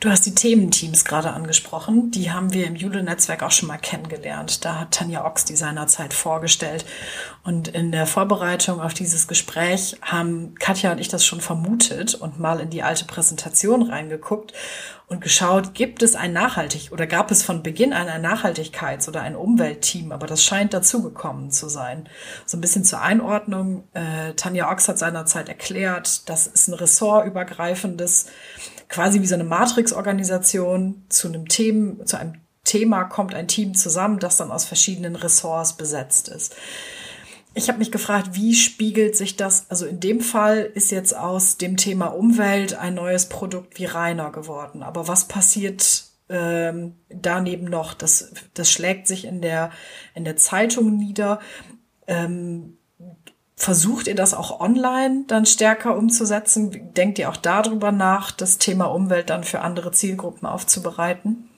Du 0.00 0.08
hast 0.08 0.24
die 0.24 0.34
Thementeams 0.34 1.04
gerade 1.04 1.30
angesprochen. 1.34 2.10
Die 2.10 2.32
haben 2.32 2.54
wir 2.54 2.66
im 2.66 2.74
Jule-Netzwerk 2.74 3.42
auch 3.42 3.50
schon 3.50 3.68
mal 3.68 3.76
kennengelernt. 3.76 4.64
Da 4.64 4.80
hat 4.80 4.92
Tanja 4.92 5.26
Ochs 5.26 5.44
die 5.44 5.56
seinerzeit 5.56 6.14
vorgestellt. 6.14 6.86
Und 7.44 7.68
in 7.68 7.92
der 7.92 8.06
Vorbereitung 8.06 8.80
auf 8.80 8.94
dieses 8.94 9.28
Gespräch 9.28 9.98
haben 10.00 10.54
Katja 10.54 10.92
und 10.92 11.00
ich 11.00 11.08
das 11.08 11.26
schon 11.26 11.42
vermutet 11.42 12.14
und 12.14 12.40
mal 12.40 12.60
in 12.60 12.70
die 12.70 12.82
alte 12.82 13.04
Präsentation 13.04 13.82
reingeguckt 13.82 14.54
und 15.10 15.20
geschaut, 15.20 15.74
gibt 15.74 16.04
es 16.04 16.14
ein 16.14 16.32
Nachhaltig 16.32 16.92
oder 16.92 17.04
gab 17.04 17.32
es 17.32 17.42
von 17.42 17.64
Beginn 17.64 17.92
an 17.92 18.08
ein 18.08 18.24
Nachhaltigkeits- 18.24 19.08
oder 19.08 19.22
ein 19.22 19.34
Umweltteam, 19.34 20.12
aber 20.12 20.28
das 20.28 20.44
scheint 20.44 20.72
dazugekommen 20.72 21.50
zu 21.50 21.68
sein. 21.68 22.08
So 22.46 22.56
ein 22.56 22.60
bisschen 22.60 22.84
zur 22.84 23.02
Einordnung. 23.02 23.82
Äh, 23.92 24.34
Tanja 24.34 24.70
Ochs 24.70 24.88
hat 24.88 25.00
seinerzeit 25.00 25.48
erklärt, 25.48 26.28
das 26.28 26.46
ist 26.46 26.68
ein 26.68 26.74
ressortübergreifendes 26.74 28.26
quasi 28.90 29.22
wie 29.22 29.26
so 29.26 29.36
eine 29.36 29.44
Matrix-Organisation 29.44 31.04
zu 31.08 31.28
einem 31.28 31.48
Thema, 31.48 32.04
zu 32.04 32.18
einem 32.18 32.34
Thema 32.64 33.04
kommt 33.04 33.34
ein 33.34 33.48
Team 33.48 33.74
zusammen, 33.74 34.18
das 34.18 34.36
dann 34.36 34.50
aus 34.50 34.66
verschiedenen 34.66 35.16
Ressorts 35.16 35.76
besetzt 35.76 36.28
ist. 36.28 36.54
Ich 37.54 37.68
habe 37.68 37.78
mich 37.78 37.90
gefragt, 37.90 38.30
wie 38.34 38.54
spiegelt 38.54 39.16
sich 39.16 39.36
das, 39.36 39.66
also 39.70 39.86
in 39.86 39.98
dem 39.98 40.20
Fall 40.20 40.70
ist 40.74 40.90
jetzt 40.90 41.16
aus 41.16 41.56
dem 41.56 41.76
Thema 41.76 42.06
Umwelt 42.06 42.74
ein 42.74 42.94
neues 42.94 43.26
Produkt 43.26 43.78
wie 43.78 43.86
Rainer 43.86 44.30
geworden. 44.30 44.82
Aber 44.82 45.08
was 45.08 45.26
passiert 45.26 46.04
ähm, 46.28 46.96
daneben 47.08 47.64
noch? 47.64 47.94
Das, 47.94 48.32
das 48.54 48.70
schlägt 48.70 49.08
sich 49.08 49.24
in 49.24 49.40
der, 49.40 49.72
in 50.14 50.24
der 50.24 50.36
Zeitung 50.36 50.96
nieder. 50.96 51.40
Ähm, 52.06 52.76
Versucht 53.60 54.06
ihr 54.06 54.14
das 54.14 54.32
auch 54.32 54.58
online 54.58 55.24
dann 55.26 55.44
stärker 55.44 55.94
umzusetzen? 55.94 56.94
Denkt 56.94 57.18
ihr 57.18 57.28
auch 57.28 57.36
darüber 57.36 57.92
nach, 57.92 58.30
das 58.30 58.56
Thema 58.56 58.86
Umwelt 58.86 59.28
dann 59.28 59.44
für 59.44 59.60
andere 59.60 59.92
Zielgruppen 59.92 60.48
aufzubereiten? 60.48 61.50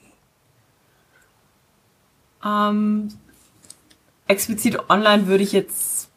Ähm, 2.43 3.07
explizit 4.27 4.89
online 4.89 5.27
würde 5.27 5.45
ich 5.45 5.53
jetzt 5.53 6.09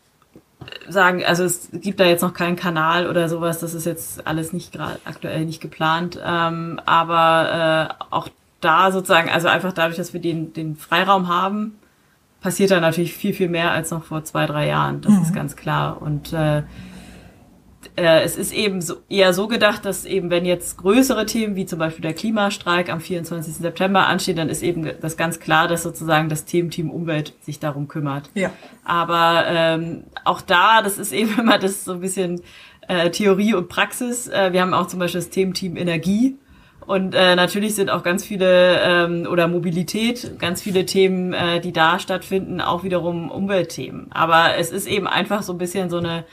sagen, 0.89 1.25
also 1.25 1.45
es 1.45 1.69
gibt 1.71 2.01
da 2.01 2.05
jetzt 2.05 2.23
noch 2.23 2.35
keinen 2.35 2.57
Kanal 2.57 3.09
oder 3.09 3.29
sowas, 3.29 3.61
das 3.61 3.73
ist 3.73 3.87
jetzt 3.87 4.27
alles 4.27 4.53
nicht 4.53 4.73
gerade 4.73 4.99
aktuell 5.05 5.45
nicht 5.45 5.61
geplant. 5.61 6.21
Ähm, 6.21 6.81
aber 6.85 7.93
äh, 8.01 8.05
auch 8.13 8.29
da 8.61 8.91
sozusagen, 8.91 9.31
also 9.31 9.47
einfach 9.47 9.73
dadurch, 9.73 9.99
dass 9.99 10.13
wir 10.13 10.21
den, 10.21 10.53
den 10.53 10.75
Freiraum 10.75 11.29
haben, 11.29 11.79
passiert 12.47 12.71
da 12.71 12.79
natürlich 12.79 13.13
viel, 13.13 13.35
viel 13.35 13.49
mehr 13.49 13.73
als 13.73 13.91
noch 13.91 14.05
vor 14.05 14.23
zwei, 14.23 14.47
drei 14.47 14.69
Jahren. 14.69 15.01
Das 15.01 15.13
mhm. 15.13 15.23
ist 15.23 15.35
ganz 15.35 15.57
klar. 15.57 16.01
Und 16.01 16.33
äh, 16.33 16.59
äh, 17.97 18.23
es 18.23 18.37
ist 18.37 18.53
eben 18.53 18.81
so, 18.81 18.99
eher 19.09 19.33
so 19.33 19.49
gedacht, 19.49 19.85
dass 19.85 20.05
eben, 20.05 20.31
wenn 20.31 20.45
jetzt 20.45 20.79
größere 20.79 21.27
Themen 21.27 21.57
wie 21.57 21.67
zum 21.67 21.81
Beispiel 21.81 22.03
der 22.03 22.15
Klimastreik 22.15 22.89
am 22.89 23.01
24. 23.01 23.53
September 23.53 24.07
anstehen, 24.07 24.37
dann 24.37 24.49
ist 24.49 24.63
eben 24.63 24.89
das 25.01 25.17
ganz 25.17 25.41
klar, 25.41 25.67
dass 25.67 25.83
sozusagen 25.83 26.29
das 26.29 26.45
Thementeam 26.45 26.89
Umwelt 26.89 27.35
sich 27.41 27.59
darum 27.59 27.89
kümmert. 27.89 28.31
Ja. 28.35 28.53
Aber 28.85 29.43
ähm, 29.49 30.05
auch 30.25 30.41
da, 30.41 30.83
das 30.83 30.99
ist 30.99 31.13
eben 31.21 31.37
immer 31.37 31.59
das 31.59 31.85
so 31.85 31.95
ein 31.95 32.01
bisschen 32.01 32.43
äh, 32.87 33.11
Theorie 33.11 33.55
und 33.55 33.69
Praxis. 33.69 34.29
Äh, 34.29 34.53
wir 34.53 34.63
haben 34.63 34.73
auch 34.73 34.87
zum 34.87 35.01
Beispiel 35.01 35.21
das 35.21 35.31
Thementeam 35.31 35.77
Energie 35.77 36.37
und 36.87 37.15
äh, 37.15 37.35
natürlich 37.35 37.75
sind 37.75 37.91
auch 37.91 38.03
ganz 38.03 38.25
viele 38.25 38.81
ähm, 38.81 39.27
oder 39.31 39.49
Mobilität, 39.49 40.39
ganz 40.39 40.63
viele 40.63 40.87
Themen, 40.87 41.33
äh, 41.33 41.61
die 41.61 41.73
da 41.73 41.99
stattfinden, 41.99 42.61
auch 42.61 42.85
wiederum 42.85 43.31
Umweltthemen. 43.31 44.07
Aber 44.13 44.57
es 44.57 44.71
ist 44.71 44.87
eben 44.87 45.07
einfach 45.09 45.43
so 45.43 45.53
ein 45.53 45.59
bisschen 45.59 45.91
so 45.91 45.99
eine 45.99 46.25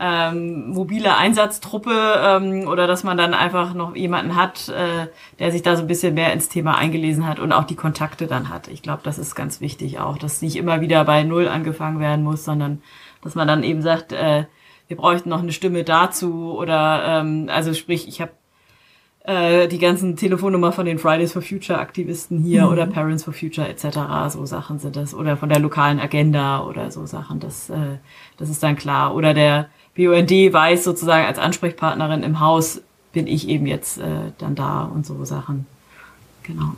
ähm, 0.00 0.70
mobile 0.70 1.16
Einsatztruppe 1.16 1.92
ähm, 2.22 2.68
oder 2.68 2.86
dass 2.86 3.04
man 3.04 3.18
dann 3.18 3.34
einfach 3.34 3.74
noch 3.74 3.96
jemanden 3.96 4.36
hat, 4.36 4.68
äh, 4.68 5.08
der 5.38 5.52
sich 5.52 5.62
da 5.62 5.76
so 5.76 5.82
ein 5.82 5.88
bisschen 5.88 6.14
mehr 6.14 6.32
ins 6.32 6.48
Thema 6.48 6.76
eingelesen 6.78 7.26
hat 7.26 7.38
und 7.38 7.52
auch 7.52 7.64
die 7.64 7.74
Kontakte 7.74 8.26
dann 8.26 8.48
hat. 8.48 8.68
Ich 8.68 8.82
glaube, 8.82 9.00
das 9.02 9.18
ist 9.18 9.34
ganz 9.34 9.60
wichtig 9.60 9.98
auch, 9.98 10.16
dass 10.16 10.40
nicht 10.40 10.56
immer 10.56 10.80
wieder 10.80 11.04
bei 11.04 11.22
Null 11.24 11.48
angefangen 11.48 12.00
werden 12.00 12.24
muss, 12.24 12.44
sondern 12.44 12.80
dass 13.22 13.34
man 13.34 13.48
dann 13.48 13.62
eben 13.62 13.82
sagt, 13.82 14.12
äh, 14.12 14.44
wir 14.86 14.96
bräuchten 14.96 15.28
noch 15.28 15.42
eine 15.42 15.52
Stimme 15.52 15.84
dazu 15.84 16.56
oder 16.56 17.02
ähm, 17.04 17.50
also 17.52 17.74
sprich, 17.74 18.08
ich 18.08 18.20
habe 18.22 18.30
äh, 19.28 19.68
die 19.68 19.78
ganzen 19.78 20.16
Telefonnummer 20.16 20.72
von 20.72 20.86
den 20.86 20.98
Fridays 20.98 21.32
for 21.32 21.42
Future 21.42 21.78
Aktivisten 21.78 22.42
hier 22.42 22.64
mhm. 22.64 22.72
oder 22.72 22.86
Parents 22.86 23.24
for 23.24 23.34
Future 23.34 23.68
etc. 23.68 23.98
So 24.30 24.46
Sachen 24.46 24.78
sind 24.78 24.96
das 24.96 25.12
oder 25.12 25.36
von 25.36 25.50
der 25.50 25.58
lokalen 25.58 26.00
Agenda 26.00 26.64
oder 26.64 26.90
so 26.90 27.04
Sachen. 27.04 27.38
Das, 27.38 27.68
äh, 27.68 27.98
das 28.38 28.48
ist 28.48 28.62
dann 28.62 28.76
klar. 28.76 29.14
Oder 29.14 29.34
der 29.34 29.68
BUND 29.94 30.30
weiß 30.30 30.82
sozusagen 30.82 31.26
als 31.26 31.38
Ansprechpartnerin 31.38 32.22
im 32.22 32.40
Haus 32.40 32.80
bin 33.12 33.26
ich 33.26 33.48
eben 33.48 33.66
jetzt 33.66 33.98
äh, 33.98 34.32
dann 34.38 34.54
da 34.54 34.84
und 34.84 35.04
so 35.04 35.22
Sachen. 35.26 35.66
Genau. 36.44 36.72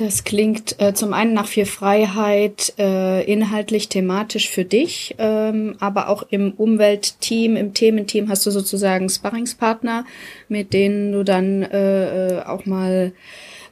Das 0.00 0.24
klingt 0.24 0.80
äh, 0.80 0.94
zum 0.94 1.12
einen 1.12 1.34
nach 1.34 1.46
viel 1.46 1.66
Freiheit, 1.66 2.72
äh, 2.78 3.22
inhaltlich, 3.30 3.90
thematisch 3.90 4.48
für 4.48 4.64
dich, 4.64 5.14
ähm, 5.18 5.76
aber 5.78 6.08
auch 6.08 6.22
im 6.30 6.52
Umweltteam, 6.52 7.54
im 7.54 7.74
Thementeam 7.74 8.30
hast 8.30 8.46
du 8.46 8.50
sozusagen 8.50 9.10
Sparringspartner, 9.10 10.06
mit 10.48 10.72
denen 10.72 11.12
du 11.12 11.22
dann 11.22 11.64
äh, 11.64 12.38
äh, 12.38 12.42
auch 12.44 12.64
mal 12.64 13.12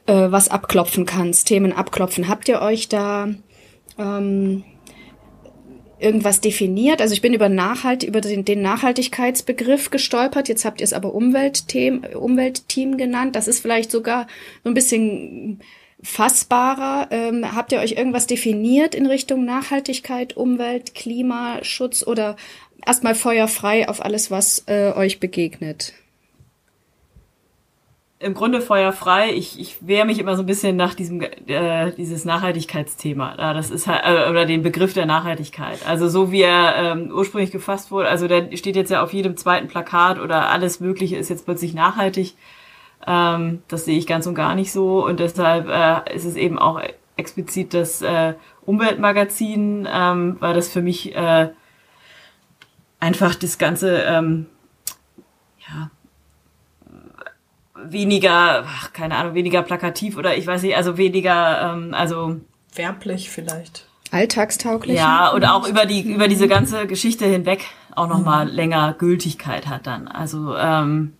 äh, 0.05 0.13
was 0.29 0.49
abklopfen 0.49 1.07
kannst, 1.07 1.47
Themen 1.47 1.73
abklopfen. 1.73 2.27
Habt 2.27 2.47
ihr 2.47 2.61
euch 2.61 2.87
da 2.89 3.29
ähm, 3.97 4.63
irgendwas 5.97 6.41
definiert? 6.41 7.01
Also 7.01 7.15
ich 7.15 7.21
bin 7.21 7.33
über 7.33 7.49
Nachhalt, 7.49 8.03
über 8.03 8.21
den, 8.21 8.45
den 8.45 8.61
Nachhaltigkeitsbegriff 8.61 9.89
gestolpert. 9.89 10.47
Jetzt 10.47 10.63
habt 10.63 10.79
ihr 10.79 10.85
es 10.85 10.93
aber 10.93 11.11
Umweltteam, 11.15 12.03
Umweltteam 12.13 12.97
genannt. 12.97 13.35
Das 13.35 13.47
ist 13.47 13.61
vielleicht 13.61 13.89
sogar 13.89 14.27
so 14.63 14.69
ein 14.69 14.75
bisschen 14.75 15.59
fassbarer? 16.01 17.07
Ähm, 17.11 17.55
habt 17.55 17.71
ihr 17.71 17.79
euch 17.79 17.93
irgendwas 17.93 18.27
definiert 18.27 18.95
in 18.95 19.05
Richtung 19.05 19.45
Nachhaltigkeit, 19.45 20.37
Umwelt, 20.37 20.95
Klimaschutz 20.95 22.05
oder 22.05 22.35
erstmal 22.85 23.15
feuerfrei 23.15 23.87
auf 23.89 24.03
alles, 24.03 24.31
was 24.31 24.63
äh, 24.67 24.93
euch 24.93 25.19
begegnet? 25.19 25.93
Im 28.21 28.33
Grunde 28.33 28.59
feuerfrei. 28.59 29.31
Ich, 29.31 29.57
ich 29.57 29.77
wehre 29.79 30.05
mich 30.05 30.19
immer 30.19 30.35
so 30.35 30.43
ein 30.43 30.45
bisschen 30.45 30.75
nach 30.75 30.93
diesem 30.93 31.21
äh, 31.21 31.91
dieses 31.93 32.25
Nachhaltigkeitsthema. 32.25 33.37
Das 33.37 33.71
ist 33.71 33.87
halt, 33.87 34.01
äh, 34.03 34.29
oder 34.29 34.45
den 34.45 34.61
Begriff 34.61 34.93
der 34.93 35.05
Nachhaltigkeit. 35.05 35.87
Also 35.87 36.09
so 36.09 36.29
wie 36.29 36.41
er 36.41 36.75
ähm, 36.75 37.11
ursprünglich 37.13 37.51
gefasst 37.51 37.91
wurde. 37.91 38.09
Also 38.09 38.27
der 38.27 38.57
steht 38.57 38.75
jetzt 38.75 38.91
ja 38.91 39.01
auf 39.01 39.13
jedem 39.13 39.37
zweiten 39.37 39.67
Plakat 39.67 40.19
oder 40.19 40.49
alles 40.49 40.81
Mögliche 40.81 41.15
ist 41.15 41.29
jetzt 41.29 41.45
plötzlich 41.45 41.73
nachhaltig. 41.73 42.33
Ähm, 43.09 43.63
das 43.67 43.85
sehe 43.85 43.97
ich 43.97 44.05
ganz 44.05 44.27
und 44.27 44.35
gar 44.35 44.53
nicht 44.53 44.71
so 44.71 45.03
und 45.03 45.19
deshalb 45.19 45.67
äh, 45.67 46.15
ist 46.15 46.25
es 46.25 46.35
eben 46.35 46.59
auch 46.59 46.79
explizit 47.17 47.73
das 47.73 48.03
äh, 48.03 48.35
Umweltmagazin, 48.65 49.87
ähm, 49.91 50.37
weil 50.39 50.53
das 50.53 50.69
für 50.69 50.83
mich 50.83 51.15
äh, 51.15 51.49
einfach 52.99 53.33
das 53.33 53.57
ganze 53.57 54.03
ähm, 54.03 54.45
ja 55.67 55.89
weniger, 57.83 58.63
ach, 58.67 58.93
keine 58.93 59.15
Ahnung, 59.15 59.33
weniger 59.33 59.63
plakativ 59.63 60.15
oder 60.15 60.37
ich 60.37 60.45
weiß 60.45 60.61
nicht, 60.61 60.75
also 60.75 60.97
weniger, 60.97 61.73
ähm, 61.73 61.95
also 61.95 62.39
werblich 62.75 63.31
vielleicht. 63.31 63.87
Alltagstauglich. 64.11 64.97
Ja, 64.97 65.33
oder 65.33 65.55
auch 65.55 65.67
über 65.67 65.85
die 65.85 66.01
über 66.01 66.27
diese 66.27 66.47
ganze 66.47 66.85
Geschichte 66.85 67.25
hinweg 67.25 67.65
auch 67.95 68.07
noch 68.07 68.23
mal 68.23 68.45
mhm. 68.45 68.51
länger 68.51 68.93
Gültigkeit 68.93 69.67
hat 69.67 69.87
dann. 69.87 70.07
Also 70.07 70.55
ähm, 70.55 71.13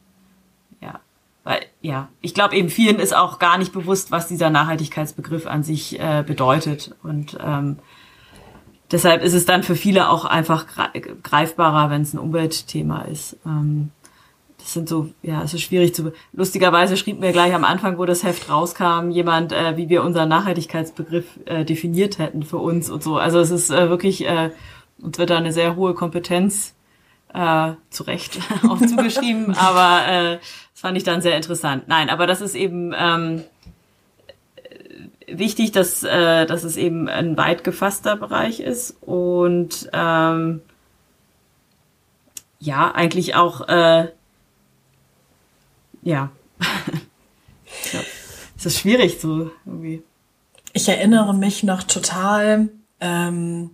weil, 1.50 1.62
ja, 1.82 2.10
ich 2.22 2.36
glaube 2.36 2.56
eben 2.56 2.70
vielen 2.70 3.00
ist 3.00 3.16
auch 3.16 3.40
gar 3.40 3.58
nicht 3.58 3.74
bewusst, 3.74 4.12
was 4.12 4.28
dieser 4.28 4.52
Nachhaltigkeitsbegriff 4.52 5.48
an 5.48 5.64
sich 5.64 6.00
äh, 6.00 6.24
bedeutet. 6.24 6.94
Und 7.02 7.40
ähm, 7.44 7.80
deshalb 8.92 9.24
ist 9.24 9.34
es 9.34 9.48
dann 9.48 9.64
für 9.64 9.76
viele 9.76 10.12
auch 10.12 10.26
einfach 10.26 10.68
greifbarer, 11.24 11.90
wenn 11.90 12.04
es 12.04 12.14
ein 12.14 12.20
Umweltthema 12.20 13.02
ist. 13.02 13.36
Ähm, 13.48 13.90
das 14.60 14.74
sind 14.74 14.88
so, 14.88 15.10
ja, 15.24 15.42
es 15.42 15.56
ist 15.56 15.64
schwierig 15.64 15.96
zu. 15.96 16.14
Lustigerweise 16.34 16.96
schrieb 16.98 17.20
mir 17.20 17.32
gleich 17.32 17.56
am 17.56 17.64
Anfang, 17.64 17.98
wo 17.98 18.06
das 18.06 18.24
Heft 18.24 18.48
rauskam, 18.48 19.10
jemand, 19.10 19.52
äh, 19.52 19.76
wie 19.76 19.90
wir 19.90 20.04
unseren 20.04 20.30
Nachhaltigkeitsbegriff 20.30 21.26
äh, 21.46 21.66
definiert 21.66 22.20
hätten 22.20 22.44
für 22.44 22.58
uns 22.58 22.92
und 22.92 23.02
so. 23.02 23.18
Also 23.18 23.40
es 23.40 23.50
ist 23.50 23.72
äh, 23.72 23.90
wirklich, 23.90 24.24
äh, 24.28 24.52
uns 25.02 25.18
wird 25.18 25.32
da 25.32 25.38
eine 25.38 25.52
sehr 25.52 25.76
hohe 25.76 25.96
Kompetenz 25.96 26.76
äh, 27.34 27.74
zu 27.90 28.04
Recht 28.04 28.40
auch 28.70 28.80
zugeschrieben, 28.80 29.56
aber 29.56 30.08
äh, 30.08 30.40
das 30.80 30.82
fand 30.84 30.96
ich 30.96 31.04
dann 31.04 31.22
sehr 31.22 31.36
interessant. 31.36 31.90
Nein, 31.90 32.10
aber 32.10 32.26
das 32.26 32.40
ist 32.40 32.56
eben 32.56 32.96
ähm, 32.98 33.44
wichtig, 35.28 35.74
dass, 35.74 36.04
äh, 36.04 36.46
dass 36.46 36.64
es 36.64 36.78
eben 36.78 37.10
ein 37.10 37.36
weit 37.36 37.66
gefasster 37.66 38.16
Bereich 38.16 38.62
ist 38.62 38.96
und 39.02 39.90
ähm, 39.92 40.62
ja, 42.60 42.96
eigentlich 42.96 43.36
auch 43.36 43.68
äh, 43.68 44.08
ja. 46.02 46.32
es 48.58 48.66
ist 48.66 48.80
schwierig 48.80 49.20
so 49.20 49.52
irgendwie. 49.66 50.02
Ich 50.72 50.88
erinnere 50.88 51.34
mich 51.34 51.64
noch 51.64 51.84
total 51.84 52.70
ähm, 53.02 53.72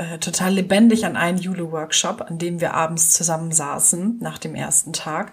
äh, 0.00 0.18
total 0.18 0.54
lebendig 0.54 1.04
an 1.04 1.14
einen 1.14 1.36
Jule-Workshop, 1.36 2.22
an 2.22 2.38
dem 2.38 2.62
wir 2.62 2.72
abends 2.72 3.10
zusammensaßen 3.10 4.18
nach 4.20 4.38
dem 4.38 4.54
ersten 4.54 4.94
Tag 4.94 5.32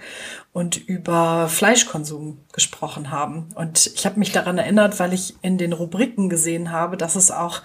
und 0.51 0.75
über 0.75 1.47
Fleischkonsum 1.47 2.39
gesprochen 2.51 3.10
haben. 3.10 3.47
Und 3.56 3.88
ich 3.95 4.06
habe 4.06 4.19
mich 4.19 4.34
daran 4.34 4.58
erinnert, 4.58 4.99
weil 4.99 5.13
ich 5.13 5.36
in 5.41 5.58
den 5.58 5.71
Rubriken 5.71 6.27
gesehen 6.27 6.73
habe, 6.73 6.97
dass 6.97 7.15
es 7.15 7.32
auch 7.32 7.62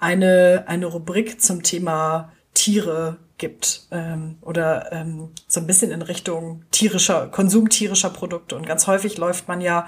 eine, 0.00 0.64
eine 0.68 0.86
Rubrik 0.86 1.42
zum 1.42 1.62
Thema 1.62 2.32
Tiere 2.54 3.18
gibt 3.36 3.86
ähm, 3.90 4.38
oder 4.40 4.90
ähm, 4.90 5.32
so 5.48 5.60
ein 5.60 5.66
bisschen 5.66 5.90
in 5.90 6.00
Richtung 6.00 6.64
tierischer, 6.70 7.28
Konsum 7.28 7.68
tierischer 7.68 8.10
Produkte. 8.10 8.56
Und 8.56 8.66
ganz 8.66 8.86
häufig 8.86 9.18
läuft 9.18 9.48
man 9.48 9.60
ja, 9.60 9.86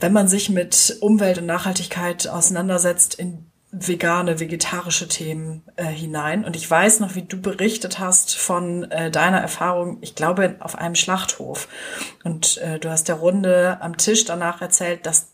wenn 0.00 0.12
man 0.12 0.26
sich 0.26 0.50
mit 0.50 0.96
Umwelt 1.00 1.38
und 1.38 1.46
Nachhaltigkeit 1.46 2.26
auseinandersetzt, 2.26 3.14
in 3.14 3.49
vegane, 3.72 4.40
vegetarische 4.40 5.06
Themen 5.06 5.62
äh, 5.76 5.84
hinein. 5.84 6.44
Und 6.44 6.56
ich 6.56 6.68
weiß 6.68 7.00
noch, 7.00 7.14
wie 7.14 7.22
du 7.22 7.40
berichtet 7.40 7.98
hast 7.98 8.36
von 8.36 8.90
äh, 8.90 9.10
deiner 9.10 9.38
Erfahrung, 9.38 9.98
ich 10.00 10.14
glaube, 10.14 10.56
auf 10.60 10.76
einem 10.76 10.96
Schlachthof. 10.96 11.68
Und 12.24 12.58
äh, 12.58 12.78
du 12.78 12.90
hast 12.90 13.08
der 13.08 13.16
Runde 13.16 13.78
am 13.80 13.96
Tisch 13.96 14.24
danach 14.24 14.60
erzählt, 14.60 15.06
dass 15.06 15.28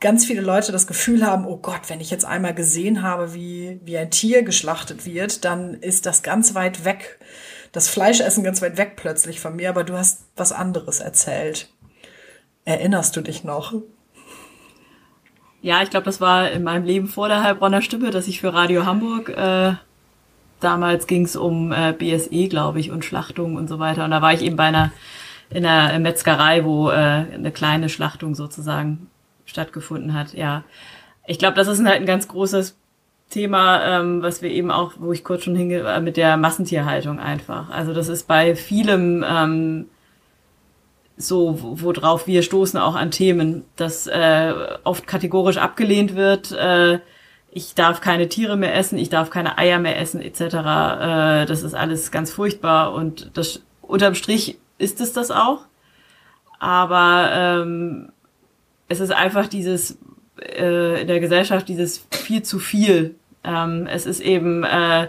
ganz 0.00 0.26
viele 0.26 0.40
Leute 0.40 0.72
das 0.72 0.88
Gefühl 0.88 1.24
haben, 1.24 1.46
oh 1.46 1.56
Gott, 1.56 1.82
wenn 1.88 2.00
ich 2.00 2.10
jetzt 2.10 2.24
einmal 2.24 2.54
gesehen 2.54 3.02
habe, 3.02 3.34
wie, 3.34 3.80
wie 3.84 3.96
ein 3.96 4.10
Tier 4.10 4.42
geschlachtet 4.42 5.06
wird, 5.06 5.44
dann 5.44 5.74
ist 5.74 6.06
das 6.06 6.24
ganz 6.24 6.56
weit 6.56 6.84
weg, 6.84 7.20
das 7.70 7.88
Fleischessen 7.88 8.42
ganz 8.42 8.60
weit 8.60 8.76
weg 8.76 8.94
plötzlich 8.96 9.38
von 9.38 9.54
mir, 9.54 9.70
aber 9.70 9.84
du 9.84 9.96
hast 9.96 10.24
was 10.34 10.50
anderes 10.50 10.98
erzählt. 10.98 11.68
Erinnerst 12.64 13.16
du 13.16 13.20
dich 13.20 13.44
noch? 13.44 13.74
Ja, 15.62 15.82
ich 15.82 15.90
glaube, 15.90 16.04
das 16.04 16.20
war 16.20 16.50
in 16.50 16.64
meinem 16.64 16.84
Leben 16.84 17.06
vor 17.06 17.28
der 17.28 17.42
Heilbronner 17.42 17.82
Stimme, 17.82 18.10
dass 18.10 18.26
ich 18.26 18.40
für 18.40 18.52
Radio 18.52 18.84
Hamburg, 18.84 19.28
äh, 19.28 19.74
damals 20.58 21.06
ging 21.06 21.24
es 21.24 21.36
um 21.36 21.72
äh, 21.72 21.92
BSE, 21.92 22.48
glaube 22.48 22.80
ich, 22.80 22.90
und 22.90 23.04
Schlachtung 23.04 23.54
und 23.54 23.68
so 23.68 23.78
weiter. 23.78 24.04
Und 24.04 24.10
da 24.10 24.20
war 24.20 24.32
ich 24.32 24.42
eben 24.42 24.56
bei 24.56 24.64
einer 24.64 24.92
in 25.50 25.66
einer 25.66 25.98
Metzgerei, 25.98 26.64
wo 26.64 26.90
äh, 26.90 26.94
eine 26.94 27.52
kleine 27.52 27.88
Schlachtung 27.88 28.34
sozusagen 28.34 29.08
stattgefunden 29.44 30.14
hat. 30.14 30.32
Ja, 30.32 30.64
ich 31.26 31.38
glaube, 31.38 31.54
das 31.54 31.68
ist 31.68 31.84
halt 31.84 32.00
ein 32.00 32.06
ganz 32.06 32.26
großes 32.26 32.76
Thema, 33.30 34.00
ähm, 34.00 34.22
was 34.22 34.42
wir 34.42 34.50
eben 34.50 34.70
auch, 34.70 34.92
wo 34.98 35.12
ich 35.12 35.24
kurz 35.24 35.44
schon 35.44 35.54
hinge, 35.54 35.80
äh, 35.80 36.00
mit 36.00 36.16
der 36.16 36.36
Massentierhaltung 36.36 37.18
einfach. 37.18 37.70
Also 37.70 37.94
das 37.94 38.08
ist 38.08 38.26
bei 38.26 38.56
vielem 38.56 39.24
ähm, 39.28 39.86
so, 41.16 41.58
worauf 41.60 42.26
wir 42.26 42.42
stoßen 42.42 42.78
auch 42.78 42.94
an 42.94 43.10
Themen, 43.10 43.64
dass 43.76 44.06
äh, 44.06 44.54
oft 44.84 45.06
kategorisch 45.06 45.58
abgelehnt 45.58 46.16
wird. 46.16 46.52
Äh, 46.52 47.00
ich 47.50 47.74
darf 47.74 48.00
keine 48.00 48.28
Tiere 48.28 48.56
mehr 48.56 48.74
essen, 48.74 48.98
ich 48.98 49.10
darf 49.10 49.30
keine 49.30 49.58
Eier 49.58 49.78
mehr 49.78 49.98
essen, 49.98 50.20
etc. 50.20 50.40
Äh, 50.40 51.46
das 51.46 51.62
ist 51.62 51.74
alles 51.74 52.10
ganz 52.10 52.32
furchtbar 52.32 52.94
und 52.94 53.30
das 53.34 53.62
unterm 53.82 54.14
Strich 54.14 54.58
ist 54.78 55.00
es 55.00 55.12
das 55.12 55.30
auch. 55.30 55.66
Aber 56.58 57.30
ähm, 57.32 58.12
es 58.88 59.00
ist 59.00 59.12
einfach 59.12 59.48
dieses 59.48 59.98
äh, 60.40 61.02
in 61.02 61.08
der 61.08 61.20
Gesellschaft 61.20 61.68
dieses 61.68 62.06
viel 62.10 62.42
zu 62.42 62.58
viel. 62.58 63.16
Ähm, 63.44 63.86
es 63.86 64.06
ist 64.06 64.20
eben 64.20 64.64
äh, 64.64 65.08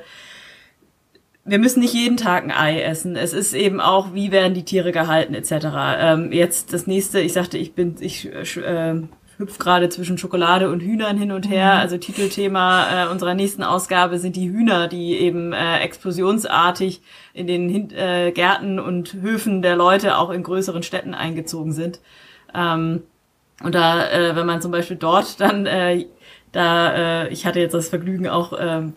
wir 1.45 1.59
müssen 1.59 1.81
nicht 1.81 1.93
jeden 1.93 2.17
Tag 2.17 2.43
ein 2.43 2.51
Ei 2.51 2.81
essen. 2.81 3.15
Es 3.15 3.33
ist 3.33 3.53
eben 3.53 3.81
auch, 3.81 4.13
wie 4.13 4.31
werden 4.31 4.53
die 4.53 4.63
Tiere 4.63 4.91
gehalten 4.91 5.33
etc. 5.33 5.67
Ähm, 5.97 6.31
jetzt 6.31 6.73
das 6.73 6.87
nächste, 6.87 7.19
ich 7.19 7.33
sagte, 7.33 7.57
ich 7.57 7.73
bin, 7.73 7.95
ich 7.99 8.31
äh, 8.33 9.01
hüpf 9.37 9.57
gerade 9.57 9.89
zwischen 9.89 10.17
Schokolade 10.17 10.69
und 10.71 10.81
Hühnern 10.81 11.17
hin 11.17 11.33
und 11.33 11.49
her. 11.49 11.73
Mhm. 11.73 11.79
Also 11.81 11.97
Titelthema 11.97 13.05
äh, 13.05 13.09
unserer 13.09 13.33
nächsten 13.33 13.63
Ausgabe 13.63 14.19
sind 14.19 14.37
die 14.37 14.49
Hühner, 14.49 14.87
die 14.87 15.17
eben 15.17 15.51
äh, 15.51 15.79
explosionsartig 15.79 17.01
in 17.33 17.47
den 17.47 17.67
Hin 17.67 17.91
äh, 17.91 18.31
Gärten 18.31 18.79
und 18.79 19.13
Höfen 19.13 19.61
der 19.61 19.75
Leute 19.75 20.17
auch 20.17 20.29
in 20.29 20.43
größeren 20.43 20.83
Städten 20.83 21.13
eingezogen 21.13 21.73
sind. 21.73 21.99
Ähm, 22.53 23.03
und 23.61 23.75
da, 23.75 24.09
äh, 24.09 24.35
wenn 24.35 24.45
man 24.45 24.61
zum 24.61 24.71
Beispiel 24.71 24.97
dort 24.97 25.41
dann 25.41 25.65
äh, 25.65 26.05
da, 26.53 27.23
äh, 27.23 27.29
ich 27.29 27.45
hatte 27.45 27.59
jetzt 27.59 27.73
das 27.73 27.89
Vergnügen 27.89 28.29
auch 28.29 28.53
ähm, 28.57 28.93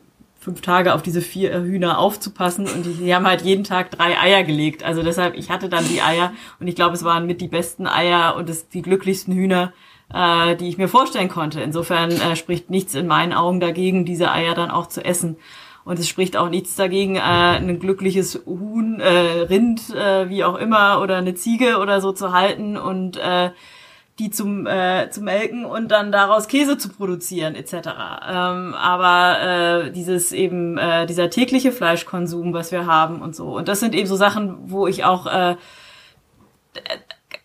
fünf 0.47 0.61
Tage 0.61 0.95
auf 0.95 1.03
diese 1.03 1.23
vier 1.23 1.53
äh, 1.53 1.59
Hühner 1.59 1.99
aufzupassen 1.99 2.69
und 2.69 2.87
die, 2.87 2.95
die, 2.95 3.13
haben 3.13 3.27
halt 3.27 3.43
jeden 3.43 3.65
Tag 3.65 3.91
drei 3.91 4.17
Eier 4.17 4.45
gelegt. 4.45 4.85
Also 4.85 5.03
deshalb, 5.03 5.37
ich 5.37 5.51
hatte 5.51 5.69
dann 5.69 5.85
die 5.89 6.03
Eier 6.03 6.33
und 6.61 6.69
ich 6.69 6.77
glaube, 6.77 6.95
es 6.95 7.03
waren 7.03 7.27
mit 7.27 7.41
die 7.41 7.49
besten 7.49 7.89
Eier 7.89 8.37
und 8.37 8.49
es, 8.49 8.69
die 8.69 8.81
glücklichsten 8.81 9.35
Hühner, 9.35 9.73
äh, 10.15 10.55
die 10.55 10.69
ich 10.69 10.79
mir 10.79 10.87
vorstellen 10.87 11.29
konnte. 11.29 11.61
Insofern 11.61 12.13
äh, 12.13 12.37
spricht 12.37 12.71
nichts 12.71 12.95
in 12.95 13.09
meinen 13.09 13.33
Augen 13.33 13.59
dagegen, 13.59 14.05
diese 14.05 14.31
Eier 14.31 14.55
dann 14.55 14.71
auch 14.71 14.87
zu 14.87 15.05
essen. 15.05 15.37
Und 15.85 15.99
es 15.99 16.09
spricht 16.09 16.37
auch 16.37 16.49
nichts 16.49 16.77
dagegen, 16.77 17.17
äh, 17.17 17.21
ein 17.21 17.81
glückliches 17.81 18.43
Huhn, 18.47 19.01
äh, 19.01 19.09
Rind, 19.51 19.93
äh, 19.97 20.29
wie 20.29 20.45
auch 20.45 20.55
immer, 20.55 21.01
oder 21.03 21.17
eine 21.17 21.35
Ziege 21.35 21.79
oder 21.79 22.01
so 22.01 22.13
zu 22.13 22.31
halten 22.31 22.77
und 22.77 23.17
äh, 23.17 23.51
die 24.19 24.31
zum, 24.31 24.67
äh, 24.67 25.11
zu 25.11 25.21
melken 25.21 25.65
und 25.65 25.89
dann 25.89 26.11
daraus 26.11 26.49
Käse 26.49 26.79
zu 26.79 26.89
produzieren 26.89 27.55
etc. 27.55 27.73
Ähm, 27.75 28.75
aber 28.75 29.41
äh, 29.87 29.91
dieses 29.93 30.33
eben 30.33 30.79
äh, 30.79 31.07
dieser 31.07 31.29
tägliche 31.29 31.71
Fleischkonsum, 31.71 32.55
was 32.55 32.73
wir 32.73 32.87
haben 32.87 33.21
und 33.21 33.37
so 33.37 33.57
und 33.57 33.69
das 33.69 33.81
sind 33.81 33.95
eben 33.95 34.07
so 34.07 34.17
Sachen, 34.17 34.71
wo 34.71 34.87
ich 34.87 35.05
auch 35.05 35.27
äh, 35.27 35.57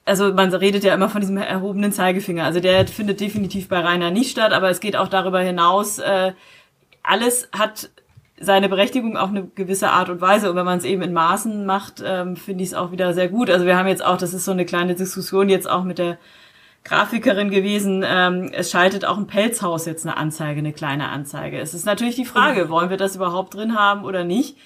also 0.05 0.33
man 0.33 0.53
redet 0.53 0.83
ja 0.83 0.93
immer 0.93 1.09
von 1.09 1.21
diesem 1.21 1.37
erhobenen 1.37 1.91
Zeigefinger. 1.91 2.43
Also 2.43 2.59
der 2.59 2.87
findet 2.87 3.19
definitiv 3.19 3.67
bei 3.69 3.79
Rainer 3.79 4.11
nicht 4.11 4.31
statt, 4.31 4.51
aber 4.51 4.69
es 4.69 4.79
geht 4.79 4.95
auch 4.95 5.07
darüber 5.07 5.39
hinaus. 5.39 5.99
Äh, 5.99 6.33
alles 7.03 7.49
hat 7.57 7.89
seine 8.39 8.69
Berechtigung 8.69 9.17
auf 9.17 9.29
eine 9.29 9.45
gewisse 9.47 9.91
Art 9.91 10.09
und 10.09 10.19
Weise. 10.19 10.49
Und 10.49 10.55
wenn 10.55 10.65
man 10.65 10.79
es 10.79 10.83
eben 10.83 11.01
in 11.03 11.13
Maßen 11.13 11.65
macht, 11.65 12.03
ähm, 12.03 12.35
finde 12.35 12.63
ich 12.63 12.71
es 12.71 12.75
auch 12.75 12.91
wieder 12.91 13.13
sehr 13.13 13.29
gut. 13.29 13.49
Also 13.49 13.65
wir 13.65 13.77
haben 13.77 13.87
jetzt 13.87 14.03
auch, 14.03 14.17
das 14.17 14.33
ist 14.33 14.45
so 14.45 14.51
eine 14.51 14.65
kleine 14.65 14.95
Diskussion 14.95 15.47
jetzt 15.49 15.69
auch 15.69 15.83
mit 15.83 15.99
der 15.99 16.17
Grafikerin 16.83 17.51
gewesen, 17.51 18.03
ähm, 18.05 18.51
es 18.53 18.71
schaltet 18.71 19.05
auch 19.05 19.17
ein 19.17 19.27
Pelzhaus 19.27 19.85
jetzt 19.85 20.05
eine 20.05 20.17
Anzeige, 20.17 20.59
eine 20.59 20.73
kleine 20.73 21.09
Anzeige. 21.09 21.59
Es 21.59 21.73
ist 21.73 21.85
natürlich 21.85 22.15
die 22.15 22.25
Frage, 22.25 22.69
wollen 22.69 22.89
wir 22.89 22.97
das 22.97 23.15
überhaupt 23.15 23.53
drin 23.53 23.77
haben 23.77 24.03
oder 24.03 24.23
nicht? 24.23 24.57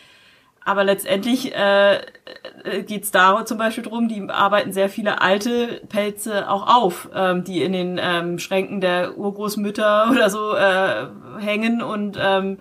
Aber 0.64 0.84
letztendlich 0.84 1.54
äh, 1.54 1.98
äh 1.98 2.84
geht 2.84 3.04
es 3.04 3.12
da 3.12 3.46
zum 3.46 3.58
Beispiel 3.58 3.84
drum, 3.84 4.08
die 4.08 4.28
arbeiten 4.30 4.72
sehr 4.74 4.90
viele 4.90 5.22
alte 5.22 5.82
Pelze 5.90 6.50
auch 6.50 6.68
auf, 6.68 7.10
ähm, 7.14 7.44
die 7.44 7.62
in 7.62 7.74
den 7.74 8.00
ähm, 8.02 8.40
Schränken 8.40 8.82
der 8.82 9.18
Urgroßmütter 9.18 10.10
oder 10.12 10.30
so 10.30 10.56
äh, 10.56 11.08
hängen 11.40 11.84
und 11.84 12.18
ähm, 12.20 12.58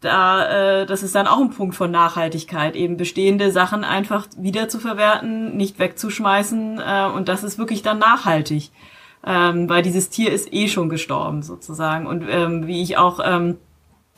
da, 0.00 0.82
äh, 0.82 0.86
das 0.86 1.02
ist 1.02 1.14
dann 1.14 1.26
auch 1.26 1.40
ein 1.40 1.50
Punkt 1.50 1.74
von 1.74 1.90
Nachhaltigkeit, 1.90 2.76
eben 2.76 2.96
bestehende 2.96 3.50
Sachen 3.50 3.84
einfach 3.84 4.26
wieder 4.36 4.68
zu 4.68 4.78
verwerten, 4.78 5.56
nicht 5.56 5.78
wegzuschmeißen 5.78 6.80
äh, 6.80 7.10
und 7.14 7.28
das 7.28 7.44
ist 7.44 7.58
wirklich 7.58 7.82
dann 7.82 7.98
nachhaltig, 7.98 8.70
ähm, 9.24 9.68
weil 9.68 9.82
dieses 9.82 10.10
Tier 10.10 10.32
ist 10.32 10.52
eh 10.52 10.68
schon 10.68 10.88
gestorben 10.88 11.42
sozusagen 11.42 12.06
und 12.06 12.24
ähm, 12.28 12.66
wie 12.66 12.82
ich 12.82 12.96
auch, 12.96 13.20
ähm, 13.24 13.56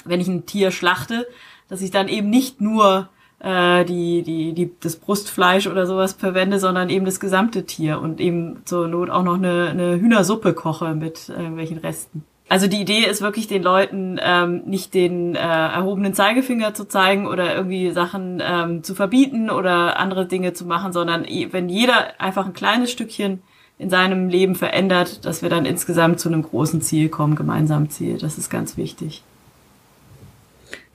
wenn 0.05 0.21
ich 0.21 0.29
ein 0.29 0.47
Tier 0.47 0.71
schlachte, 0.71 1.27
dass 1.69 1.83
ich 1.83 1.91
dann 1.91 2.09
eben 2.09 2.29
nicht 2.29 2.61
nur 2.61 3.09
äh, 3.41 3.85
die, 3.85 4.23
die, 4.23 4.53
die, 4.53 4.73
das 4.81 4.97
Brustfleisch 4.97 5.67
oder 5.67 5.87
sowas 5.87 6.13
verwende, 6.13 6.59
sondern 6.59 6.91
eben 6.91 7.07
das 7.07 7.21
gesamte 7.21 7.65
Tier 7.65 8.01
und 8.01 8.21
eben 8.21 8.63
zur 8.67 8.87
Not 8.87 9.11
auch 9.11 9.23
noch 9.23 9.37
eine, 9.37 9.69
eine 9.71 9.99
Hühnersuppe 9.99 10.53
koche 10.53 10.95
mit 10.95 11.31
irgendwelchen 11.31 11.79
Resten. 11.79 12.25
Also 12.51 12.67
die 12.67 12.81
Idee 12.81 13.07
ist 13.09 13.23
wirklich 13.23 13.47
den 13.47 13.63
Leuten 13.63 14.19
ähm, 14.21 14.63
nicht 14.67 14.93
den 14.93 15.37
äh, 15.37 15.39
erhobenen 15.39 16.15
Zeigefinger 16.15 16.75
zu 16.75 16.85
zeigen 16.85 17.29
oder 17.29 17.55
irgendwie 17.55 17.93
Sachen 17.93 18.43
ähm, 18.45 18.83
zu 18.83 18.97
verbieten 18.97 19.51
oder 19.51 20.01
andere 20.01 20.27
Dinge 20.27 20.53
zu 20.53 20.65
machen, 20.65 20.93
sondern 20.93 21.25
wenn 21.53 21.69
jeder 21.69 22.21
einfach 22.21 22.47
ein 22.47 22.53
kleines 22.53 22.91
Stückchen 22.91 23.41
in 23.79 23.89
seinem 23.89 24.29
Leben 24.29 24.57
verändert, 24.57 25.25
dass 25.25 25.43
wir 25.43 25.49
dann 25.49 25.65
insgesamt 25.65 26.19
zu 26.19 26.29
einem 26.29 26.43
großen 26.43 26.83
Ziel 26.83 27.09
kommen, 27.09 27.37
gemeinsamen 27.37 27.89
Ziel. 27.89 28.19
Das 28.19 28.37
ist 28.37 28.51
ganz 28.51 28.77
wichtig. 28.77 29.23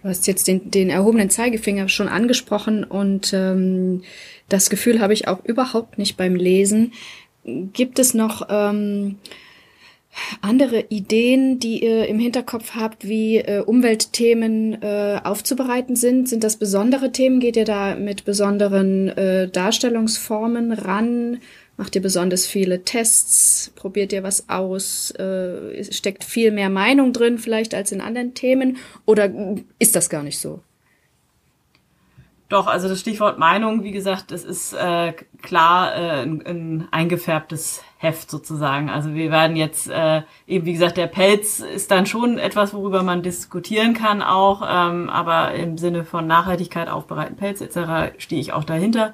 Du 0.03 0.09
hast 0.09 0.27
jetzt 0.27 0.49
den, 0.49 0.71
den 0.71 0.89
erhobenen 0.89 1.29
Zeigefinger 1.29 1.87
schon 1.87 2.09
angesprochen 2.09 2.83
und 2.83 3.31
ähm, 3.31 4.03
das 4.49 4.69
Gefühl 4.69 4.99
habe 4.99 5.13
ich 5.13 5.29
auch 5.29 5.41
überhaupt 5.45 5.99
nicht 5.99 6.17
beim 6.17 6.35
Lesen. 6.35 6.91
Gibt 7.45 7.97
es 7.97 8.13
noch 8.13 8.45
ähm, 8.49 9.19
andere 10.41 10.85
Ideen, 10.89 11.59
die 11.59 11.83
ihr 11.83 12.07
im 12.07 12.19
Hinterkopf 12.19 12.75
habt, 12.75 13.07
wie 13.07 13.37
äh, 13.37 13.61
Umweltthemen 13.61 14.81
äh, 14.81 15.19
aufzubereiten 15.23 15.95
sind? 15.95 16.29
Sind 16.29 16.43
das 16.43 16.57
besondere 16.57 17.11
Themen? 17.11 17.39
Geht 17.39 17.57
ihr 17.57 17.65
da 17.65 17.95
mit 17.95 18.25
besonderen 18.25 19.09
äh, 19.09 19.47
Darstellungsformen 19.49 20.71
ran? 20.71 21.39
Macht 21.77 21.95
ihr 21.95 22.01
besonders 22.01 22.45
viele 22.45 22.83
Tests? 22.83 23.71
Probiert 23.75 24.13
ihr 24.13 24.23
was 24.23 24.47
aus? 24.47 25.11
Äh, 25.11 25.83
steckt 25.91 26.23
viel 26.23 26.51
mehr 26.51 26.69
Meinung 26.69 27.11
drin 27.11 27.37
vielleicht 27.37 27.73
als 27.73 27.91
in 27.91 28.01
anderen 28.01 28.33
Themen? 28.33 28.77
Oder 29.05 29.29
ist 29.79 29.95
das 29.95 30.09
gar 30.09 30.23
nicht 30.23 30.39
so? 30.39 30.61
Doch, 32.47 32.67
also 32.67 32.87
das 32.87 32.99
Stichwort 32.99 33.39
Meinung, 33.39 33.83
wie 33.83 33.91
gesagt, 33.91 34.31
das 34.31 34.43
ist 34.43 34.73
äh, 34.73 35.13
klar 35.41 35.95
äh, 35.95 36.21
ein, 36.21 36.45
ein 36.45 36.87
eingefärbtes 36.91 37.81
Heft 38.05 38.29
sozusagen. 38.29 38.89
Also 38.89 39.13
wir 39.13 39.31
werden 39.31 39.55
jetzt 39.55 39.89
äh, 39.89 40.21
eben, 40.47 40.65
wie 40.65 40.73
gesagt, 40.73 40.97
der 40.97 41.07
Pelz 41.07 41.59
ist 41.59 41.91
dann 41.91 42.05
schon 42.05 42.37
etwas, 42.37 42.73
worüber 42.73 43.03
man 43.03 43.23
diskutieren 43.23 43.93
kann 43.93 44.21
auch, 44.21 44.61
ähm, 44.67 45.09
aber 45.09 45.53
im 45.53 45.77
Sinne 45.77 46.05
von 46.05 46.27
Nachhaltigkeit, 46.27 46.87
aufbereiten 46.89 47.35
Pelz 47.35 47.61
etc. 47.61 48.13
stehe 48.17 48.41
ich 48.41 48.53
auch 48.53 48.63
dahinter. 48.63 49.13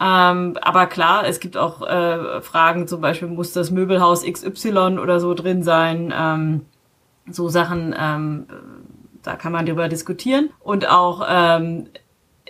Ähm, 0.00 0.56
aber 0.60 0.86
klar, 0.86 1.26
es 1.26 1.40
gibt 1.40 1.56
auch 1.56 1.82
äh, 1.82 2.40
Fragen, 2.40 2.88
zum 2.88 3.00
Beispiel 3.00 3.28
muss 3.28 3.52
das 3.52 3.70
Möbelhaus 3.70 4.24
XY 4.24 4.98
oder 4.98 5.20
so 5.20 5.34
drin 5.34 5.62
sein. 5.62 6.12
Ähm, 6.16 6.62
so 7.30 7.48
Sachen, 7.48 7.94
ähm, 7.98 8.46
da 9.22 9.36
kann 9.36 9.52
man 9.52 9.66
darüber 9.66 9.88
diskutieren. 9.88 10.50
Und 10.60 10.88
auch 10.88 11.24
ähm, 11.28 11.88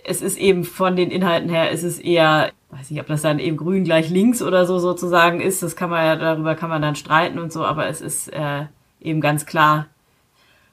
es 0.05 0.23
ist 0.23 0.39
eben 0.39 0.65
von 0.65 0.97
den 0.97 1.11
Inhalten 1.11 1.49
her, 1.49 1.73
es 1.73 1.83
ist 1.83 1.99
eher, 1.99 2.53
weiß 2.77 2.91
nicht, 2.91 3.01
ob 3.01 3.07
das 3.07 3.23
dann 3.23 3.39
eben 3.39 3.57
grün 3.57 3.85
gleich 3.85 4.11
links 4.11 4.43
oder 4.43 4.67
so 4.67 4.79
sozusagen 4.79 5.41
ist, 5.41 5.63
das 5.63 5.77
kann 5.77 5.91
man 5.91 6.05
ja, 6.05 6.17
darüber 6.17 6.55
kann 6.55 6.71
man 6.71 6.83
dann 6.83 6.97
streiten 6.97 7.39
und 7.39 7.53
so, 7.53 7.65
aber 7.65 7.87
es 7.87 8.01
ist 8.01 8.29
äh, 8.33 8.67
eben 9.01 9.21
ganz 9.21 9.47
klar 9.47 9.87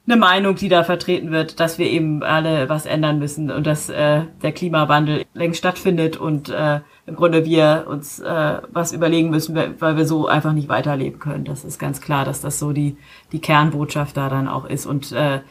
eine 0.08 0.18
Meinung, 0.18 0.56
die 0.56 0.68
da 0.68 0.84
vertreten 0.84 1.32
wird, 1.32 1.60
dass 1.60 1.78
wir 1.78 1.88
eben 1.88 2.24
alle 2.24 2.68
was 2.70 2.86
ändern 2.86 3.20
müssen 3.20 3.52
und 3.52 3.68
dass 3.68 3.90
äh, 3.90 4.24
der 4.42 4.52
Klimawandel 4.52 5.26
längst 5.34 5.60
stattfindet 5.60 6.18
und 6.18 6.50
äh, 6.50 6.80
im 7.06 7.16
Grunde 7.16 7.46
wir 7.46 7.86
uns 7.88 8.20
äh, 8.20 8.62
was 8.72 8.94
überlegen 8.94 9.30
müssen, 9.30 9.56
weil 9.56 9.98
wir 9.98 10.06
so 10.06 10.28
einfach 10.28 10.54
nicht 10.54 10.70
weiterleben 10.70 11.20
können. 11.20 11.46
Das 11.46 11.64
ist 11.64 11.78
ganz 11.78 12.02
klar, 12.02 12.26
dass 12.26 12.42
das 12.42 12.58
so 12.58 12.72
die, 12.74 12.98
die 13.32 13.42
Kernbotschaft 13.42 14.18
da 14.18 14.28
dann 14.30 14.48
auch 14.48 14.66
ist. 14.66 14.88
Und 14.88 15.12
äh, 15.12 15.42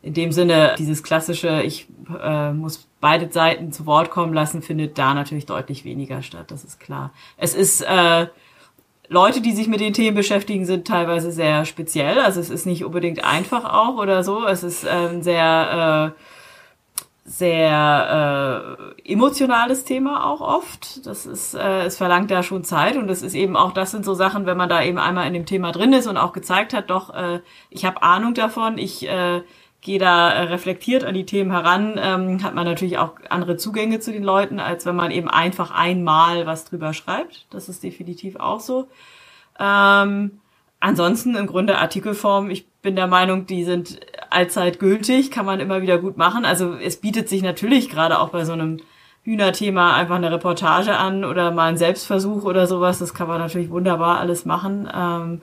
in 0.00 0.14
dem 0.14 0.32
Sinne, 0.32 0.74
dieses 0.78 1.02
klassische, 1.02 1.62
ich 1.62 1.86
äh, 2.22 2.52
muss 2.52 2.87
beide 3.00 3.30
Seiten 3.30 3.72
zu 3.72 3.86
Wort 3.86 4.10
kommen 4.10 4.32
lassen, 4.32 4.62
findet 4.62 4.98
da 4.98 5.14
natürlich 5.14 5.46
deutlich 5.46 5.84
weniger 5.84 6.22
statt, 6.22 6.50
das 6.50 6.64
ist 6.64 6.80
klar. 6.80 7.12
Es 7.36 7.54
ist 7.54 7.82
äh, 7.82 8.26
Leute, 9.08 9.40
die 9.40 9.52
sich 9.52 9.68
mit 9.68 9.80
den 9.80 9.94
Themen 9.94 10.16
beschäftigen, 10.16 10.66
sind 10.66 10.86
teilweise 10.86 11.32
sehr 11.32 11.64
speziell. 11.64 12.18
Also 12.18 12.40
es 12.40 12.50
ist 12.50 12.66
nicht 12.66 12.84
unbedingt 12.84 13.24
einfach 13.24 13.64
auch 13.64 13.96
oder 13.96 14.22
so. 14.22 14.46
Es 14.46 14.62
ist 14.62 14.84
äh, 14.84 14.88
ein 14.88 15.22
sehr 15.22 16.14
äh, 16.14 16.20
sehr 17.28 18.94
äh, 19.04 19.12
emotionales 19.12 19.84
Thema 19.84 20.26
auch 20.26 20.40
oft. 20.40 21.06
Das 21.06 21.26
ist, 21.26 21.54
äh, 21.54 21.82
es 21.84 21.98
verlangt 21.98 22.30
da 22.30 22.42
schon 22.42 22.64
Zeit 22.64 22.96
und 22.96 23.10
es 23.10 23.22
ist 23.22 23.34
eben 23.34 23.54
auch, 23.54 23.72
das 23.72 23.90
sind 23.90 24.04
so 24.04 24.14
Sachen, 24.14 24.46
wenn 24.46 24.56
man 24.56 24.70
da 24.70 24.82
eben 24.82 24.98
einmal 24.98 25.26
in 25.26 25.34
dem 25.34 25.44
Thema 25.44 25.72
drin 25.72 25.92
ist 25.92 26.06
und 26.06 26.16
auch 26.16 26.32
gezeigt 26.32 26.72
hat, 26.72 26.88
doch, 26.88 27.14
äh, 27.14 27.40
ich 27.68 27.84
habe 27.84 28.02
Ahnung 28.02 28.32
davon, 28.32 28.78
ich 28.78 29.06
äh, 29.06 29.42
gehe 29.80 29.98
da 29.98 30.28
reflektiert 30.28 31.04
an 31.04 31.14
die 31.14 31.26
Themen 31.26 31.50
heran, 31.50 31.98
ähm, 32.02 32.42
hat 32.42 32.54
man 32.54 32.64
natürlich 32.64 32.98
auch 32.98 33.12
andere 33.30 33.56
Zugänge 33.56 34.00
zu 34.00 34.12
den 34.12 34.24
Leuten, 34.24 34.58
als 34.58 34.86
wenn 34.86 34.96
man 34.96 35.10
eben 35.10 35.28
einfach 35.28 35.70
einmal 35.70 36.46
was 36.46 36.64
drüber 36.64 36.92
schreibt. 36.92 37.46
Das 37.50 37.68
ist 37.68 37.82
definitiv 37.82 38.36
auch 38.36 38.60
so. 38.60 38.88
Ähm, 39.58 40.40
ansonsten 40.80 41.36
im 41.36 41.46
Grunde 41.46 41.78
Artikelform, 41.78 42.50
ich 42.50 42.66
bin 42.82 42.96
der 42.96 43.06
Meinung, 43.06 43.46
die 43.46 43.64
sind 43.64 44.00
allzeit 44.30 44.78
gültig, 44.78 45.30
kann 45.30 45.46
man 45.46 45.60
immer 45.60 45.80
wieder 45.80 45.98
gut 45.98 46.16
machen. 46.16 46.44
Also 46.44 46.74
es 46.74 46.96
bietet 46.96 47.28
sich 47.28 47.42
natürlich 47.42 47.88
gerade 47.88 48.18
auch 48.18 48.30
bei 48.30 48.44
so 48.44 48.52
einem 48.52 48.80
Hühnerthema 49.22 49.94
einfach 49.94 50.16
eine 50.16 50.32
Reportage 50.32 50.96
an 50.96 51.24
oder 51.24 51.50
mal 51.50 51.68
ein 51.68 51.76
Selbstversuch 51.76 52.44
oder 52.44 52.66
sowas. 52.66 52.98
Das 52.98 53.14
kann 53.14 53.28
man 53.28 53.38
natürlich 53.38 53.70
wunderbar 53.70 54.18
alles 54.18 54.44
machen. 54.44 54.88
Ähm, 54.92 55.42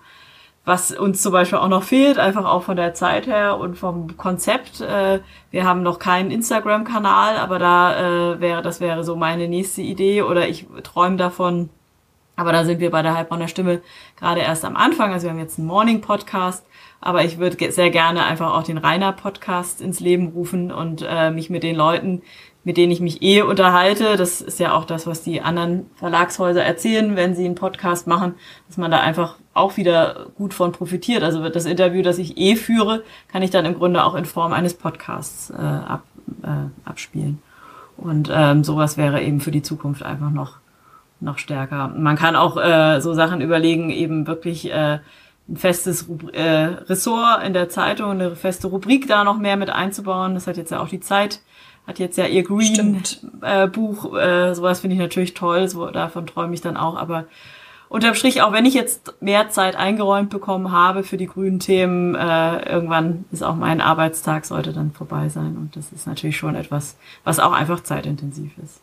was 0.65 0.91
uns 0.91 1.21
zum 1.21 1.31
Beispiel 1.31 1.59
auch 1.59 1.67
noch 1.67 1.83
fehlt, 1.83 2.17
einfach 2.17 2.45
auch 2.45 2.63
von 2.63 2.75
der 2.75 2.95
Zeit 2.95 3.27
her 3.27 3.57
und 3.57 3.77
vom 3.77 4.17
Konzept. 4.17 4.81
Äh, 4.81 5.19
wir 5.51 5.63
haben 5.63 5.83
noch 5.83 5.99
keinen 5.99 6.31
Instagram-Kanal, 6.31 7.37
aber 7.37 7.59
da 7.59 8.33
äh, 8.33 8.41
wäre, 8.41 8.63
das 8.63 8.81
wäre 8.81 9.03
so 9.03 9.15
meine 9.15 9.47
nächste 9.47 9.83
Idee 9.83 10.23
oder 10.23 10.47
ich 10.49 10.65
träume 10.83 11.17
davon. 11.17 11.69
Aber 12.35 12.51
da 12.51 12.65
sind 12.65 12.81
wir 12.81 12.91
bei 12.91 13.01
der 13.01 13.15
Heilbronner 13.15 13.47
Stimme 13.47 13.81
gerade 14.19 14.41
erst 14.41 14.65
am 14.65 14.75
Anfang. 14.75 15.13
Also 15.13 15.25
wir 15.25 15.31
haben 15.31 15.39
jetzt 15.39 15.57
einen 15.57 15.67
Morning-Podcast, 15.67 16.65
aber 16.99 17.23
ich 17.23 17.37
würde 17.37 17.71
sehr 17.71 17.91
gerne 17.91 18.25
einfach 18.25 18.53
auch 18.53 18.63
den 18.63 18.79
Rainer-Podcast 18.79 19.79
ins 19.81 19.99
Leben 19.99 20.29
rufen 20.29 20.71
und 20.71 21.05
äh, 21.07 21.29
mich 21.29 21.49
mit 21.49 21.63
den 21.63 21.75
Leuten, 21.75 22.23
mit 22.65 22.77
denen 22.77 22.91
ich 22.91 22.99
mich 22.99 23.21
eh 23.21 23.43
unterhalte. 23.43 24.17
Das 24.17 24.41
ist 24.41 24.59
ja 24.59 24.73
auch 24.73 24.83
das, 24.83 25.07
was 25.07 25.21
die 25.21 25.41
anderen 25.41 25.89
Verlagshäuser 25.95 26.63
erzählen, 26.63 27.15
wenn 27.15 27.35
sie 27.35 27.45
einen 27.45 27.55
Podcast 27.55 28.07
machen, 28.07 28.33
dass 28.67 28.77
man 28.77 28.91
da 28.91 28.99
einfach 28.99 29.37
auch 29.53 29.77
wieder 29.77 30.27
gut 30.35 30.53
von 30.53 30.73
profitiert. 30.73 31.23
Also 31.23 31.47
das 31.47 31.65
Interview, 31.65 32.01
das 32.01 32.17
ich 32.17 32.37
eh 32.37 32.55
führe, 32.55 33.03
kann 33.31 33.43
ich 33.43 33.51
dann 33.51 33.65
im 33.65 33.75
Grunde 33.75 34.03
auch 34.03 34.15
in 34.15 34.25
Form 34.25 34.51
eines 34.51 34.73
Podcasts 34.73 35.51
äh, 35.51 35.61
ab, 35.61 36.03
äh, 36.43 36.89
abspielen. 36.89 37.41
Und 37.97 38.29
ähm, 38.33 38.63
sowas 38.65 38.97
wäre 38.97 39.21
eben 39.21 39.39
für 39.39 39.51
die 39.51 39.61
Zukunft 39.61 40.03
einfach 40.03 40.31
noch 40.31 40.57
noch 41.21 41.37
stärker. 41.37 41.93
Man 41.95 42.17
kann 42.17 42.35
auch 42.35 42.57
äh, 42.57 42.99
so 42.99 43.13
Sachen 43.13 43.39
überlegen, 43.39 43.89
eben 43.89 44.27
wirklich 44.27 44.69
äh, 44.69 44.99
ein 45.47 45.57
festes 45.57 46.09
Rubri 46.09 46.33
äh, 46.33 46.65
Ressort 46.89 47.43
in 47.45 47.53
der 47.53 47.69
Zeitung, 47.69 48.11
eine 48.11 48.35
feste 48.35 48.67
Rubrik 48.67 49.07
da 49.07 49.23
noch 49.23 49.37
mehr 49.37 49.55
mit 49.55 49.69
einzubauen. 49.69 50.33
Das 50.33 50.47
hat 50.47 50.57
jetzt 50.57 50.71
ja 50.71 50.81
auch 50.81 50.89
die 50.89 50.99
Zeit 50.99 51.41
hat 51.87 51.99
jetzt 51.99 52.17
ja 52.17 52.25
ihr 52.25 52.43
Green-Buch, 52.43 54.15
äh, 54.15 54.49
äh, 54.49 54.55
sowas 54.55 54.79
finde 54.79 54.95
ich 54.95 55.01
natürlich 55.01 55.33
toll, 55.33 55.67
so, 55.67 55.89
davon 55.91 56.25
träume 56.27 56.53
ich 56.53 56.61
dann 56.61 56.77
auch, 56.77 56.95
aber 56.95 57.25
unterm 57.89 58.15
Strich, 58.15 58.41
auch 58.41 58.51
wenn 58.51 58.65
ich 58.65 58.73
jetzt 58.73 59.13
mehr 59.21 59.49
Zeit 59.49 59.75
eingeräumt 59.75 60.29
bekommen 60.29 60.71
habe 60.71 61.03
für 61.03 61.17
die 61.17 61.27
grünen 61.27 61.59
Themen, 61.59 62.15
äh, 62.15 62.69
irgendwann 62.69 63.25
ist 63.31 63.43
auch 63.43 63.55
mein 63.55 63.81
Arbeitstag, 63.81 64.45
sollte 64.45 64.73
dann 64.73 64.91
vorbei 64.91 65.29
sein 65.29 65.57
und 65.57 65.75
das 65.75 65.91
ist 65.91 66.07
natürlich 66.07 66.37
schon 66.37 66.55
etwas, 66.55 66.97
was 67.23 67.39
auch 67.39 67.51
einfach 67.51 67.83
zeitintensiv 67.83 68.51
ist. 68.63 68.81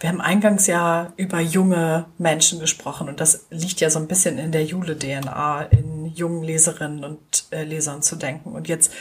Wir 0.00 0.10
haben 0.10 0.20
eingangs 0.20 0.66
ja 0.66 1.14
über 1.16 1.40
junge 1.40 2.04
Menschen 2.18 2.60
gesprochen 2.60 3.08
und 3.08 3.20
das 3.20 3.46
liegt 3.48 3.80
ja 3.80 3.88
so 3.88 3.98
ein 3.98 4.06
bisschen 4.06 4.36
in 4.36 4.52
der 4.52 4.64
Jule-DNA, 4.64 5.62
in 5.70 6.12
jungen 6.14 6.42
Leserinnen 6.42 7.04
und 7.04 7.46
äh, 7.50 7.64
Lesern 7.64 8.02
zu 8.02 8.16
denken. 8.16 8.52
Und 8.52 8.68
jetzt 8.68 8.92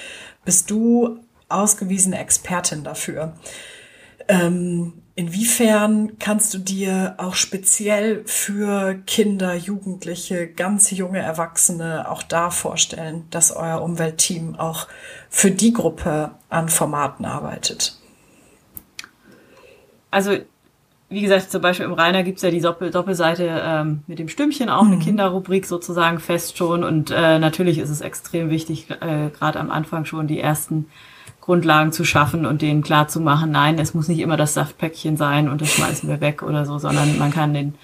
bist 0.45 0.71
du 0.71 1.19
ausgewiesene 1.54 2.20
Expertin 2.20 2.84
dafür. 2.84 3.34
Ähm, 4.28 4.94
inwiefern 5.16 6.18
kannst 6.18 6.54
du 6.54 6.58
dir 6.58 7.16
auch 7.18 7.36
speziell 7.36 8.24
für 8.26 8.96
Kinder, 9.06 9.54
Jugendliche, 9.54 10.48
ganz 10.48 10.92
junge 10.92 11.20
Erwachsene 11.20 12.10
auch 12.10 12.24
da 12.24 12.50
vorstellen, 12.50 13.26
dass 13.30 13.52
euer 13.52 13.82
Umweltteam 13.82 14.56
auch 14.56 14.88
für 15.30 15.52
die 15.52 15.74
Gruppe 15.74 16.32
an 16.50 16.70
Formaten 16.70 17.26
arbeitet? 17.26 18.00
Also 20.10 20.38
wie 21.13 21.22
gesagt, 21.22 21.52
zum 21.52 21.62
Beispiel 21.62 21.86
im 21.86 21.94
Rainer 21.94 22.24
gibt's 22.24 22.42
ja 22.42 22.50
die 22.50 22.60
Doppel 22.60 22.89
Doppelseite 22.89 23.62
ähm, 23.63 24.02
mit 24.08 24.18
dem 24.18 24.30
Stimmchen, 24.30 24.70
auch 24.70 24.86
eine 24.86 24.96
mhm. 24.96 25.02
Kinderrubrik 25.02 25.66
sozusagen 25.66 26.20
fest 26.20 26.58
schon. 26.58 26.84
Und 26.84 27.12
äh, 27.12 27.38
natürlich 27.38 27.78
ist 27.78 27.92
es 27.92 28.02
extrem 28.02 28.50
wichtig, 28.50 28.89
äh, 28.89 29.30
gerade 29.30 29.60
am 29.60 29.70
Anfang 29.70 30.06
schon 30.06 30.26
die 30.26 30.39
ersten 30.39 30.88
Grundlagen 31.43 31.91
zu 31.91 32.06
schaffen 32.06 32.45
und 32.45 32.62
denen 32.62 32.84
klar 32.84 33.10
zu 33.10 33.19
machen, 33.19 33.51
nein, 33.51 33.77
es 33.77 33.93
muss 33.93 34.08
nicht 34.08 34.19
immer 34.19 34.38
das 34.38 34.53
Saftpäckchen 34.53 35.17
sein 35.17 35.49
und 35.49 35.60
das 35.60 35.73
schmeißen 35.73 36.08
wir 36.08 36.21
weg 36.21 36.41
oder 36.41 36.65
so, 36.65 36.77
sondern 36.77 37.17
man 37.17 37.32
kann 37.32 37.53
den 37.53 37.75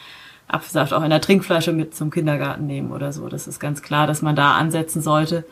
Apfelsaft 0.48 0.94
auch 0.94 1.04
in 1.04 1.10
der 1.10 1.20
Trinkflasche 1.20 1.74
mit 1.74 1.94
zum 1.94 2.10
Kindergarten 2.10 2.66
nehmen 2.68 2.94
oder 2.94 3.12
so. 3.12 3.28
Das 3.28 3.48
ist 3.48 3.60
ganz 3.60 3.82
klar, 3.82 4.08
dass 4.08 4.22
man 4.22 4.38
da 4.38 4.54
ansetzen 4.54 5.02
sollte. 5.02 5.44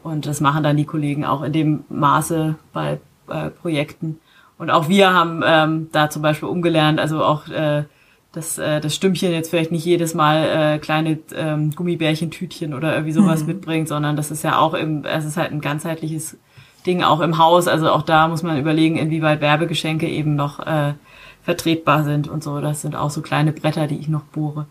Und 0.00 0.26
das 0.26 0.40
machen 0.40 0.62
dann 0.62 0.76
die 0.76 0.84
Kollegen 0.84 1.24
auch 1.24 1.42
in 1.42 1.52
dem 1.52 1.84
Maße 1.88 2.54
bei 2.72 3.00
äh, 3.28 3.50
Projekten. 3.50 4.20
Und 4.58 4.70
auch 4.70 4.88
wir 4.88 5.12
haben 5.12 5.42
ähm, 5.44 5.88
da 5.90 6.08
zum 6.08 6.22
Beispiel 6.22 6.48
umgelernt, 6.48 7.00
also 7.00 7.24
auch 7.24 7.48
äh, 7.48 7.82
dass 8.30 8.58
äh, 8.58 8.80
das 8.80 8.94
Stümmchen 8.94 9.32
jetzt 9.32 9.50
vielleicht 9.50 9.72
nicht 9.72 9.84
jedes 9.84 10.14
Mal 10.14 10.76
äh, 10.76 10.78
kleine 10.78 11.18
ähm, 11.34 11.72
Gummibärchentütchen 11.72 12.74
oder 12.74 12.92
irgendwie 12.92 13.12
sowas 13.12 13.40
mhm. 13.40 13.48
mitbringt, 13.48 13.88
sondern 13.88 14.14
das 14.14 14.30
ist 14.30 14.44
ja 14.44 14.56
auch 14.58 14.74
im, 14.74 15.04
es 15.04 15.24
ist 15.24 15.36
halt 15.36 15.50
ein 15.50 15.60
ganzheitliches 15.60 16.38
Ding 16.86 17.02
auch 17.02 17.20
im 17.20 17.38
Haus. 17.38 17.68
Also 17.68 17.90
auch 17.90 18.02
da 18.02 18.28
muss 18.28 18.42
man 18.42 18.58
überlegen, 18.58 18.96
inwieweit 18.96 19.40
Werbegeschenke 19.40 20.08
eben 20.08 20.36
noch 20.36 20.60
äh, 20.60 20.94
vertretbar 21.42 22.04
sind 22.04 22.28
und 22.28 22.42
so. 22.42 22.60
Das 22.60 22.82
sind 22.82 22.96
auch 22.96 23.10
so 23.10 23.22
kleine 23.22 23.52
Bretter, 23.52 23.86
die 23.86 23.98
ich 23.98 24.08
noch 24.08 24.22
bohre. 24.22 24.66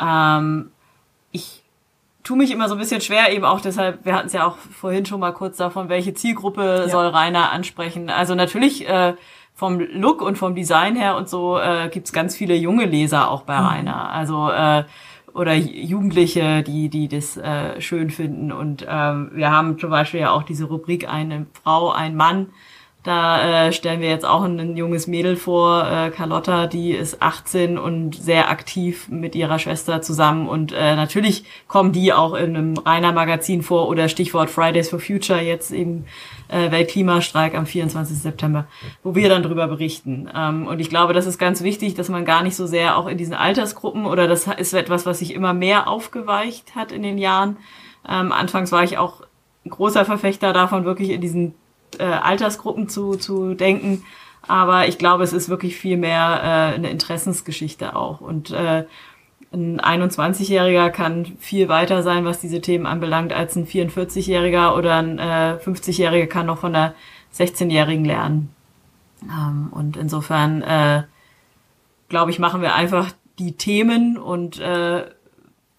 Ähm, 0.00 0.70
ich 1.32 1.62
tue 2.22 2.36
mich 2.36 2.50
immer 2.50 2.68
so 2.68 2.74
ein 2.74 2.80
bisschen 2.80 3.00
schwer, 3.00 3.32
eben 3.32 3.44
auch 3.44 3.60
deshalb, 3.60 4.04
wir 4.04 4.14
hatten 4.14 4.26
es 4.26 4.32
ja 4.32 4.46
auch 4.46 4.56
vorhin 4.56 5.06
schon 5.06 5.20
mal 5.20 5.32
kurz 5.32 5.56
davon, 5.56 5.88
welche 5.88 6.12
Zielgruppe 6.14 6.84
ja. 6.86 6.88
soll 6.88 7.06
Rainer 7.06 7.52
ansprechen. 7.52 8.10
Also 8.10 8.34
natürlich 8.34 8.88
äh, 8.88 9.14
vom 9.54 9.78
Look 9.78 10.22
und 10.22 10.36
vom 10.36 10.54
Design 10.54 10.96
her 10.96 11.16
und 11.16 11.28
so 11.28 11.58
äh, 11.58 11.88
gibt 11.88 12.12
ganz 12.12 12.36
viele 12.36 12.54
junge 12.56 12.84
Leser 12.84 13.30
auch 13.30 13.42
bei 13.42 13.58
mhm. 13.58 13.66
Rainer. 13.66 14.10
Also 14.10 14.50
äh, 14.50 14.84
oder 15.36 15.54
Jugendliche, 15.54 16.62
die, 16.62 16.88
die 16.88 17.08
das 17.08 17.36
äh, 17.36 17.80
schön 17.80 18.10
finden. 18.10 18.50
Und 18.52 18.86
ähm, 18.88 19.30
wir 19.34 19.50
haben 19.50 19.78
zum 19.78 19.90
Beispiel 19.90 20.20
ja 20.20 20.30
auch 20.30 20.42
diese 20.42 20.64
Rubrik 20.64 21.08
eine 21.08 21.46
Frau, 21.62 21.90
ein 21.90 22.16
Mann. 22.16 22.48
Da 23.06 23.68
äh, 23.68 23.72
stellen 23.72 24.00
wir 24.00 24.08
jetzt 24.08 24.24
auch 24.24 24.42
ein, 24.42 24.58
ein 24.58 24.76
junges 24.76 25.06
Mädel 25.06 25.36
vor, 25.36 25.88
äh, 25.88 26.10
Carlotta, 26.10 26.66
die 26.66 26.90
ist 26.90 27.22
18 27.22 27.78
und 27.78 28.16
sehr 28.16 28.50
aktiv 28.50 29.06
mit 29.08 29.36
ihrer 29.36 29.60
Schwester 29.60 30.02
zusammen. 30.02 30.48
Und 30.48 30.72
äh, 30.72 30.96
natürlich 30.96 31.44
kommen 31.68 31.92
die 31.92 32.12
auch 32.12 32.34
in 32.34 32.56
einem 32.56 32.76
Rainer 32.76 33.12
Magazin 33.12 33.62
vor 33.62 33.88
oder 33.88 34.08
Stichwort 34.08 34.50
Fridays 34.50 34.90
for 34.90 34.98
Future, 34.98 35.40
jetzt 35.40 35.70
eben 35.70 36.06
äh, 36.48 36.72
Weltklimastreik 36.72 37.54
am 37.54 37.64
24. 37.64 38.18
September, 38.18 38.66
wo 39.04 39.14
wir 39.14 39.28
dann 39.28 39.44
drüber 39.44 39.68
berichten. 39.68 40.28
Ähm, 40.34 40.66
und 40.66 40.80
ich 40.80 40.90
glaube, 40.90 41.12
das 41.12 41.26
ist 41.26 41.38
ganz 41.38 41.62
wichtig, 41.62 41.94
dass 41.94 42.08
man 42.08 42.24
gar 42.24 42.42
nicht 42.42 42.56
so 42.56 42.66
sehr 42.66 42.98
auch 42.98 43.06
in 43.06 43.18
diesen 43.18 43.34
Altersgruppen 43.34 44.04
oder 44.04 44.26
das 44.26 44.48
ist 44.48 44.74
etwas, 44.74 45.06
was 45.06 45.20
sich 45.20 45.32
immer 45.32 45.54
mehr 45.54 45.86
aufgeweicht 45.86 46.74
hat 46.74 46.90
in 46.90 47.04
den 47.04 47.18
Jahren. 47.18 47.56
Ähm, 48.08 48.32
anfangs 48.32 48.72
war 48.72 48.82
ich 48.82 48.98
auch 48.98 49.22
großer 49.68 50.04
Verfechter 50.04 50.52
davon, 50.52 50.84
wirklich 50.84 51.10
in 51.10 51.20
diesen 51.20 51.54
äh, 52.00 52.04
Altersgruppen 52.04 52.88
zu, 52.88 53.16
zu 53.16 53.54
denken. 53.54 54.04
Aber 54.46 54.86
ich 54.86 54.98
glaube, 54.98 55.24
es 55.24 55.32
ist 55.32 55.48
wirklich 55.48 55.76
viel 55.76 55.96
mehr 55.96 56.40
äh, 56.42 56.74
eine 56.74 56.90
Interessensgeschichte 56.90 57.96
auch. 57.96 58.20
Und 58.20 58.50
äh, 58.50 58.84
ein 59.52 59.80
21-Jähriger 59.80 60.90
kann 60.90 61.36
viel 61.38 61.68
weiter 61.68 62.02
sein, 62.02 62.24
was 62.24 62.40
diese 62.40 62.60
Themen 62.60 62.86
anbelangt, 62.86 63.32
als 63.32 63.56
ein 63.56 63.66
44-Jähriger 63.66 64.76
oder 64.76 64.96
ein 64.96 65.18
äh, 65.18 65.58
50-Jähriger 65.64 66.26
kann 66.26 66.46
noch 66.46 66.58
von 66.58 66.74
einer 66.74 66.94
16-Jährigen 67.34 68.04
lernen. 68.04 68.54
Ähm, 69.22 69.68
und 69.70 69.96
insofern, 69.96 70.62
äh, 70.62 71.04
glaube 72.08 72.30
ich, 72.30 72.38
machen 72.38 72.62
wir 72.62 72.74
einfach 72.74 73.10
die 73.38 73.52
Themen 73.52 74.16
und 74.16 74.58
äh, 74.60 75.04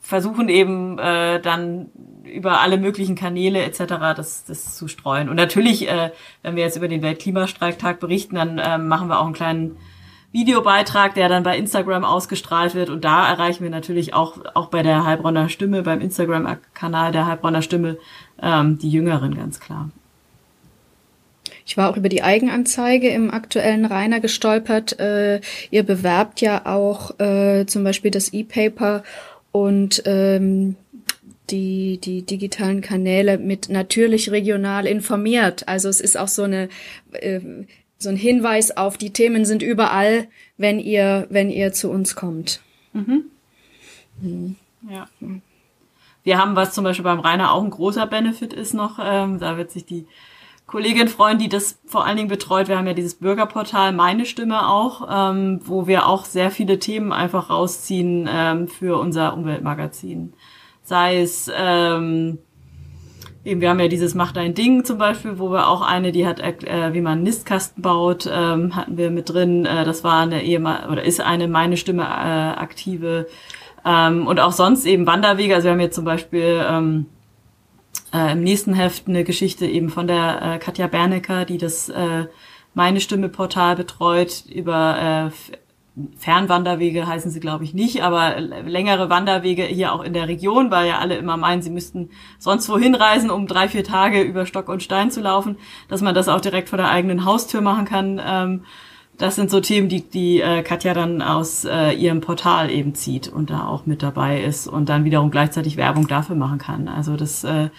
versuchen 0.07 0.47
eben 0.47 0.97
äh, 0.99 1.41
dann 1.41 1.87
über 2.23 2.61
alle 2.61 2.77
möglichen 2.77 3.15
Kanäle 3.15 3.61
etc. 3.63 3.79
das, 4.15 4.45
das 4.45 4.77
zu 4.77 4.87
streuen. 4.87 5.27
Und 5.27 5.35
natürlich, 5.35 5.89
äh, 5.89 6.11
wenn 6.43 6.55
wir 6.55 6.63
jetzt 6.63 6.77
über 6.77 6.87
den 6.87 7.01
Weltklimastreiktag 7.01 7.99
berichten, 7.99 8.35
dann 8.35 8.57
äh, 8.57 8.77
machen 8.77 9.09
wir 9.09 9.19
auch 9.19 9.25
einen 9.25 9.33
kleinen 9.33 9.77
Videobeitrag, 10.31 11.13
der 11.13 11.27
dann 11.27 11.43
bei 11.43 11.57
Instagram 11.57 12.05
ausgestrahlt 12.05 12.73
wird. 12.73 12.89
Und 12.89 13.03
da 13.03 13.27
erreichen 13.27 13.63
wir 13.63 13.69
natürlich 13.69 14.13
auch, 14.13 14.37
auch 14.53 14.69
bei 14.69 14.81
der 14.81 15.05
Heilbronner 15.05 15.49
Stimme, 15.49 15.83
beim 15.83 15.99
Instagram-Kanal 15.99 17.11
der 17.11 17.25
Heilbronner 17.27 17.61
Stimme, 17.61 17.97
ähm, 18.41 18.79
die 18.79 18.89
Jüngeren 18.89 19.35
ganz 19.35 19.59
klar. 19.59 19.89
Ich 21.65 21.75
war 21.75 21.89
auch 21.89 21.97
über 21.97 22.07
die 22.07 22.23
Eigenanzeige 22.23 23.09
im 23.09 23.29
aktuellen 23.29 23.85
Rainer 23.85 24.21
gestolpert. 24.21 24.97
Äh, 25.01 25.41
ihr 25.69 25.83
bewerbt 25.83 26.39
ja 26.39 26.65
auch 26.65 27.19
äh, 27.19 27.65
zum 27.65 27.83
Beispiel 27.83 28.09
das 28.09 28.31
E-Paper 28.31 29.03
und 29.65 30.03
ähm, 30.05 30.75
die, 31.49 31.99
die 31.99 32.23
digitalen 32.23 32.81
Kanäle 32.81 33.37
mit 33.37 33.69
natürlich 33.69 34.31
regional 34.31 34.85
informiert. 34.85 35.67
Also 35.67 35.89
es 35.89 36.01
ist 36.01 36.17
auch 36.17 36.27
so 36.27 36.43
eine, 36.43 36.69
äh, 37.11 37.39
so 37.97 38.09
ein 38.09 38.17
Hinweis 38.17 38.75
auf 38.75 38.97
die 38.97 39.11
Themen 39.11 39.45
sind 39.45 39.63
überall, 39.63 40.27
wenn 40.57 40.79
ihr, 40.79 41.27
wenn 41.29 41.49
ihr 41.49 41.71
zu 41.73 41.89
uns 41.89 42.15
kommt. 42.15 42.61
Mhm. 42.93 43.25
Mhm. 44.21 44.55
Ja. 44.89 45.07
Wir 46.23 46.37
haben, 46.37 46.55
was 46.55 46.73
zum 46.73 46.83
Beispiel 46.83 47.03
beim 47.03 47.19
Rainer 47.19 47.53
auch 47.53 47.63
ein 47.63 47.69
großer 47.69 48.05
Benefit 48.07 48.53
ist 48.53 48.73
noch, 48.73 48.99
ähm, 49.01 49.39
da 49.39 49.57
wird 49.57 49.71
sich 49.71 49.85
die 49.85 50.05
Kollegin 50.67 51.07
freuen, 51.07 51.39
die 51.39 51.49
das 51.49 51.79
vor 51.85 52.05
allen 52.05 52.17
Dingen 52.17 52.29
betreut. 52.29 52.67
Wir 52.67 52.77
haben 52.77 52.87
ja 52.87 52.93
dieses 52.93 53.15
Bürgerportal 53.15 53.93
Meine 53.93 54.25
Stimme 54.25 54.67
auch, 54.69 55.07
ähm, 55.09 55.61
wo 55.63 55.87
wir 55.87 56.07
auch 56.07 56.25
sehr 56.25 56.51
viele 56.51 56.77
Themen 56.77 57.11
einfach 57.11 57.49
rausziehen 57.49 58.29
ähm, 58.29 58.67
für 58.67 58.99
unser 58.99 59.33
Umweltmagazin 59.33 60.33
sei 60.87 61.19
es 61.19 61.51
ähm, 61.53 62.39
eben, 63.43 63.59
wir 63.59 63.69
haben 63.69 63.79
ja 63.79 63.89
dieses 63.89 64.15
Mach 64.15 64.31
dein 64.31 64.53
Ding 64.53 64.85
zum 64.85 64.97
Beispiel, 64.97 65.37
wo 65.37 65.51
wir 65.51 65.67
auch 65.67 65.81
eine, 65.81 66.13
die 66.13 66.25
hat, 66.25 66.39
äh, 66.39 66.93
wie 66.93 67.01
man 67.01 67.23
Nistkasten 67.23 67.81
baut, 67.81 68.27
ähm, 68.31 68.75
hatten 68.75 68.97
wir 68.97 69.11
mit 69.11 69.29
drin. 69.29 69.65
Äh, 69.65 69.83
das 69.83 70.05
war 70.05 70.21
eine 70.21 70.43
ehemal 70.43 70.89
oder 70.89 71.03
ist 71.03 71.19
eine 71.19 71.49
meine 71.49 71.75
Stimme 71.75 72.03
äh, 72.03 72.05
aktive 72.05 73.27
ähm, 73.85 74.27
und 74.27 74.39
auch 74.39 74.53
sonst 74.53 74.85
eben 74.85 75.05
Wanderwege. 75.05 75.55
Also 75.55 75.65
wir 75.65 75.73
haben 75.73 75.81
jetzt 75.81 75.95
zum 75.95 76.05
Beispiel 76.05 76.65
ähm, 76.65 77.07
äh, 78.13 78.33
im 78.33 78.43
nächsten 78.43 78.73
Heft 78.73 79.07
eine 79.07 79.23
Geschichte 79.23 79.65
eben 79.65 79.89
von 79.89 80.07
der 80.07 80.41
äh, 80.41 80.57
Katja 80.59 80.87
Bernecker, 80.87 81.45
die 81.45 81.57
das 81.57 81.89
äh, 81.89 82.25
meine 82.73 83.01
Stimme 83.01 83.29
Portal 83.29 83.75
betreut 83.75 84.43
über 84.47 85.31
äh, 85.31 85.51
Fernwanderwege 86.17 87.07
heißen 87.07 87.31
sie, 87.31 87.39
glaube 87.39 87.63
ich, 87.63 87.73
nicht, 87.73 88.03
aber 88.03 88.39
längere 88.39 89.09
Wanderwege 89.09 89.63
hier 89.63 89.93
auch 89.93 90.03
in 90.03 90.13
der 90.13 90.27
Region, 90.27 90.69
weil 90.69 90.87
ja 90.87 90.99
alle 90.99 91.17
immer 91.17 91.37
meinen, 91.37 91.63
sie 91.63 91.71
müssten 91.71 92.11
sonst 92.37 92.69
wohin 92.69 92.93
reisen, 92.93 93.31
um 93.31 93.47
drei, 93.47 93.67
vier 93.67 93.83
Tage 93.83 94.21
über 94.21 94.45
Stock 94.45 94.69
und 94.69 94.83
Stein 94.83 95.09
zu 95.09 95.21
laufen, 95.21 95.57
dass 95.87 96.01
man 96.01 96.13
das 96.13 96.27
auch 96.27 96.39
direkt 96.39 96.69
vor 96.69 96.77
der 96.77 96.91
eigenen 96.91 97.25
Haustür 97.25 97.61
machen 97.61 97.85
kann. 97.85 98.21
Ähm, 98.23 98.63
das 99.17 99.35
sind 99.35 99.49
so 99.49 99.59
Themen, 99.59 99.89
die, 99.89 100.01
die 100.01 100.41
äh, 100.41 100.61
Katja 100.61 100.93
dann 100.93 101.21
aus 101.21 101.65
äh, 101.65 101.91
ihrem 101.91 102.21
Portal 102.21 102.69
eben 102.69 102.93
zieht 102.93 103.27
und 103.27 103.49
da 103.49 103.67
auch 103.67 103.85
mit 103.85 104.03
dabei 104.03 104.43
ist 104.43 104.67
und 104.67 104.89
dann 104.89 105.05
wiederum 105.05 105.31
gleichzeitig 105.31 105.77
Werbung 105.77 106.07
dafür 106.07 106.35
machen 106.35 106.59
kann. 106.59 106.87
Also 106.87 107.17
das 107.17 107.43
äh, 107.43 107.69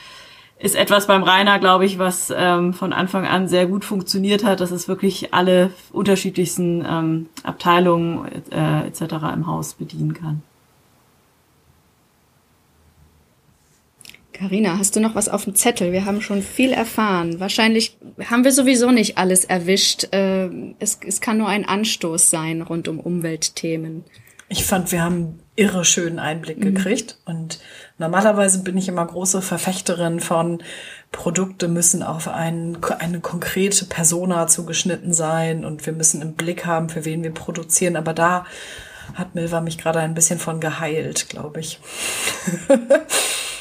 ist 0.58 0.74
etwas 0.74 1.06
beim 1.06 1.22
Rainer, 1.22 1.60
glaube 1.60 1.84
ich, 1.84 1.98
was 1.98 2.32
ähm, 2.36 2.74
von 2.74 2.92
Anfang 2.92 3.24
an 3.26 3.46
sehr 3.46 3.66
gut 3.66 3.84
funktioniert 3.84 4.44
hat, 4.44 4.60
dass 4.60 4.72
es 4.72 4.88
wirklich 4.88 5.32
alle 5.32 5.70
unterschiedlichsten 5.92 6.84
ähm, 6.88 7.26
Abteilungen 7.44 8.26
äh, 8.50 8.88
etc. 8.88 9.02
im 9.34 9.46
Haus 9.46 9.74
bedienen 9.74 10.14
kann. 10.14 10.42
Carina, 14.38 14.78
hast 14.78 14.94
du 14.94 15.00
noch 15.00 15.16
was 15.16 15.28
auf 15.28 15.44
dem 15.44 15.56
Zettel? 15.56 15.92
Wir 15.92 16.04
haben 16.04 16.20
schon 16.20 16.42
viel 16.42 16.72
erfahren. 16.72 17.40
Wahrscheinlich 17.40 17.98
haben 18.30 18.44
wir 18.44 18.52
sowieso 18.52 18.92
nicht 18.92 19.18
alles 19.18 19.44
erwischt. 19.44 20.12
Äh, 20.12 20.48
es, 20.78 21.00
es 21.04 21.20
kann 21.20 21.38
nur 21.38 21.48
ein 21.48 21.64
Anstoß 21.64 22.30
sein 22.30 22.62
rund 22.62 22.86
um 22.86 23.00
Umweltthemen. 23.00 24.04
Ich 24.48 24.64
fand, 24.64 24.92
wir 24.92 25.02
haben 25.02 25.40
irre 25.56 25.84
schönen 25.84 26.20
Einblick 26.20 26.58
mhm. 26.58 26.74
gekriegt. 26.74 27.18
Und 27.24 27.58
normalerweise 27.98 28.62
bin 28.62 28.76
ich 28.76 28.86
immer 28.86 29.04
große 29.04 29.42
Verfechterin 29.42 30.20
von 30.20 30.62
Produkte 31.10 31.66
müssen 31.66 32.04
auf 32.04 32.28
ein, 32.28 32.78
eine 32.98 33.20
konkrete 33.20 33.86
Persona 33.86 34.46
zugeschnitten 34.46 35.14
sein 35.14 35.64
und 35.64 35.84
wir 35.86 35.94
müssen 35.94 36.22
im 36.22 36.34
Blick 36.34 36.64
haben, 36.64 36.90
für 36.90 37.04
wen 37.04 37.24
wir 37.24 37.32
produzieren. 37.32 37.96
Aber 37.96 38.14
da 38.14 38.46
hat 39.14 39.34
Milva 39.34 39.60
mich 39.60 39.78
gerade 39.78 39.98
ein 39.98 40.14
bisschen 40.14 40.38
von 40.38 40.60
geheilt, 40.60 41.28
glaube 41.28 41.60
ich. 41.60 41.80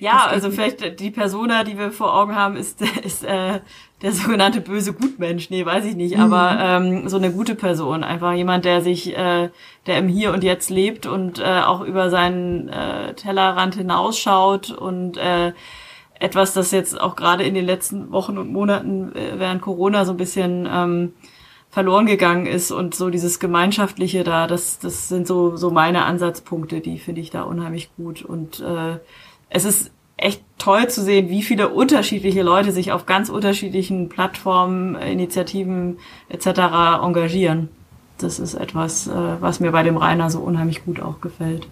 Ja, 0.00 0.26
also 0.26 0.50
vielleicht 0.50 0.98
die 0.98 1.10
Persona, 1.10 1.62
die 1.62 1.78
wir 1.78 1.92
vor 1.92 2.14
Augen 2.14 2.34
haben, 2.34 2.56
ist, 2.56 2.80
ist 3.04 3.22
äh, 3.22 3.60
der 4.02 4.12
sogenannte 4.12 4.62
böse 4.62 4.94
Gutmensch. 4.94 5.50
Nee, 5.50 5.64
weiß 5.64 5.84
ich 5.84 5.94
nicht, 5.94 6.16
mhm. 6.16 6.32
aber 6.32 6.58
ähm, 6.58 7.08
so 7.08 7.18
eine 7.18 7.30
gute 7.30 7.54
Person. 7.54 8.02
Einfach 8.02 8.32
jemand, 8.32 8.64
der 8.64 8.80
sich, 8.80 9.16
äh, 9.16 9.50
der 9.86 9.98
im 9.98 10.08
Hier 10.08 10.32
und 10.32 10.42
Jetzt 10.42 10.70
lebt 10.70 11.06
und 11.06 11.38
äh, 11.38 11.60
auch 11.60 11.82
über 11.82 12.08
seinen 12.08 12.70
äh, 12.70 13.14
Tellerrand 13.14 13.74
hinausschaut 13.74 14.70
und 14.70 15.18
äh, 15.18 15.52
etwas, 16.18 16.54
das 16.54 16.70
jetzt 16.70 16.98
auch 16.98 17.14
gerade 17.14 17.44
in 17.44 17.54
den 17.54 17.66
letzten 17.66 18.10
Wochen 18.10 18.38
und 18.38 18.50
Monaten 18.50 19.14
äh, 19.14 19.38
während 19.38 19.60
Corona 19.60 20.06
so 20.06 20.12
ein 20.12 20.18
bisschen 20.18 20.66
ähm, 20.70 21.12
verloren 21.70 22.06
gegangen 22.06 22.46
ist 22.46 22.72
und 22.72 22.94
so 22.94 23.10
dieses 23.10 23.38
Gemeinschaftliche 23.38 24.24
da, 24.24 24.46
das, 24.46 24.78
das 24.78 25.08
sind 25.08 25.26
so, 25.26 25.56
so 25.56 25.70
meine 25.70 26.04
Ansatzpunkte, 26.04 26.80
die 26.80 26.98
finde 26.98 27.20
ich 27.20 27.30
da 27.30 27.42
unheimlich 27.42 27.94
gut 27.96 28.22
und 28.22 28.60
äh, 28.60 28.98
es 29.50 29.64
ist 29.64 29.90
echt 30.16 30.42
toll 30.58 30.88
zu 30.88 31.02
sehen, 31.02 31.28
wie 31.28 31.42
viele 31.42 31.68
unterschiedliche 31.68 32.42
Leute 32.42 32.72
sich 32.72 32.92
auf 32.92 33.06
ganz 33.06 33.28
unterschiedlichen 33.28 34.08
Plattformen, 34.08 34.94
Initiativen 34.94 35.98
etc. 36.28 36.46
engagieren. 37.02 37.68
Das 38.18 38.38
ist 38.38 38.54
etwas, 38.54 39.06
äh, 39.06 39.12
was 39.40 39.60
mir 39.60 39.72
bei 39.72 39.82
dem 39.82 39.96
Rainer 39.96 40.30
so 40.30 40.40
unheimlich 40.40 40.84
gut 40.84 41.00
auch 41.00 41.20
gefällt. 41.20 41.68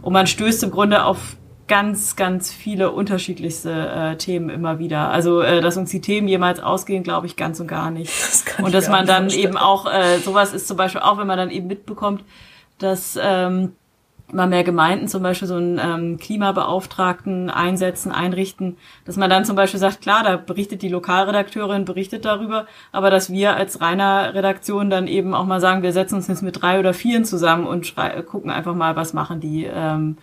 Und 0.00 0.12
man 0.12 0.26
stößt 0.26 0.64
im 0.64 0.70
Grunde 0.70 1.04
auf 1.04 1.36
ganz, 1.66 2.16
ganz 2.16 2.52
viele 2.52 2.90
unterschiedlichste 2.90 3.70
äh, 3.70 4.16
Themen 4.16 4.50
immer 4.50 4.78
wieder. 4.78 5.10
Also, 5.10 5.40
äh, 5.40 5.60
dass 5.60 5.76
uns 5.76 5.90
die 5.90 6.00
Themen 6.00 6.28
jemals 6.28 6.60
ausgehen, 6.60 7.02
glaube 7.02 7.26
ich, 7.26 7.36
ganz 7.36 7.60
und 7.60 7.68
gar 7.68 7.90
nicht. 7.90 8.12
Das 8.24 8.44
kann 8.44 8.64
und 8.64 8.74
dass 8.74 8.88
man 8.88 9.06
dann 9.06 9.24
vorstellen. 9.24 9.48
eben 9.48 9.56
auch, 9.56 9.90
äh, 9.90 10.18
sowas 10.18 10.52
ist 10.52 10.68
zum 10.68 10.76
Beispiel 10.76 11.00
auch, 11.00 11.18
wenn 11.18 11.26
man 11.26 11.38
dann 11.38 11.50
eben 11.50 11.66
mitbekommt, 11.66 12.24
dass 12.78 13.18
ähm, 13.20 13.72
immer 14.32 14.46
mehr 14.46 14.64
Gemeinden 14.64 15.06
zum 15.06 15.22
Beispiel 15.22 15.46
so 15.46 15.56
einen 15.56 15.78
ähm, 15.78 16.18
Klimabeauftragten 16.18 17.50
einsetzen, 17.50 18.10
einrichten, 18.10 18.76
dass 19.04 19.16
man 19.16 19.30
dann 19.30 19.44
zum 19.44 19.54
Beispiel 19.54 19.80
sagt, 19.80 20.00
klar, 20.00 20.22
da 20.22 20.36
berichtet 20.36 20.82
die 20.82 20.88
Lokalredakteurin, 20.88 21.84
berichtet 21.84 22.24
darüber, 22.24 22.66
aber 22.90 23.10
dass 23.10 23.30
wir 23.30 23.54
als 23.54 23.80
reiner 23.80 24.34
Redaktion 24.34 24.90
dann 24.90 25.06
eben 25.06 25.34
auch 25.34 25.44
mal 25.44 25.60
sagen, 25.60 25.82
wir 25.82 25.92
setzen 25.92 26.16
uns 26.16 26.28
jetzt 26.28 26.42
mit 26.42 26.60
drei 26.60 26.78
oder 26.78 26.94
vieren 26.94 27.24
zusammen 27.24 27.66
und 27.66 27.94
gucken 28.26 28.50
einfach 28.50 28.74
mal, 28.74 28.96
was 28.96 29.12
machen 29.12 29.40
die. 29.40 29.64
Ähm, 29.64 30.16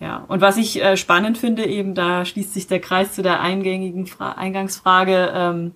ja, 0.00 0.24
und 0.28 0.40
was 0.40 0.56
ich 0.56 0.82
äh, 0.82 0.96
spannend 0.96 1.36
finde, 1.36 1.66
eben 1.66 1.94
da 1.94 2.24
schließt 2.24 2.54
sich 2.54 2.66
der 2.66 2.80
Kreis 2.80 3.12
zu 3.12 3.22
der 3.22 3.40
eingängigen 3.40 4.06
Fra 4.06 4.32
Eingangsfrage, 4.32 5.30
ähm, 5.34 5.72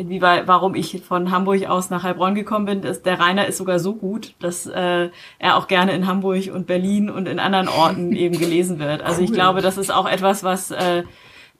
inwieweit, 0.00 0.48
warum 0.48 0.74
ich 0.74 1.02
von 1.02 1.30
Hamburg 1.30 1.66
aus 1.66 1.90
nach 1.90 2.02
Heilbronn 2.02 2.34
gekommen 2.34 2.64
bin, 2.64 2.82
ist, 2.82 3.04
der 3.04 3.20
Rainer 3.20 3.46
ist 3.46 3.58
sogar 3.58 3.78
so 3.78 3.94
gut, 3.94 4.34
dass 4.40 4.66
äh, 4.66 5.10
er 5.38 5.56
auch 5.56 5.68
gerne 5.68 5.92
in 5.92 6.06
Hamburg 6.06 6.50
und 6.52 6.66
Berlin 6.66 7.10
und 7.10 7.28
in 7.28 7.38
anderen 7.38 7.68
Orten 7.68 8.12
eben 8.16 8.38
gelesen 8.38 8.78
wird. 8.78 9.02
Also 9.02 9.20
cool. 9.20 9.24
ich 9.26 9.32
glaube, 9.32 9.60
das 9.60 9.76
ist 9.76 9.92
auch 9.92 10.08
etwas, 10.08 10.42
was 10.42 10.70
äh, 10.70 11.04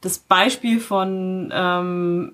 das 0.00 0.18
Beispiel 0.18 0.80
von 0.80 1.52
ähm, 1.54 2.32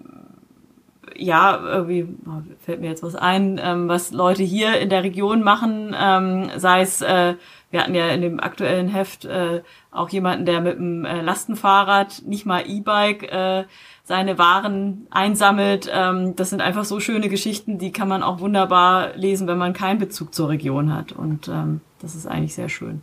ja, 1.19 1.59
irgendwie 1.65 2.07
oh, 2.27 2.43
fällt 2.61 2.81
mir 2.81 2.89
jetzt 2.89 3.03
was 3.03 3.17
ein, 3.17 3.61
ähm, 3.63 3.89
was 3.89 4.13
Leute 4.13 4.43
hier 4.43 4.79
in 4.79 4.91
der 4.91 5.03
Region 5.03 5.43
machen, 5.43 5.95
ähm, 5.99 6.51
sei 6.57 6.83
es, 6.83 7.01
äh, 7.01 7.35
wir 7.71 7.81
hatten 7.81 7.95
ja 7.95 8.09
in 8.09 8.21
dem 8.21 8.39
aktuellen 8.39 8.89
Heft 8.89 9.25
äh, 9.25 9.63
auch 9.91 10.09
jemanden, 10.11 10.47
der 10.47 10.61
mit 10.61 10.79
einem 10.79 11.05
äh, 11.05 11.23
Lastenfahrrad, 11.23 12.23
nicht 12.27 12.47
mal 12.47 12.65
E-Bike, 12.67 13.33
äh, 13.33 13.65
seine 14.07 14.39
Waren 14.39 15.09
einsammelt. 15.11 15.91
Ähm, 15.93 16.37
das 16.37 16.51
sind 16.51 16.63
einfach 16.63 16.85
so 16.85 17.01
schöne 17.01 17.29
Geschichten, 17.29 17.79
die 17.79 17.91
kann 17.91 18.07
man 18.07 18.23
auch 18.23 18.39
wunderbar 18.39 19.17
lesen, 19.17 19.49
wenn 19.49 19.59
man 19.59 19.73
keinen 19.73 19.99
Bezug 19.99 20.33
zur 20.33 20.49
Region 20.49 20.95
hat. 20.95 21.11
Und 21.11 21.49
ähm, 21.49 21.81
das 22.01 22.15
ist 22.15 22.27
eigentlich 22.27 22.55
sehr 22.55 22.69
schön. 22.69 23.03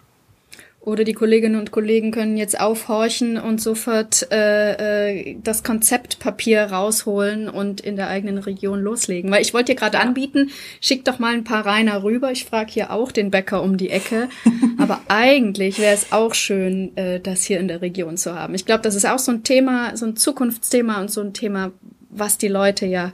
Oder 0.86 1.06
die 1.06 1.14
Kolleginnen 1.14 1.58
und 1.58 1.72
Kollegen 1.72 2.12
können 2.12 2.36
jetzt 2.36 2.60
aufhorchen 2.60 3.38
und 3.38 3.62
sofort 3.62 4.28
äh, 4.34 5.12
äh, 5.12 5.38
das 5.42 5.64
Konzeptpapier 5.64 6.64
rausholen 6.64 7.48
und 7.48 7.80
in 7.80 7.96
der 7.96 8.10
eigenen 8.10 8.38
Region 8.38 8.82
loslegen. 8.82 9.32
Weil 9.32 9.42
ich 9.42 9.54
wollte 9.54 9.72
dir 9.72 9.80
gerade 9.80 10.02
anbieten, 10.02 10.52
schick 10.82 11.06
doch 11.06 11.20
mal 11.20 11.34
ein 11.34 11.46
paar 11.46 11.66
Rainer 11.66 12.04
rüber. 12.04 12.34
Ich 12.34 12.44
frage 12.44 12.70
hier 12.70 12.92
auch 12.92 13.14
den 13.14 13.32
Bäcker 13.32 13.64
um 13.64 13.78
die 13.78 13.92
Ecke. 13.92 14.28
Aber 14.78 15.00
eigentlich 15.08 15.80
wäre 15.80 15.94
es 15.94 16.12
auch 16.12 16.34
schön, 16.34 16.92
äh, 16.98 17.22
das 17.22 17.46
hier 17.46 17.62
in 17.62 17.70
der 17.70 17.82
Region 17.82 18.18
zu 18.18 18.36
haben. 18.36 18.54
Ich 18.54 18.66
glaube, 18.66 18.82
das 18.82 18.96
ist 18.96 19.06
auch 19.06 19.20
so 19.20 19.32
ein 19.32 19.44
Thema, 19.44 19.96
so 19.96 20.06
ein 20.06 20.18
Zukunftsthema 20.18 21.00
und 21.00 21.10
so 21.10 21.22
ein 21.22 21.32
Thema, 21.34 21.72
was 22.10 22.38
die 22.38 22.50
Leute 22.50 22.86
ja 22.86 23.14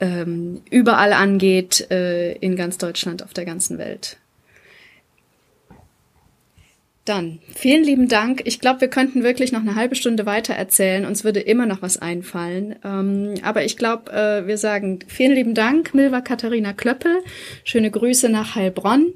ähm, 0.00 0.62
überall 0.68 1.12
angeht, 1.12 1.88
äh, 1.92 2.32
in 2.32 2.56
ganz 2.56 2.76
Deutschland, 2.76 3.22
auf 3.22 3.34
der 3.34 3.44
ganzen 3.44 3.78
Welt. 3.78 4.16
Dann, 7.04 7.40
vielen 7.54 7.84
lieben 7.84 8.08
Dank. 8.08 8.40
Ich 8.46 8.60
glaube, 8.60 8.80
wir 8.80 8.88
könnten 8.88 9.22
wirklich 9.22 9.52
noch 9.52 9.60
eine 9.60 9.74
halbe 9.74 9.94
Stunde 9.94 10.24
weiter 10.24 10.54
erzählen. 10.54 11.04
Uns 11.04 11.22
würde 11.22 11.40
immer 11.40 11.66
noch 11.66 11.82
was 11.82 11.98
einfallen. 11.98 12.76
Ähm, 12.82 13.34
aber 13.42 13.62
ich 13.64 13.76
glaube, 13.76 14.10
äh, 14.10 14.46
wir 14.46 14.56
sagen 14.56 15.00
vielen 15.06 15.32
lieben 15.32 15.54
Dank, 15.54 15.92
Milva 15.92 16.22
Katharina 16.22 16.72
Klöppel. 16.72 17.18
Schöne 17.62 17.90
Grüße 17.90 18.30
nach 18.30 18.54
Heilbronn. 18.54 19.12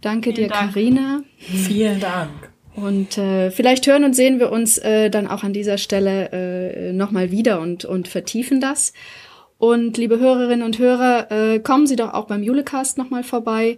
Danke 0.00 0.32
vielen 0.32 0.48
dir, 0.48 0.54
Karina. 0.54 1.24
Vielen 1.38 2.00
Dank. 2.00 2.30
Und 2.74 3.18
äh, 3.18 3.50
vielleicht 3.50 3.86
hören 3.86 4.04
und 4.04 4.16
sehen 4.16 4.40
wir 4.40 4.50
uns 4.50 4.78
äh, 4.78 5.10
dann 5.10 5.26
auch 5.26 5.42
an 5.42 5.52
dieser 5.52 5.76
Stelle 5.76 6.30
äh, 6.32 6.92
nochmal 6.94 7.30
wieder 7.30 7.60
und, 7.60 7.84
und 7.84 8.08
vertiefen 8.08 8.62
das. 8.62 8.94
Und 9.58 9.98
liebe 9.98 10.18
Hörerinnen 10.18 10.64
und 10.64 10.78
Hörer, 10.78 11.30
äh, 11.30 11.58
kommen 11.58 11.86
Sie 11.86 11.96
doch 11.96 12.14
auch 12.14 12.26
beim 12.26 12.42
Julecast 12.42 12.96
nochmal 12.96 13.24
vorbei 13.24 13.76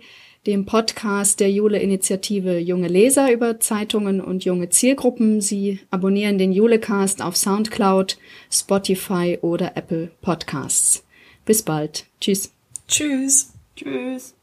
dem 0.48 0.64
Podcast 0.64 1.40
der 1.40 1.50
Jule-Initiative 1.50 2.56
Junge 2.56 2.88
Leser 2.88 3.30
über 3.30 3.60
Zeitungen 3.60 4.22
und 4.22 4.46
junge 4.46 4.70
Zielgruppen. 4.70 5.42
Sie 5.42 5.80
abonnieren 5.90 6.38
den 6.38 6.52
Julecast 6.52 7.20
auf 7.20 7.36
Soundcloud, 7.36 8.16
Spotify 8.50 9.38
oder 9.42 9.76
Apple 9.76 10.10
Podcasts. 10.22 11.04
Bis 11.44 11.62
bald. 11.62 12.06
Tschüss. 12.22 12.50
Tschüss. 12.88 13.52
Tschüss. 13.76 14.34